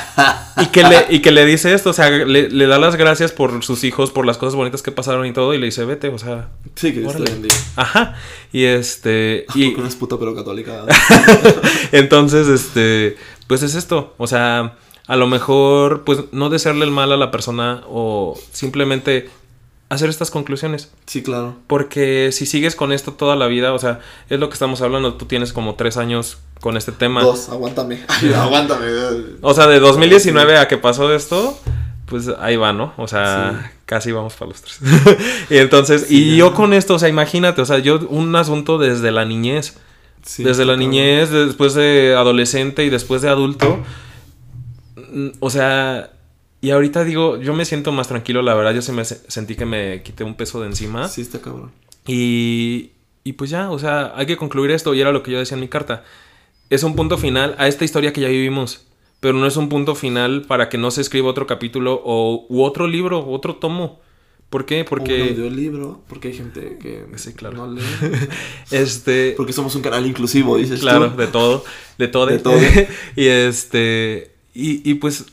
y, 0.57 0.65
que 0.67 0.81
le, 0.83 1.05
y 1.09 1.21
que 1.21 1.31
le 1.31 1.45
dice 1.45 1.73
esto, 1.73 1.91
o 1.91 1.93
sea, 1.93 2.09
le, 2.09 2.49
le 2.49 2.67
da 2.67 2.79
las 2.79 2.95
gracias 2.95 3.31
por 3.31 3.63
sus 3.63 3.83
hijos, 3.83 4.09
por 4.09 4.25
las 4.25 4.39
cosas 4.39 4.55
bonitas 4.55 4.81
que 4.81 4.91
pasaron 4.91 5.25
y 5.27 5.33
todo. 5.33 5.53
Y 5.53 5.59
le 5.59 5.67
dice, 5.67 5.85
vete, 5.85 6.09
o 6.09 6.17
sea, 6.17 6.49
Sí, 6.75 6.93
que 6.93 7.05
Órale. 7.05 7.31
bendiga. 7.31 7.55
Ajá. 7.75 8.15
Y 8.51 8.63
este. 8.65 9.45
Y 9.55 9.67
Porque 9.67 9.81
no 9.81 9.87
es 9.87 9.95
puta 9.95 10.17
pero 10.17 10.35
católica. 10.35 10.85
entonces, 11.91 12.47
este. 12.47 13.17
Pues 13.47 13.61
es 13.61 13.75
esto. 13.75 14.13
O 14.17 14.27
sea, 14.27 14.77
a 15.07 15.15
lo 15.15 15.27
mejor, 15.27 16.03
pues 16.03 16.19
no 16.31 16.49
desearle 16.49 16.85
el 16.85 16.91
mal 16.91 17.11
a 17.11 17.17
la 17.17 17.31
persona 17.31 17.83
o 17.87 18.37
simplemente 18.51 19.29
hacer 19.89 20.09
estas 20.09 20.31
conclusiones. 20.31 20.91
Sí, 21.05 21.23
claro. 21.23 21.55
Porque 21.67 22.31
si 22.31 22.45
sigues 22.45 22.75
con 22.75 22.91
esto 22.91 23.13
toda 23.13 23.35
la 23.35 23.47
vida, 23.47 23.73
o 23.73 23.79
sea, 23.79 23.99
es 24.29 24.39
lo 24.39 24.49
que 24.49 24.53
estamos 24.53 24.81
hablando. 24.81 25.13
Tú 25.15 25.25
tienes 25.25 25.53
como 25.53 25.75
tres 25.75 25.97
años 25.97 26.39
con 26.61 26.75
este 26.77 26.91
tema. 26.91 27.21
Dos, 27.23 27.49
aguántame. 27.49 28.03
Ay, 28.07 28.33
aguántame. 28.33 28.85
O 29.41 29.53
sea, 29.53 29.67
de 29.67 29.79
2019 29.79 30.57
a 30.57 30.67
que 30.67 30.77
pasó 30.77 31.13
esto, 31.13 31.57
pues 32.05 32.27
ahí 32.39 32.55
va, 32.57 32.73
¿no? 32.73 32.93
O 32.97 33.07
sea, 33.07 33.61
Sí. 33.71 33.77
casi 33.85 34.11
vamos 34.11 34.33
para 34.33 34.51
los 34.51 34.61
tres. 34.61 34.79
y 35.49 35.57
entonces, 35.57 36.07
Sí, 36.07 36.23
y 36.23 36.31
ya. 36.31 36.37
yo 36.37 36.53
con 36.53 36.73
esto, 36.73 36.95
o 36.95 36.99
sea, 36.99 37.07
imagínate, 37.09 37.61
o 37.61 37.65
sea, 37.65 37.79
yo 37.79 37.99
un 38.09 38.35
asunto 38.35 38.77
desde 38.77 39.11
la 39.11 39.23
niñez. 39.25 39.77
Sí, 40.23 40.43
desde 40.43 40.65
la 40.65 40.75
niñez, 40.75 41.29
después 41.29 41.73
de 41.75 42.13
adolescente 42.17 42.83
y 42.83 42.89
después 42.89 43.21
de 43.21 43.29
adulto. 43.29 43.79
Mm, 45.13 45.29
O 45.39 45.49
sea, 45.49 46.11
y 46.61 46.71
ahorita 46.71 47.03
digo, 47.03 47.37
yo 47.39 47.53
me 47.53 47.65
siento 47.65 47.91
más 47.91 48.07
tranquilo, 48.07 48.41
la 48.41 48.53
verdad, 48.55 48.73
yo 48.73 48.81
sí 48.81 48.91
me 48.91 49.05
se- 49.05 49.21
sentí 49.29 49.55
que 49.55 49.65
me 49.65 50.01
quité 50.03 50.23
un 50.23 50.35
peso 50.35 50.59
de 50.61 50.67
encima. 50.67 51.07
Sí, 51.07 51.21
está 51.21 51.39
cabrón. 51.39 51.71
Y, 52.07 52.91
y 53.23 53.33
pues 53.33 53.49
ya, 53.49 53.69
o 53.71 53.77
sea, 53.79 54.13
hay 54.15 54.25
que 54.25 54.37
concluir 54.37 54.71
esto, 54.71 54.93
y 54.93 55.01
era 55.01 55.11
lo 55.11 55.21
que 55.23 55.31
yo 55.31 55.39
decía 55.39 55.55
en 55.55 55.61
mi 55.61 55.67
carta. 55.67 56.03
Es 56.69 56.83
un 56.83 56.95
punto 56.95 57.17
final 57.17 57.55
a 57.57 57.67
esta 57.67 57.85
historia 57.85 58.11
que 58.13 58.21
ya 58.21 58.27
vivimos, 58.29 58.87
pero 59.19 59.33
no 59.37 59.45
es 59.47 59.55
un 59.57 59.69
punto 59.69 59.95
final 59.95 60.43
para 60.47 60.67
que 60.69 60.77
no 60.77 60.91
se 60.91 61.01
escriba 61.01 61.29
otro 61.29 61.47
capítulo 61.47 62.01
o, 62.03 62.45
u 62.49 62.63
otro 62.63 62.87
libro, 62.87 63.25
otro 63.27 63.55
tomo. 63.55 63.99
¿Por 64.49 64.65
qué? 64.65 64.79
Un 64.81 64.85
Porque, 64.85 65.21
audiolibro, 65.31 66.01
porque 66.07 66.29
hay 66.29 66.33
gente 66.33 66.77
que 66.81 67.05
Sí, 67.17 67.33
claro. 67.33 67.57
no 67.57 67.73
lee. 67.73 67.81
este, 68.71 69.33
Porque 69.35 69.53
somos 69.53 69.75
un 69.75 69.81
canal 69.81 70.05
inclusivo, 70.05 70.57
dices 70.57 70.79
Claro, 70.79 71.11
tú. 71.11 71.17
de 71.17 71.27
todo, 71.27 71.63
de 71.97 72.07
todo. 72.07 72.25
De 72.27 72.39
todo. 72.39 72.57
y 73.15 73.25
este, 73.27 74.31
y, 74.53 74.89
y 74.89 74.93
pues 74.95 75.25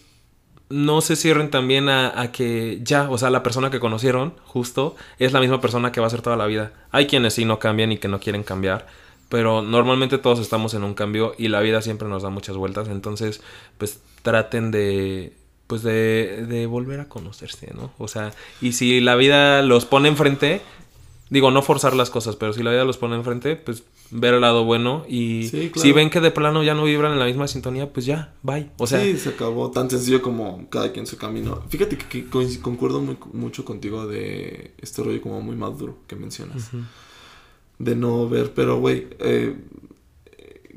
no 0.69 1.01
se 1.01 1.17
cierren 1.17 1.51
también 1.51 1.89
a, 1.89 2.31
que 2.33 2.81
ya, 2.83 3.11
o 3.11 3.19
sea, 3.19 3.31
la 3.31 3.43
persona 3.43 3.71
que 3.71 3.81
conocieron, 3.81 4.35
justo, 4.45 4.97
es 5.19 5.33
la 5.33 5.41
misma 5.41 5.61
persona 5.61 5.93
que 5.93 6.01
va 6.01 6.07
a 6.07 6.11
ser 6.11 6.23
toda 6.23 6.37
la 6.37 6.47
vida. 6.47 6.73
Hay 6.91 7.07
quienes 7.07 7.35
sí 7.35 7.45
no 7.45 7.59
cambian 7.59 7.93
y 7.93 7.99
que 7.99 8.09
no 8.09 8.21
quieren 8.21 8.43
cambiar, 8.43 8.87
pero 9.29 9.63
normalmente 9.63 10.19
todos 10.19 10.39
estamos 10.39 10.75
en 10.75 10.85
un 10.85 10.95
cambio 10.95 11.35
y 11.39 11.49
la 11.49 11.61
vida 11.61 11.83
siempre 11.83 12.09
nos 12.09 12.23
da 12.23 12.31
muchas 12.31 12.57
vueltas, 12.57 12.89
entonces, 12.89 13.43
pues 13.79 14.01
traten 14.23 14.71
de 14.71 15.35
pues 15.67 15.83
de, 15.83 16.45
de 16.47 16.67
volver 16.67 17.01
a 17.01 17.09
conocerse, 17.09 17.73
¿no? 17.75 17.91
O 17.97 18.07
sea, 18.07 18.33
y 18.61 18.73
si 18.73 19.01
la 19.01 19.17
vida 19.17 19.63
los 19.63 19.87
pone 19.87 20.09
enfrente, 20.09 20.61
digo, 21.31 21.51
no 21.51 21.63
forzar 21.63 21.95
las 21.97 22.11
cosas, 22.11 22.37
pero 22.37 22.53
si 22.53 22.63
la 22.63 22.71
vida 22.71 22.85
los 22.85 22.99
pone 22.99 23.17
enfrente, 23.17 23.57
pues 23.57 23.83
ver 24.11 24.35
el 24.35 24.43
lado 24.43 24.65
bueno 24.65 25.05
y 25.09 25.49
Sí, 25.49 25.71
claro. 25.71 25.81
si 25.81 25.93
ven 25.93 26.11
que 26.11 26.21
de 26.21 26.31
plano 26.31 26.63
ya 26.63 26.75
no 26.75 26.85
vibran 26.85 27.13
en 27.13 27.19
la 27.19 27.25
misma 27.25 27.49
sintonía, 27.49 27.93
pues 27.93 28.07
ya, 28.07 28.35
bye. 28.43 28.71
O 28.79 28.87
sea, 28.87 29.01
sí, 29.01 29.17
se 29.19 29.31
acabó 29.31 29.71
tan 29.71 29.89
sencillo 29.91 30.23
como 30.23 30.69
cada 30.71 30.93
quien 30.93 31.07
su 31.07 31.17
camino. 31.17 31.63
Fíjate 31.69 31.97
que, 31.97 32.27
concuerdo 32.61 33.01
muy- 33.01 33.17
mucho 33.33 33.65
contigo 33.65 34.07
de 34.07 34.75
este 34.81 35.03
rollo 35.03 35.21
como 35.23 35.41
muy 35.41 35.57
maduro 35.57 35.97
que 36.07 36.15
mencionas. 36.17 36.69
ujú. 36.69 36.83
De 37.79 37.97
no 37.97 38.29
ver, 38.29 38.53
pero 38.55 38.79
güey, 38.79 39.09
eh, 39.19 39.57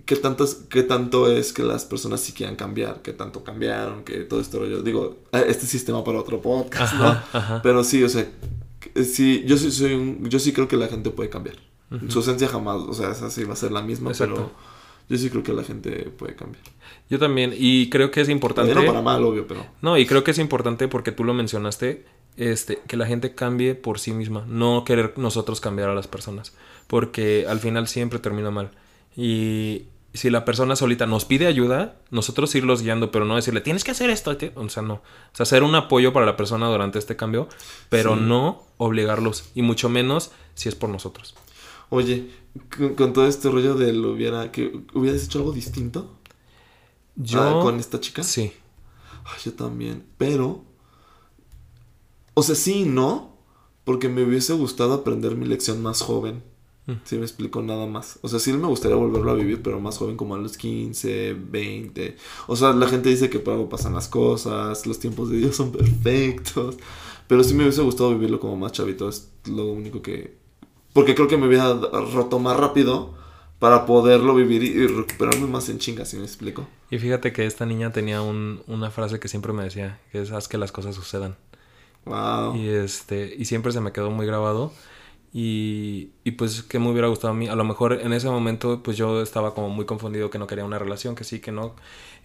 ¿qué, 0.05 0.15
tantas, 0.15 0.55
¿qué 0.69 0.81
tanto 0.83 1.31
es 1.31 1.53
que 1.53 1.61
las 1.63 1.85
personas 1.85 2.21
sí 2.21 2.31
quieran 2.33 2.55
cambiar? 2.55 3.01
¿Qué 3.03 3.13
tanto 3.13 3.43
cambiaron? 3.43 4.03
Que 4.03 4.21
todo 4.21 4.39
este 4.41 4.57
rollo. 4.57 4.81
Digo, 4.81 5.17
eh, 5.31 5.45
este 5.47 5.67
sistema 5.67 6.03
para 6.03 6.19
otro 6.19 6.41
podcast, 6.41 6.95
¿no? 6.95 7.05
Ajá. 7.33 7.59
Pero 7.61 7.83
sí, 7.83 8.03
o 8.03 8.09
sea, 8.09 8.27
sí, 9.03 9.43
yo 9.45 9.57
sí 9.57 9.71
soy 9.71 9.93
un- 9.93 10.29
yo 10.29 10.39
sí 10.39 10.53
creo 10.53 10.67
que 10.67 10.77
la 10.77 10.87
gente 10.87 11.09
puede 11.09 11.29
cambiar. 11.29 11.55
Su 12.09 12.19
esencia 12.19 12.49
jamás, 12.49 12.81
o 12.81 12.93
sea, 12.93 13.11
esa 13.11 13.29
sí 13.29 13.45
va 13.45 13.53
a 13.53 13.55
ser 13.55 13.71
la 13.71 13.81
misma, 13.81 14.09
Exacto. 14.11 14.33
pero 14.35 14.51
yo 15.09 15.17
sí 15.17 15.29
creo 15.29 15.41
que 15.43 15.53
la 15.53 15.63
gente 15.63 16.09
puede 16.17 16.35
cambiar. 16.35 16.61
Yo 17.09 17.17
también, 17.17 17.53
y 17.57 17.89
creo 17.89 18.11
que 18.11 18.19
es 18.19 18.27
importante. 18.29 18.75
No 18.75 18.85
para 18.85 19.01
mal, 19.01 19.23
obvio, 19.23 19.47
pero. 19.47 19.65
No, 19.81 19.97
y 19.97 20.05
creo 20.05 20.21
que 20.23 20.31
es 20.31 20.37
importante 20.39 20.89
porque 20.89 21.13
tú 21.13 21.23
lo 21.23 21.33
mencionaste, 21.33 22.05
este, 22.35 22.79
que 22.87 22.97
la 22.97 23.07
gente 23.07 23.33
cambie 23.33 23.73
por 23.73 23.99
sí 23.99 24.11
misma, 24.11 24.45
no 24.49 24.83
querer 24.85 25.13
nosotros 25.17 25.61
cambiar 25.61 25.87
a 25.89 25.95
las 25.95 26.07
personas, 26.09 26.53
porque 26.87 27.45
al 27.47 27.59
final 27.59 27.87
siempre 27.87 28.19
termina 28.19 28.51
mal. 28.51 28.71
Y 29.15 29.83
si 30.13 30.29
la 30.29 30.45
persona 30.45 30.75
solita 30.75 31.05
nos 31.05 31.25
pide 31.25 31.47
ayuda, 31.47 31.99
nosotros 32.09 32.53
irlos 32.55 32.81
guiando, 32.81 33.11
pero 33.11 33.25
no 33.25 33.35
decirle, 33.35 33.61
tienes 33.61 33.83
que 33.83 33.91
hacer 33.91 34.09
esto, 34.09 34.35
te-". 34.37 34.51
o 34.55 34.67
sea, 34.69 34.81
no. 34.83 34.95
O 34.95 35.01
sea, 35.33 35.45
ser 35.45 35.63
un 35.63 35.75
apoyo 35.75 36.13
para 36.13 36.25
la 36.25 36.35
persona 36.37 36.67
durante 36.69 36.97
este 36.99 37.15
cambio, 37.15 37.47
pero 37.89 38.15
Sí. 38.15 38.21
no 38.23 38.63
obligarlos, 38.77 39.51
y 39.53 39.61
mucho 39.61 39.89
menos 39.89 40.31
si 40.55 40.69
es 40.69 40.75
por 40.75 40.89
nosotros. 40.89 41.35
Oye, 41.89 42.29
con, 42.75 42.95
con 42.95 43.13
todo 43.13 43.27
este 43.27 43.49
rollo 43.49 43.75
de 43.75 43.93
lo 43.93 44.11
hubiera. 44.11 44.51
que 44.51 44.81
¿Hubieras 44.93 45.23
hecho 45.23 45.39
algo 45.39 45.51
distinto? 45.53 46.17
Yo... 47.15 47.41
ah, 47.41 47.61
con 47.61 47.79
esta 47.79 47.99
chica? 47.99 48.23
Sí. 48.23 48.51
Ay, 49.25 49.39
yo 49.45 49.53
también. 49.53 50.03
Pero. 50.17 50.63
O 52.33 52.43
sea, 52.43 52.55
sí 52.55 52.81
y 52.81 52.85
no. 52.85 53.37
Porque 53.85 54.09
me 54.09 54.23
hubiese 54.23 54.51
gustado 54.53 54.93
aprender 54.93 55.35
mi 55.35 55.45
lección 55.45 55.81
más 55.81 56.01
joven. 56.01 56.43
Sí 57.03 57.17
me 57.17 57.23
explico 57.23 57.61
nada 57.61 57.85
más. 57.85 58.17
O 58.21 58.29
sea, 58.29 58.39
sí 58.39 58.53
me 58.53 58.67
gustaría 58.67 58.95
volverlo 58.95 59.31
a 59.31 59.35
vivir, 59.35 59.61
pero 59.61 59.79
más 59.81 59.97
joven 59.97 60.15
como 60.15 60.35
a 60.35 60.37
los 60.37 60.57
15, 60.57 61.35
20. 61.37 62.15
O 62.47 62.55
sea, 62.55 62.71
la 62.71 62.87
gente 62.87 63.09
dice 63.09 63.29
que 63.29 63.39
por 63.39 63.53
algo 63.53 63.67
pasan 63.67 63.93
las 63.93 64.07
cosas, 64.07 64.87
los 64.87 64.97
tiempos 64.99 65.29
de 65.29 65.37
Dios 65.37 65.55
son 65.55 65.71
perfectos. 65.71 66.77
Pero 67.27 67.43
sí 67.43 67.53
me 67.53 67.63
hubiese 67.63 67.81
gustado 67.81 68.11
vivirlo 68.11 68.39
como 68.39 68.55
más 68.55 68.71
chavito, 68.71 69.09
es 69.09 69.29
lo 69.45 69.65
único 69.65 70.01
que... 70.01 70.37
Porque 70.93 71.13
creo 71.13 71.27
que 71.27 71.37
me 71.37 71.47
hubiera 71.47 71.73
roto 71.73 72.39
más 72.39 72.57
rápido 72.57 73.13
para 73.59 73.85
poderlo 73.85 74.33
vivir 74.33 74.63
y 74.63 74.87
recuperarme 74.87 75.47
más 75.47 75.67
en 75.67 75.79
chinga, 75.79 76.05
si 76.05 76.15
me 76.17 76.23
explico. 76.23 76.67
Y 76.89 76.99
fíjate 76.99 77.33
que 77.33 77.45
esta 77.45 77.65
niña 77.65 77.91
tenía 77.91 78.21
un, 78.21 78.61
una 78.67 78.91
frase 78.91 79.19
que 79.19 79.27
siempre 79.27 79.51
me 79.51 79.63
decía, 79.63 79.99
que 80.11 80.21
es 80.21 80.31
haz 80.31 80.47
que 80.47 80.57
las 80.57 80.71
cosas 80.71 80.95
sucedan. 80.95 81.35
Wow. 82.05 82.55
Y 82.55 82.69
este, 82.69 83.35
y 83.37 83.45
siempre 83.45 83.73
se 83.73 83.81
me 83.81 83.91
quedó 83.91 84.09
muy 84.09 84.25
grabado. 84.25 84.71
Y, 85.33 86.11
y 86.23 86.31
pues 86.31 86.63
que 86.63 86.79
me 86.79 86.89
hubiera 86.89 87.07
gustado 87.09 87.33
a 87.33 87.35
mí. 87.37 87.47
A 87.47 87.55
lo 87.55 87.63
mejor 87.63 87.93
en 87.93 88.13
ese 88.13 88.29
momento 88.29 88.81
pues 88.83 88.97
yo 88.97 89.21
estaba 89.21 89.53
como 89.53 89.69
muy 89.69 89.85
confundido 89.85 90.29
que 90.29 90.39
no 90.39 90.47
quería 90.47 90.65
una 90.65 90.79
relación, 90.79 91.15
que 91.15 91.23
sí, 91.23 91.39
que 91.39 91.51
no. 91.51 91.75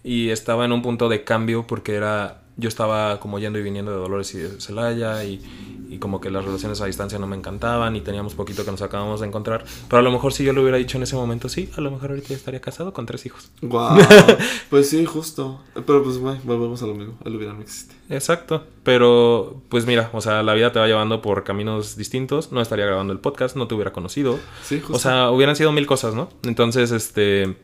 Y 0.03 0.29
estaba 0.29 0.65
en 0.65 0.71
un 0.71 0.81
punto 0.81 1.09
de 1.09 1.23
cambio 1.23 1.65
porque 1.65 1.95
era 1.95 2.43
yo 2.55 2.69
estaba 2.69 3.19
como 3.19 3.39
yendo 3.39 3.57
y 3.59 3.63
viniendo 3.63 3.91
de 3.91 3.97
Dolores 3.97 4.33
y 4.35 4.37
de 4.37 4.61
Celaya 4.61 5.23
y, 5.23 5.41
y, 5.89 5.97
como 5.97 6.21
que 6.21 6.29
las 6.29 6.45
relaciones 6.45 6.81
a 6.81 6.85
distancia 6.85 7.17
no 7.17 7.25
me 7.25 7.35
encantaban 7.35 7.95
y 7.95 8.01
teníamos 8.01 8.35
poquito 8.35 8.63
que 8.63 8.71
nos 8.71 8.81
acabamos 8.81 9.21
de 9.21 9.27
encontrar. 9.27 9.65
Pero 9.87 9.99
a 9.99 10.03
lo 10.03 10.11
mejor 10.11 10.33
si 10.33 10.43
yo 10.43 10.53
lo 10.53 10.61
hubiera 10.61 10.77
dicho 10.77 10.97
en 10.97 11.03
ese 11.03 11.15
momento, 11.15 11.49
sí, 11.49 11.69
a 11.75 11.81
lo 11.81 11.89
mejor 11.89 12.11
ahorita 12.11 12.29
ya 12.29 12.35
estaría 12.35 12.61
casado 12.61 12.93
con 12.93 13.05
tres 13.05 13.25
hijos. 13.25 13.51
Wow. 13.61 13.97
pues 14.69 14.89
sí, 14.89 15.03
justo. 15.05 15.61
Pero 15.73 16.03
pues 16.03 16.19
bueno, 16.19 16.41
volvemos 16.43 16.81
a 16.83 16.87
lo 16.87 16.93
mismo. 16.93 17.15
El 17.25 17.35
hubiera 17.35 17.53
no 17.53 17.61
existe. 17.61 17.95
Exacto. 18.09 18.63
Pero 18.83 19.61
pues 19.69 19.87
mira, 19.87 20.09
o 20.13 20.21
sea, 20.21 20.43
la 20.43 20.53
vida 20.53 20.71
te 20.71 20.79
va 20.79 20.87
llevando 20.87 21.23
por 21.23 21.43
caminos 21.43 21.95
distintos. 21.95 22.51
No 22.51 22.61
estaría 22.61 22.85
grabando 22.85 23.13
el 23.13 23.19
podcast, 23.19 23.55
no 23.55 23.67
te 23.67 23.73
hubiera 23.73 23.93
conocido. 23.93 24.37
Sí, 24.63 24.79
justo. 24.79 24.95
O 24.95 24.99
sea, 24.99 25.31
hubieran 25.31 25.55
sido 25.55 25.71
mil 25.71 25.87
cosas, 25.87 26.13
¿no? 26.13 26.29
Entonces, 26.43 26.91
este, 26.91 27.55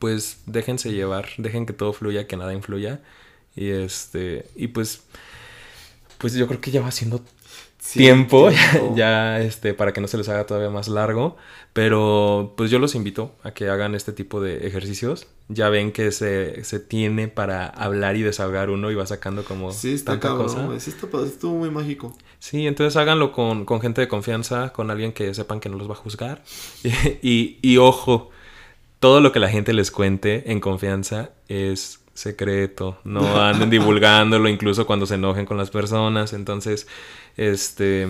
pues 0.00 0.38
déjense 0.46 0.92
llevar, 0.92 1.28
dejen 1.36 1.66
que 1.66 1.74
todo 1.74 1.92
fluya, 1.92 2.26
que 2.26 2.36
nada 2.36 2.54
influya. 2.54 3.00
Y 3.54 3.68
este, 3.68 4.46
y 4.56 4.68
pues, 4.68 5.02
pues 6.18 6.32
yo 6.34 6.48
creo 6.48 6.60
que 6.60 6.70
ya 6.70 6.80
va 6.80 6.90
siendo 6.90 7.22
sí, 7.78 7.98
tiempo, 7.98 8.48
tiempo. 8.72 8.94
ya 8.96 9.40
este, 9.40 9.74
para 9.74 9.92
que 9.92 10.00
no 10.00 10.08
se 10.08 10.16
les 10.16 10.28
haga 10.30 10.46
todavía 10.46 10.70
más 10.70 10.88
largo. 10.88 11.36
Pero 11.74 12.54
pues 12.56 12.70
yo 12.70 12.78
los 12.78 12.94
invito 12.94 13.36
a 13.42 13.52
que 13.52 13.68
hagan 13.68 13.94
este 13.94 14.12
tipo 14.12 14.40
de 14.40 14.66
ejercicios. 14.66 15.26
Ya 15.48 15.68
ven 15.68 15.92
que 15.92 16.12
se, 16.12 16.64
se 16.64 16.80
tiene 16.80 17.28
para 17.28 17.66
hablar 17.66 18.16
y 18.16 18.22
desahogar 18.22 18.70
uno 18.70 18.90
y 18.90 18.94
va 18.94 19.04
sacando 19.04 19.44
como 19.44 19.70
sí, 19.72 19.92
está 19.92 20.12
tanta 20.12 20.28
cabrón, 20.28 20.46
cosa. 20.46 20.80
Sí, 20.80 20.90
está, 20.90 21.22
estuvo 21.26 21.58
muy 21.58 21.70
mágico. 21.70 22.16
Sí, 22.38 22.66
entonces 22.66 22.96
háganlo 22.96 23.32
con, 23.32 23.66
con 23.66 23.82
gente 23.82 24.00
de 24.00 24.08
confianza, 24.08 24.72
con 24.72 24.90
alguien 24.90 25.12
que 25.12 25.34
sepan 25.34 25.60
que 25.60 25.68
no 25.68 25.76
los 25.76 25.90
va 25.90 25.92
a 25.92 25.96
juzgar. 25.96 26.42
Y, 26.82 26.88
y, 27.20 27.58
y 27.60 27.76
ojo, 27.76 28.30
todo 29.00 29.20
lo 29.20 29.32
que 29.32 29.40
la 29.40 29.48
gente 29.48 29.72
les 29.72 29.90
cuente 29.90 30.52
en 30.52 30.60
confianza 30.60 31.30
es 31.48 32.00
secreto, 32.14 32.98
no 33.04 33.40
anden 33.40 33.70
divulgándolo 33.70 34.48
incluso 34.48 34.86
cuando 34.86 35.06
se 35.06 35.14
enojen 35.14 35.46
con 35.46 35.56
las 35.56 35.70
personas, 35.70 36.34
entonces, 36.34 36.86
este, 37.36 38.06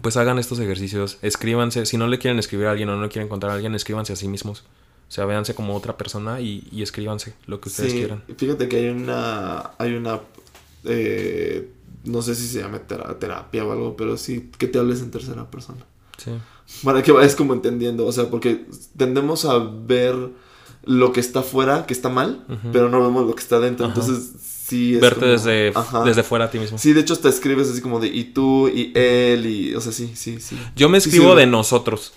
pues 0.00 0.16
hagan 0.16 0.38
estos 0.38 0.58
ejercicios, 0.60 1.18
escríbanse, 1.20 1.84
si 1.84 1.98
no 1.98 2.08
le 2.08 2.18
quieren 2.18 2.38
escribir 2.38 2.66
a 2.66 2.70
alguien 2.70 2.88
o 2.88 2.96
no 2.96 3.08
quieren 3.10 3.28
contar 3.28 3.50
a 3.50 3.54
alguien, 3.54 3.74
escríbanse 3.74 4.14
a 4.14 4.16
sí 4.16 4.28
mismos, 4.28 4.64
o 5.08 5.10
sea, 5.10 5.26
véanse 5.26 5.54
como 5.54 5.76
otra 5.76 5.98
persona 5.98 6.40
y, 6.40 6.66
y 6.72 6.82
escríbanse 6.82 7.34
lo 7.46 7.60
que 7.60 7.68
ustedes 7.68 7.92
sí, 7.92 7.98
quieran. 7.98 8.22
Fíjate 8.34 8.66
que 8.66 8.76
hay 8.76 8.88
una, 8.88 9.72
hay 9.76 9.94
una, 9.94 10.20
eh, 10.84 11.68
no 12.04 12.22
sé 12.22 12.34
si 12.34 12.48
se 12.48 12.60
llama 12.60 12.78
terapia 12.78 13.64
o 13.64 13.72
algo, 13.72 13.94
pero 13.94 14.16
sí, 14.16 14.50
que 14.56 14.68
te 14.68 14.78
hables 14.78 15.00
en 15.02 15.10
tercera 15.10 15.50
persona. 15.50 15.84
Sí. 16.16 16.32
Para 16.84 17.02
que 17.02 17.12
vayas 17.12 17.34
como 17.34 17.54
entendiendo, 17.54 18.06
o 18.06 18.12
sea, 18.12 18.30
porque 18.30 18.66
tendemos 18.96 19.44
a 19.44 19.58
ver 19.58 20.14
lo 20.84 21.12
que 21.12 21.20
está 21.20 21.40
afuera, 21.40 21.86
que 21.86 21.92
está 21.92 22.08
mal, 22.08 22.44
uh 22.48 22.52
-huh. 22.52 22.72
pero 22.72 22.88
no 22.88 23.02
vemos 23.02 23.26
lo 23.26 23.34
que 23.34 23.42
está 23.42 23.58
dentro. 23.58 23.86
Ajá. 23.86 23.94
Entonces, 23.94 24.32
sí 24.68 24.94
es. 24.94 25.00
Verte 25.00 25.20
como, 25.20 25.32
desde, 25.32 25.72
desde 26.04 26.22
fuera 26.22 26.46
a 26.46 26.50
ti 26.50 26.58
mismo. 26.58 26.78
Sí, 26.78 26.92
de 26.92 27.00
hecho, 27.00 27.16
te 27.18 27.28
escribes 27.28 27.68
así 27.70 27.80
como 27.80 28.00
de 28.00 28.08
y 28.08 28.24
tú, 28.24 28.68
y 28.68 28.92
él, 28.94 29.46
y. 29.46 29.74
O 29.74 29.80
sea, 29.80 29.92
sí, 29.92 30.12
sí, 30.14 30.40
sí. 30.40 30.58
Yo 30.76 30.88
me 30.88 30.98
escribo 30.98 31.32
sí, 31.32 31.38
de 31.38 31.46
nosotros. 31.46 32.12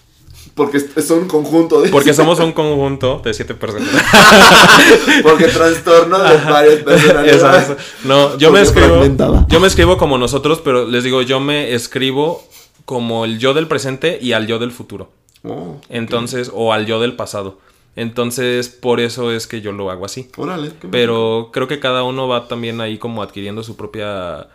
Porque 0.56 0.80
son 1.02 1.20
un 1.20 1.28
conjunto 1.28 1.82
de. 1.82 1.90
Porque 1.90 2.14
somos 2.14 2.40
un 2.40 2.52
conjunto 2.52 3.22
de 3.24 3.34
siete 3.34 3.56
personas. 3.56 3.90
Porque 5.24 5.46
trastorno 5.46 6.20
de 6.20 6.38
varias 6.38 6.84
personalidades. 6.84 7.78
No, 8.04 8.38
yo 8.38 8.52
me 8.52 8.62
escribo. 8.62 9.06
Yo 9.48 9.60
me 9.60 9.68
escribo 9.68 9.98
como 9.98 10.18
nosotros, 10.18 10.62
pero 10.64 10.88
les 10.88 11.04
digo, 11.04 11.22
yo 11.22 11.40
me 11.40 11.74
escribo 11.74 12.44
como 12.86 13.26
el 13.26 13.40
yo 13.40 13.54
del 13.54 13.68
presente 13.68 14.20
y 14.22 14.34
al 14.34 14.48
yo 14.48 14.60
del 14.60 14.72
futuro. 14.72 15.12
Oh, 15.44 15.80
Entonces, 15.90 16.52
o 16.54 16.74
al 16.74 16.86
yo 16.86 17.00
del 17.00 17.16
pasado. 17.16 17.60
Entonces, 17.96 18.70
por 18.70 19.00
eso 19.00 19.32
es 19.32 19.48
que 19.48 19.62
yo 19.62 19.72
lo 19.72 19.92
hago 19.92 20.06
así. 20.06 20.30
Órale, 20.38 20.72
Pero 20.92 21.50
creo 21.52 21.68
que 21.68 21.80
cada 21.80 22.04
uno 22.04 22.28
va 22.28 22.48
también 22.48 22.80
ahí 22.80 22.98
como 22.98 23.22
adquiriendo 23.22 23.64
su 23.64 23.76
propia 23.76 24.48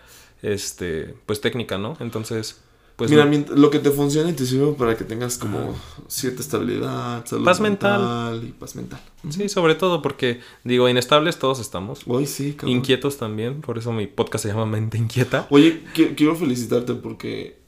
este 0.42 1.14
pues 1.26 1.40
técnica, 1.40 1.76
¿no? 1.76 1.96
Entonces, 2.00 2.60
pues 2.96 3.10
Mira, 3.10 3.26
no. 3.26 3.44
lo 3.54 3.68
que 3.70 3.78
te 3.78 3.90
funcione 3.90 4.32
te 4.32 4.46
sirve 4.46 4.72
para 4.72 4.96
que 4.96 5.04
tengas 5.04 5.36
como 5.36 5.74
cierta 6.08 6.40
estabilidad, 6.40 7.26
salud 7.26 7.44
paz 7.44 7.60
mental. 7.60 8.00
mental 8.00 8.48
y 8.48 8.52
paz 8.52 8.74
mental. 8.74 9.00
Sí, 9.28 9.50
sobre 9.50 9.74
todo 9.74 10.00
porque 10.00 10.40
digo, 10.64 10.88
inestables 10.88 11.38
todos 11.38 11.60
estamos. 11.60 12.00
Hoy 12.06 12.26
sí, 12.26 12.54
cabrón. 12.54 12.76
Inquietos 12.76 13.18
también, 13.18 13.60
por 13.60 13.76
eso 13.76 13.92
mi 13.92 14.06
podcast 14.06 14.44
se 14.44 14.48
llama 14.48 14.64
Mente 14.64 14.96
Inquieta. 14.96 15.46
Oye, 15.50 15.82
quiero 15.92 16.36
felicitarte 16.36 16.94
porque 16.94 17.58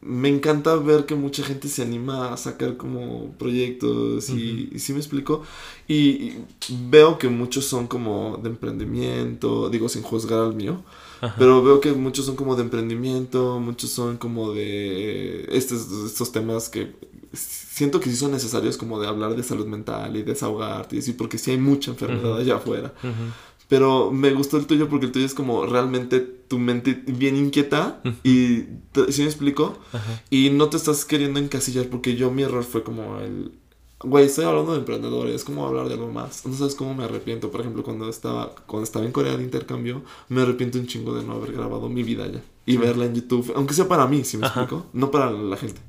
me 0.00 0.28
encanta 0.28 0.76
ver 0.76 1.06
que 1.06 1.14
mucha 1.14 1.42
gente 1.42 1.68
se 1.68 1.82
anima 1.82 2.32
a 2.32 2.36
sacar 2.36 2.76
como 2.76 3.32
proyectos 3.38 4.28
y, 4.28 4.32
uh 4.32 4.36
-huh. 4.36 4.76
y 4.76 4.78
sí 4.78 4.92
me 4.92 4.98
explico 4.98 5.42
y, 5.86 5.94
y, 5.96 6.44
veo 6.88 7.18
que 7.18 7.28
muchos 7.28 7.64
son 7.64 7.86
como 7.86 8.38
de 8.42 8.50
emprendimiento 8.50 9.70
digo 9.70 9.88
sin 9.88 10.02
juzgar 10.02 10.40
al 10.40 10.54
mío 10.54 10.82
Ajá. 11.20 11.34
pero 11.38 11.62
veo 11.62 11.80
que 11.80 11.92
muchos 11.92 12.26
son 12.26 12.36
como 12.36 12.54
de 12.56 12.62
emprendimiento 12.62 13.60
muchos 13.60 13.90
son 13.90 14.18
como 14.18 14.52
de 14.52 15.46
estos, 15.50 15.90
estos 16.06 16.30
temas 16.32 16.68
que 16.68 16.92
siento 17.32 18.00
que 18.00 18.10
sí 18.10 18.16
son 18.16 18.32
necesarios 18.32 18.76
como 18.76 19.00
de 19.00 19.06
hablar 19.06 19.34
de 19.36 19.42
salud 19.42 19.66
mental 19.66 20.16
y 20.16 20.22
desahogarte 20.22 20.96
y 20.96 20.98
así 21.00 21.12
porque 21.12 21.38
sí 21.38 21.50
hay 21.52 21.58
mucha 21.58 21.90
enfermedad 21.90 22.32
uh 22.32 22.36
-huh. 22.36 22.40
allá 22.40 22.56
afuera 22.56 22.92
uh 23.02 23.06
-huh. 23.06 23.32
Pero 23.68 24.10
me 24.10 24.32
gustó 24.32 24.56
el 24.56 24.66
tuyo 24.66 24.88
porque 24.88 25.06
el 25.06 25.12
tuyo 25.12 25.26
es 25.26 25.34
como 25.34 25.66
realmente 25.66 26.20
tu 26.20 26.58
mente 26.58 27.02
bien 27.06 27.36
inquieta. 27.36 28.00
Uh 28.04 28.08
-huh. 28.08 28.16
Y 28.24 29.12
¿sí 29.12 29.22
me 29.22 29.28
explico? 29.28 29.78
Uh 29.92 29.96
-huh. 29.96 30.20
Y 30.30 30.50
no 30.50 30.68
te 30.68 30.78
estás 30.78 31.04
queriendo 31.04 31.38
encasillar 31.38 31.86
porque 31.88 32.16
yo 32.16 32.30
mi 32.30 32.42
error 32.42 32.64
fue 32.64 32.82
como 32.82 33.20
el... 33.20 33.52
Güey, 34.00 34.26
estoy 34.26 34.44
hablando 34.44 34.72
de 34.72 34.78
emprendedores, 34.78 35.34
es 35.34 35.44
como 35.44 35.66
hablar 35.66 35.88
de 35.88 35.94
algo 35.94 36.10
más. 36.10 36.46
No 36.46 36.54
sabes 36.54 36.76
cómo 36.76 36.94
me 36.94 37.04
arrepiento. 37.04 37.50
Por 37.50 37.60
ejemplo, 37.60 37.82
cuando 37.82 38.08
estaba, 38.08 38.54
cuando 38.66 38.84
estaba 38.84 39.04
en 39.04 39.12
Corea 39.12 39.36
de 39.36 39.42
intercambio, 39.42 40.02
me 40.28 40.40
arrepiento 40.40 40.78
un 40.78 40.86
chingo 40.86 41.14
de 41.14 41.24
no 41.24 41.32
haber 41.34 41.52
grabado 41.52 41.88
mi 41.88 42.04
vida 42.04 42.24
allá. 42.24 42.40
Y 42.64 42.76
verla 42.76 43.06
en 43.06 43.14
YouTube, 43.16 43.52
aunque 43.56 43.74
sea 43.74 43.88
para 43.88 44.06
mí, 44.06 44.22
¿sí 44.24 44.36
me 44.36 44.46
explico? 44.46 44.86
No 44.92 45.10
para 45.10 45.32
la 45.32 45.56
gente. 45.56 45.80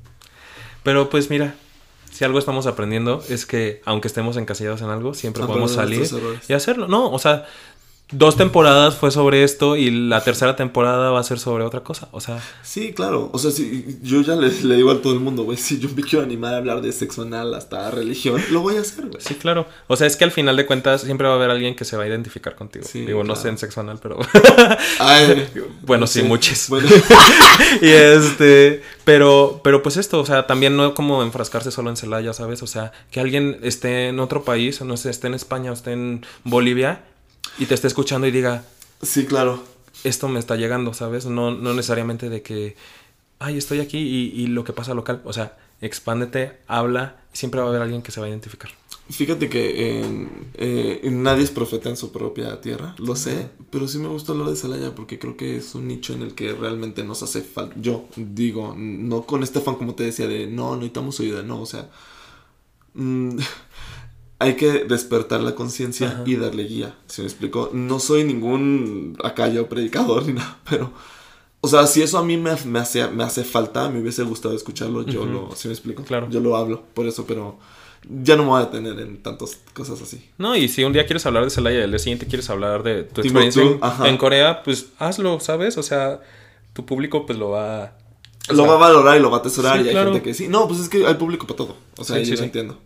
Pero 0.82 1.08
pues 1.08 1.30
mira, 1.30 1.54
si 2.12 2.24
algo 2.24 2.38
estamos 2.38 2.66
aprendiendo 2.66 3.22
es 3.28 3.46
que 3.46 3.80
aunque 3.84 4.08
estemos 4.08 4.36
encasillados 4.36 4.82
en 4.82 4.90
algo, 4.90 5.14
siempre 5.14 5.44
podemos 5.44 5.72
salir 5.72 6.08
y 6.48 6.52
hacerlo. 6.52 6.88
No, 6.88 7.10
o 7.10 7.18
sea, 7.18 7.46
dos 8.12 8.36
temporadas 8.36 8.96
fue 8.96 9.10
sobre 9.10 9.44
esto 9.44 9.76
y 9.76 9.90
la 9.90 10.22
tercera 10.22 10.56
temporada 10.56 11.10
va 11.10 11.20
a 11.20 11.24
ser 11.24 11.38
sobre 11.38 11.64
otra 11.64 11.80
cosa, 11.80 12.08
o 12.12 12.20
sea... 12.20 12.40
Sí, 12.62 12.92
claro, 12.92 13.30
o 13.32 13.38
sea, 13.38 13.50
si 13.50 13.98
yo 14.02 14.20
ya 14.22 14.36
le, 14.36 14.50
le 14.50 14.76
digo 14.76 14.90
a 14.90 15.00
todo 15.00 15.12
el 15.12 15.20
mundo, 15.20 15.44
güey, 15.44 15.58
si 15.58 15.78
yo 15.78 15.88
me 15.94 16.02
quiero 16.02 16.24
animar 16.24 16.54
a 16.54 16.58
hablar 16.58 16.80
de 16.80 16.92
sexo 16.92 17.22
anal 17.22 17.54
hasta 17.54 17.90
religión, 17.90 18.42
lo 18.50 18.60
voy 18.60 18.76
a 18.76 18.80
hacer, 18.80 19.06
güey. 19.06 19.20
Sí, 19.20 19.34
claro, 19.34 19.66
o 19.86 19.96
sea, 19.96 20.06
es 20.06 20.16
que 20.16 20.24
al 20.24 20.32
final 20.32 20.56
de 20.56 20.66
cuentas 20.66 21.02
siempre 21.02 21.26
va 21.26 21.34
a 21.34 21.36
haber 21.36 21.50
alguien 21.50 21.74
que 21.74 21.84
se 21.84 21.96
va 21.96 22.04
a 22.04 22.08
identificar 22.08 22.56
contigo. 22.56 22.84
Sí, 22.88 23.00
Digo, 23.00 23.20
claro. 23.20 23.24
no 23.24 23.36
sé 23.36 23.48
en 23.48 23.58
sexo 23.58 23.80
anal, 23.80 23.98
pero... 24.02 24.18
Ay, 24.98 25.48
bueno, 25.82 26.06
sí, 26.06 26.20
sí 26.20 26.26
muchos. 26.26 26.68
Bueno. 26.68 26.88
y 27.80 27.88
este... 27.88 28.82
Pero, 29.04 29.60
pero 29.64 29.82
pues 29.82 29.96
esto, 29.96 30.20
o 30.20 30.26
sea, 30.26 30.46
también 30.46 30.76
no 30.76 30.94
como 30.94 31.22
enfrascarse 31.22 31.72
solo 31.72 31.90
en 31.90 31.96
Celaya, 31.96 32.32
¿sabes? 32.32 32.62
O 32.62 32.68
sea, 32.68 32.92
que 33.10 33.18
alguien 33.18 33.58
esté 33.62 34.08
en 34.08 34.20
otro 34.20 34.44
país, 34.44 34.80
no 34.82 34.96
sé, 34.96 35.10
esté 35.10 35.26
en 35.26 35.34
España 35.34 35.70
o 35.70 35.74
esté 35.74 35.92
en 35.92 36.24
Bolivia 36.44 37.02
y 37.58 37.66
te 37.66 37.74
esté 37.74 37.86
escuchando 37.86 38.26
y 38.26 38.30
diga, 38.30 38.64
sí, 39.02 39.26
claro, 39.26 39.62
esto 40.04 40.28
me 40.28 40.38
está 40.38 40.56
llegando, 40.56 40.94
¿sabes? 40.94 41.26
No, 41.26 41.50
no 41.50 41.74
necesariamente 41.74 42.28
de 42.28 42.42
que, 42.42 42.76
ay, 43.38 43.58
estoy 43.58 43.80
aquí 43.80 43.98
y, 43.98 44.42
y, 44.42 44.46
lo 44.46 44.64
que 44.64 44.72
pasa 44.72 44.94
local, 44.94 45.22
o 45.24 45.32
sea, 45.32 45.56
expándete, 45.80 46.58
habla, 46.66 47.20
siempre 47.32 47.60
va 47.60 47.66
a 47.66 47.70
haber 47.70 47.82
alguien 47.82 48.02
que 48.02 48.12
se 48.12 48.20
va 48.20 48.26
a 48.26 48.30
identificar. 48.30 48.70
Fíjate 49.10 49.48
que 49.48 50.00
eh, 50.00 50.28
eh, 50.54 51.10
nadie 51.10 51.42
es 51.42 51.50
profeta 51.50 51.88
en 51.88 51.96
su 51.96 52.12
propia 52.12 52.60
tierra, 52.60 52.94
lo 52.98 53.16
sé, 53.16 53.50
pero 53.70 53.88
sí 53.88 53.98
me 53.98 54.06
gusta 54.06 54.32
hablar 54.32 54.48
de 54.48 54.56
Celaya 54.56 54.94
porque 54.94 55.18
creo 55.18 55.36
que 55.36 55.56
es 55.56 55.74
un 55.74 55.88
nicho 55.88 56.12
en 56.12 56.22
el 56.22 56.34
que 56.34 56.52
realmente 56.52 57.02
nos 57.02 57.22
hace 57.24 57.40
falta. 57.42 57.74
Yo 57.80 58.06
digo, 58.14 58.74
no 58.76 59.26
con 59.26 59.42
este 59.42 59.60
fan 59.60 59.74
como 59.74 59.96
te 59.96 60.04
decía 60.04 60.28
de 60.28 60.46
no, 60.46 60.76
necesitamos 60.76 61.18
ayuda, 61.18 61.42
no, 61.42 61.60
o 61.60 61.66
sea, 61.66 61.90
mmm, 62.94 63.36
hay 64.40 64.56
que 64.56 64.84
despertar 64.84 65.42
la 65.42 65.54
conciencia 65.54 66.22
y 66.26 66.34
darle 66.36 66.64
guía. 66.64 66.96
¿Se 67.06 67.22
me 67.22 67.28
explicó? 67.28 67.70
No 67.72 68.00
soy 68.00 68.24
ningún 68.24 69.16
acá 69.22 69.48
yo 69.48 69.68
predicador 69.68 70.24
ni 70.26 70.32
nada, 70.32 70.58
pero 70.68 70.92
O 71.60 71.68
sea, 71.68 71.86
si 71.86 72.02
eso 72.02 72.16
a 72.18 72.24
mí 72.24 72.38
me, 72.38 72.56
me, 72.64 72.78
hace, 72.78 73.06
me 73.08 73.22
hace 73.22 73.44
falta, 73.44 73.90
me 73.90 74.00
hubiese 74.00 74.22
gustado 74.22 74.56
escucharlo, 74.56 75.02
yo 75.04 75.26
lo, 75.26 75.54
¿sí 75.54 75.68
me 75.68 75.74
explico? 75.74 76.02
Claro. 76.04 76.28
Yo 76.30 76.40
lo 76.40 76.56
hablo, 76.56 76.82
por 76.94 77.06
eso, 77.06 77.26
pero 77.26 77.58
ya 78.08 78.34
no 78.34 78.44
me 78.44 78.48
voy 78.48 78.62
a 78.62 78.64
detener 78.64 78.98
en 78.98 79.22
tantas 79.22 79.58
cosas 79.74 80.00
así. 80.00 80.26
No, 80.38 80.56
y 80.56 80.68
si 80.68 80.84
un 80.84 80.94
día 80.94 81.04
quieres 81.04 81.26
hablar 81.26 81.44
de 81.44 81.50
Celaya 81.50 81.80
y 81.80 81.82
el 81.82 81.90
día 81.90 81.98
siguiente 81.98 82.26
quieres 82.26 82.48
hablar 82.48 82.82
de 82.82 83.04
tu 83.04 83.20
experiencia 83.20 83.62
en, 84.04 84.16
Corea, 84.16 84.62
pues 84.62 84.86
hazlo, 84.98 85.38
¿sabes? 85.40 85.76
O 85.76 85.82
sea, 85.82 86.22
tu 86.72 86.86
público 86.86 87.26
pues 87.26 87.38
lo 87.38 87.50
va... 87.50 87.92
o 88.48 88.54
lo 88.54 88.66
va 88.66 88.76
a 88.76 88.78
valorar 88.78 89.18
y 89.18 89.20
lo 89.20 89.30
va 89.30 89.36
a 89.36 89.40
atesorar 89.40 89.76
sí, 89.76 89.84
y 89.84 89.88
hay 89.88 89.92
claro. 89.92 90.12
gente 90.12 90.24
que 90.24 90.32
sí. 90.32 90.48
No, 90.48 90.66
pues 90.66 90.80
es 90.80 90.88
que 90.88 91.06
hay 91.06 91.14
público 91.14 91.46
para 91.46 91.58
todo. 91.58 91.76
O 91.98 92.04
sea, 92.04 92.16
Sí, 92.16 92.24
yo 92.24 92.36
sí, 92.36 92.40
lo 92.40 92.44
entiendo. 92.44 92.78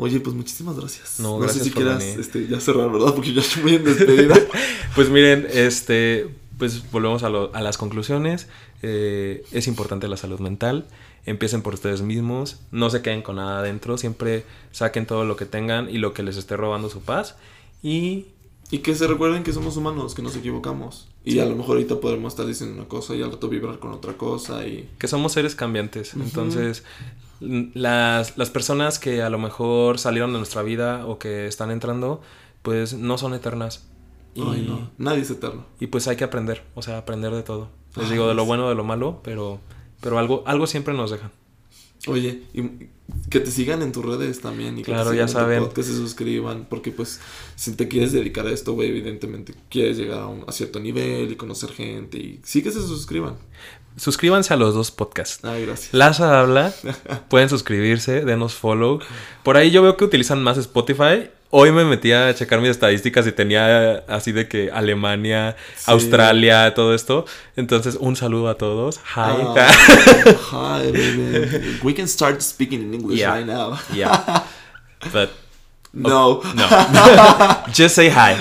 Oye, 0.00 0.20
pues 0.20 0.34
muchísimas 0.34 0.76
gracias. 0.78 1.18
No, 1.20 1.32
No, 1.32 1.38
gracias 1.40 1.64
sé 1.64 1.70
si 1.70 1.74
quieras 1.74 2.02
este, 2.02 2.46
ya 2.48 2.60
cerrar, 2.60 2.90
¿verdad? 2.90 3.14
Porque 3.14 3.34
ya 3.34 3.40
estoy 3.42 3.62
muy 3.64 3.74
en 3.74 3.84
despedida. 3.84 4.34
Pues 4.94 5.10
miren, 5.10 5.46
este, 5.52 6.28
pues 6.58 6.90
volvemos 6.90 7.22
a, 7.22 7.28
lo- 7.28 7.54
a 7.54 7.60
las 7.60 7.76
conclusiones. 7.78 8.46
Eh, 8.82 9.44
es 9.52 9.66
importante 9.68 10.08
la 10.08 10.16
salud 10.16 10.40
mental. 10.40 10.86
Empiecen 11.26 11.62
por 11.62 11.74
ustedes 11.74 12.00
mismos. 12.00 12.58
No 12.72 12.90
se 12.90 13.02
queden 13.02 13.22
con 13.22 13.36
nada 13.36 13.58
adentro. 13.60 13.98
Siempre 13.98 14.44
saquen 14.72 15.04
todo 15.06 15.24
lo 15.24 15.36
que 15.36 15.44
tengan 15.44 15.90
y 15.90 15.98
lo 15.98 16.14
que 16.14 16.22
les 16.22 16.36
esté 16.36 16.56
robando 16.56 16.88
su 16.88 17.00
paz. 17.00 17.36
Y 17.82 18.26
y 18.70 18.78
que 18.78 18.94
se 18.94 19.06
recuerden 19.06 19.44
que 19.44 19.52
somos 19.54 19.76
humanos, 19.78 20.14
que 20.14 20.20
nos 20.22 20.36
equivocamos. 20.36 21.08
Y 21.24 21.32
Sí. 21.32 21.40
a 21.40 21.44
lo 21.46 21.56
mejor 21.56 21.76
ahorita 21.76 22.00
podremos 22.00 22.32
estar 22.34 22.44
diciendo 22.46 22.74
una 22.76 22.86
cosa 22.88 23.14
y 23.14 23.22
al 23.22 23.30
rato 23.32 23.48
vibrar 23.48 23.78
con 23.78 23.92
otra 23.92 24.12
cosa. 24.14 24.66
Y 24.66 24.88
que 24.98 25.06
somos 25.08 25.32
seres 25.32 25.54
cambiantes. 25.54 26.12
Ujú. 26.14 26.22
Entonces, 26.24 26.78
l- 26.80 26.86
las, 27.40 28.36
las 28.36 28.50
personas 28.50 28.98
que 28.98 29.22
a 29.22 29.30
lo 29.30 29.38
mejor 29.38 29.98
salieron 29.98 30.32
de 30.32 30.38
nuestra 30.38 30.62
vida 30.62 31.06
o 31.06 31.18
que 31.18 31.46
están 31.46 31.70
entrando, 31.70 32.20
pues 32.62 32.94
no 32.94 33.18
son 33.18 33.34
eternas. 33.34 33.86
Y, 34.34 34.42
Ay, 34.42 34.64
no, 34.68 34.90
nadie 34.98 35.22
es 35.22 35.30
eterno. 35.30 35.66
y 35.80 35.88
pues 35.88 36.06
hay 36.08 36.16
que 36.16 36.24
aprender, 36.24 36.62
o 36.74 36.82
sea, 36.82 36.98
aprender 36.98 37.32
de 37.32 37.42
todo. 37.42 37.68
Les 37.96 38.06
Ay, 38.06 38.12
digo, 38.12 38.28
de 38.28 38.34
lo 38.34 38.44
bueno, 38.44 38.68
de 38.68 38.74
lo 38.74 38.84
malo, 38.84 39.20
pero, 39.24 39.60
pero 40.00 40.18
algo, 40.18 40.42
algo 40.46 40.66
siempre 40.66 40.94
nos 40.94 41.10
dejan. 41.10 41.30
Oye, 42.06 42.44
y 42.54 42.62
que 43.28 43.40
te 43.40 43.50
sigan 43.50 43.82
en 43.82 43.90
tus 43.90 44.04
redes 44.04 44.40
también. 44.40 44.78
Y 44.78 44.82
que 44.82 44.92
Claro, 44.92 45.10
te 45.10 45.16
ya 45.16 45.26
saben. 45.26 45.68
que 45.70 45.82
se 45.82 45.94
suscriban. 45.94 46.66
Porque, 46.70 46.92
pues, 46.92 47.20
si 47.56 47.72
te 47.74 47.88
quieres 47.88 48.12
dedicar 48.12 48.46
a 48.46 48.52
esto, 48.52 48.74
güey, 48.74 48.88
evidentemente 48.90 49.52
quieres 49.68 49.98
llegar 49.98 50.20
a, 50.20 50.26
un, 50.28 50.44
a 50.46 50.52
cierto 50.52 50.78
nivel 50.78 51.32
y 51.32 51.36
conocer 51.36 51.70
gente. 51.72 52.16
Y 52.18 52.40
sí 52.44 52.62
que 52.62 52.70
se 52.70 52.80
suscriban. 52.80 53.34
Suscríbanse 53.98 54.54
a 54.54 54.56
los 54.56 54.74
dos 54.74 54.90
podcasts. 54.90 55.44
Ay, 55.44 55.66
gracias. 55.66 55.92
Laza 55.92 56.38
habla, 56.40 56.72
pueden 57.28 57.48
suscribirse, 57.48 58.24
denos 58.24 58.54
follow. 58.54 59.00
Por 59.42 59.56
ahí 59.56 59.70
yo 59.70 59.82
veo 59.82 59.96
que 59.96 60.04
utilizan 60.04 60.42
más 60.42 60.56
Spotify. 60.58 61.30
Hoy 61.50 61.72
me 61.72 61.84
metí 61.86 62.12
a 62.12 62.34
checar 62.34 62.60
mis 62.60 62.68
estadísticas 62.70 63.26
y 63.26 63.32
tenía 63.32 64.04
así 64.06 64.32
de 64.32 64.48
que 64.48 64.70
Alemania, 64.70 65.56
Sí. 65.76 65.90
Australia, 65.90 66.74
todo 66.74 66.94
esto. 66.94 67.24
Entonces, 67.56 67.96
un 67.98 68.16
saludo 68.16 68.50
a 68.50 68.56
todos. 68.56 68.98
Hi. 69.16 69.32
Ah, 69.56 69.70
hi, 70.82 70.92
baby. 70.92 71.80
We 71.82 71.94
can 71.94 72.06
start 72.06 72.42
speaking 72.42 72.82
in 72.82 72.94
English 72.94 73.18
Yeah. 73.18 73.34
right 73.34 73.46
now. 73.46 73.78
yeah. 73.94 74.44
But 75.12 75.30
No. 75.94 76.42
no. 76.54 76.66
Just 77.74 77.94
say 77.96 78.10
hi. 78.10 78.36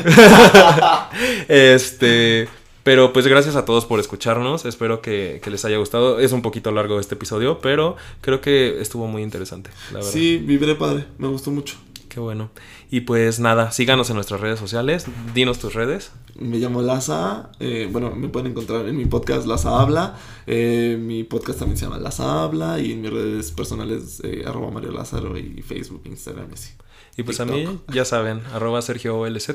este. 1.48 2.50
Pero 2.88 3.12
pues 3.12 3.28
gracias 3.28 3.58
a 3.58 3.66
todos 3.66 3.86
por 3.86 4.00
escucharnos. 4.00 4.64
Espero 4.64 5.02
que, 5.02 5.42
que 5.44 5.50
les 5.50 5.66
haya 5.66 5.78
gustado. 5.78 6.22
Es 6.22 6.32
un 6.32 6.42
poquito 6.42 6.72
largo 6.72 7.02
este 7.02 7.16
episodio, 7.16 7.60
pero 7.60 7.98
creo 8.22 8.40
que 8.40 8.80
estuvo 8.80 9.08
muy 9.08 9.24
interesante, 9.24 9.72
la 9.92 9.98
verdad. 9.98 10.10
Sí, 10.10 10.38
vibré 10.38 10.74
padre. 10.76 11.06
Me 11.18 11.28
gustó 11.28 11.52
mucho. 11.52 11.76
Qué 12.08 12.22
bueno. 12.22 12.50
Y 12.90 13.02
pues 13.02 13.42
nada, 13.42 13.72
síganos 13.72 14.10
en 14.10 14.16
nuestras 14.16 14.40
redes 14.40 14.58
sociales. 14.58 15.06
Dinos 15.36 15.60
tus 15.60 15.74
redes. 15.74 16.14
Me 16.40 16.60
llamo 16.60 16.82
Laza. 16.82 17.52
eh, 17.60 17.90
bueno, 17.92 18.16
me 18.16 18.30
pueden 18.30 18.52
encontrar 18.52 18.88
en 18.88 18.96
mi 18.96 19.04
podcast 19.06 19.46
Laza 19.46 19.82
Habla. 19.82 20.16
eh, 20.48 20.98
mi 20.98 21.26
podcast 21.26 21.60
también 21.60 21.76
se 21.78 21.84
llama 21.84 21.98
Laza 22.00 22.42
Habla. 22.44 22.80
Y 22.80 22.94
en 22.94 23.02
mis 23.02 23.12
redes 23.12 23.52
personales, 23.52 24.22
eh, 24.24 24.46
arroba 24.48 24.72
Mario 24.72 24.94
Lázaro 24.94 25.38
y 25.38 25.62
Facebook, 25.62 26.04
Instagram, 26.06 26.48
y 26.52 26.54
así. 26.54 26.72
Y 27.18 27.24
pues 27.24 27.40
a 27.40 27.46
mí, 27.46 27.68
ya 27.92 28.06
saben, 28.06 28.42
arroba 28.54 28.82
Sergio 28.82 29.18
OLZ. 29.18 29.50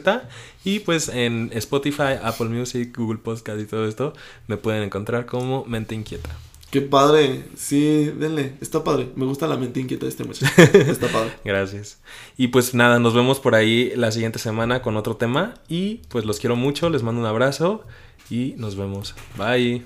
Y 0.64 0.80
pues 0.80 1.08
en 1.08 1.50
Spotify, 1.54 2.18
Apple 2.22 2.48
Music, 2.48 2.94
Google 2.96 3.18
Podcast 3.18 3.60
y 3.60 3.66
todo 3.66 3.86
esto, 3.86 4.12
me 4.48 4.56
pueden 4.56 4.82
encontrar 4.82 5.26
como 5.26 5.64
Mente 5.64 5.94
Inquieta. 5.94 6.30
Qué 6.72 6.80
padre. 6.80 7.44
Sí, 7.54 8.06
denle. 8.18 8.54
Está 8.62 8.82
padre. 8.82 9.10
Me 9.14 9.26
gusta 9.26 9.46
la 9.46 9.58
mente 9.58 9.78
inquieta 9.78 10.06
de 10.06 10.10
este 10.10 10.24
muchacho. 10.24 10.50
Está 10.62 11.06
padre. 11.08 11.30
Gracias. 11.44 12.00
Y 12.38 12.48
pues 12.48 12.72
nada, 12.72 12.98
nos 12.98 13.12
vemos 13.12 13.40
por 13.40 13.54
ahí 13.54 13.92
la 13.94 14.10
siguiente 14.10 14.38
semana 14.38 14.80
con 14.80 14.96
otro 14.96 15.16
tema. 15.16 15.52
Y 15.68 15.96
pues 16.08 16.24
los 16.24 16.40
quiero 16.40 16.56
mucho, 16.56 16.88
les 16.88 17.02
mando 17.02 17.20
un 17.20 17.26
abrazo 17.26 17.84
y 18.30 18.54
nos 18.56 18.74
vemos. 18.76 19.14
Bye. 19.36 19.84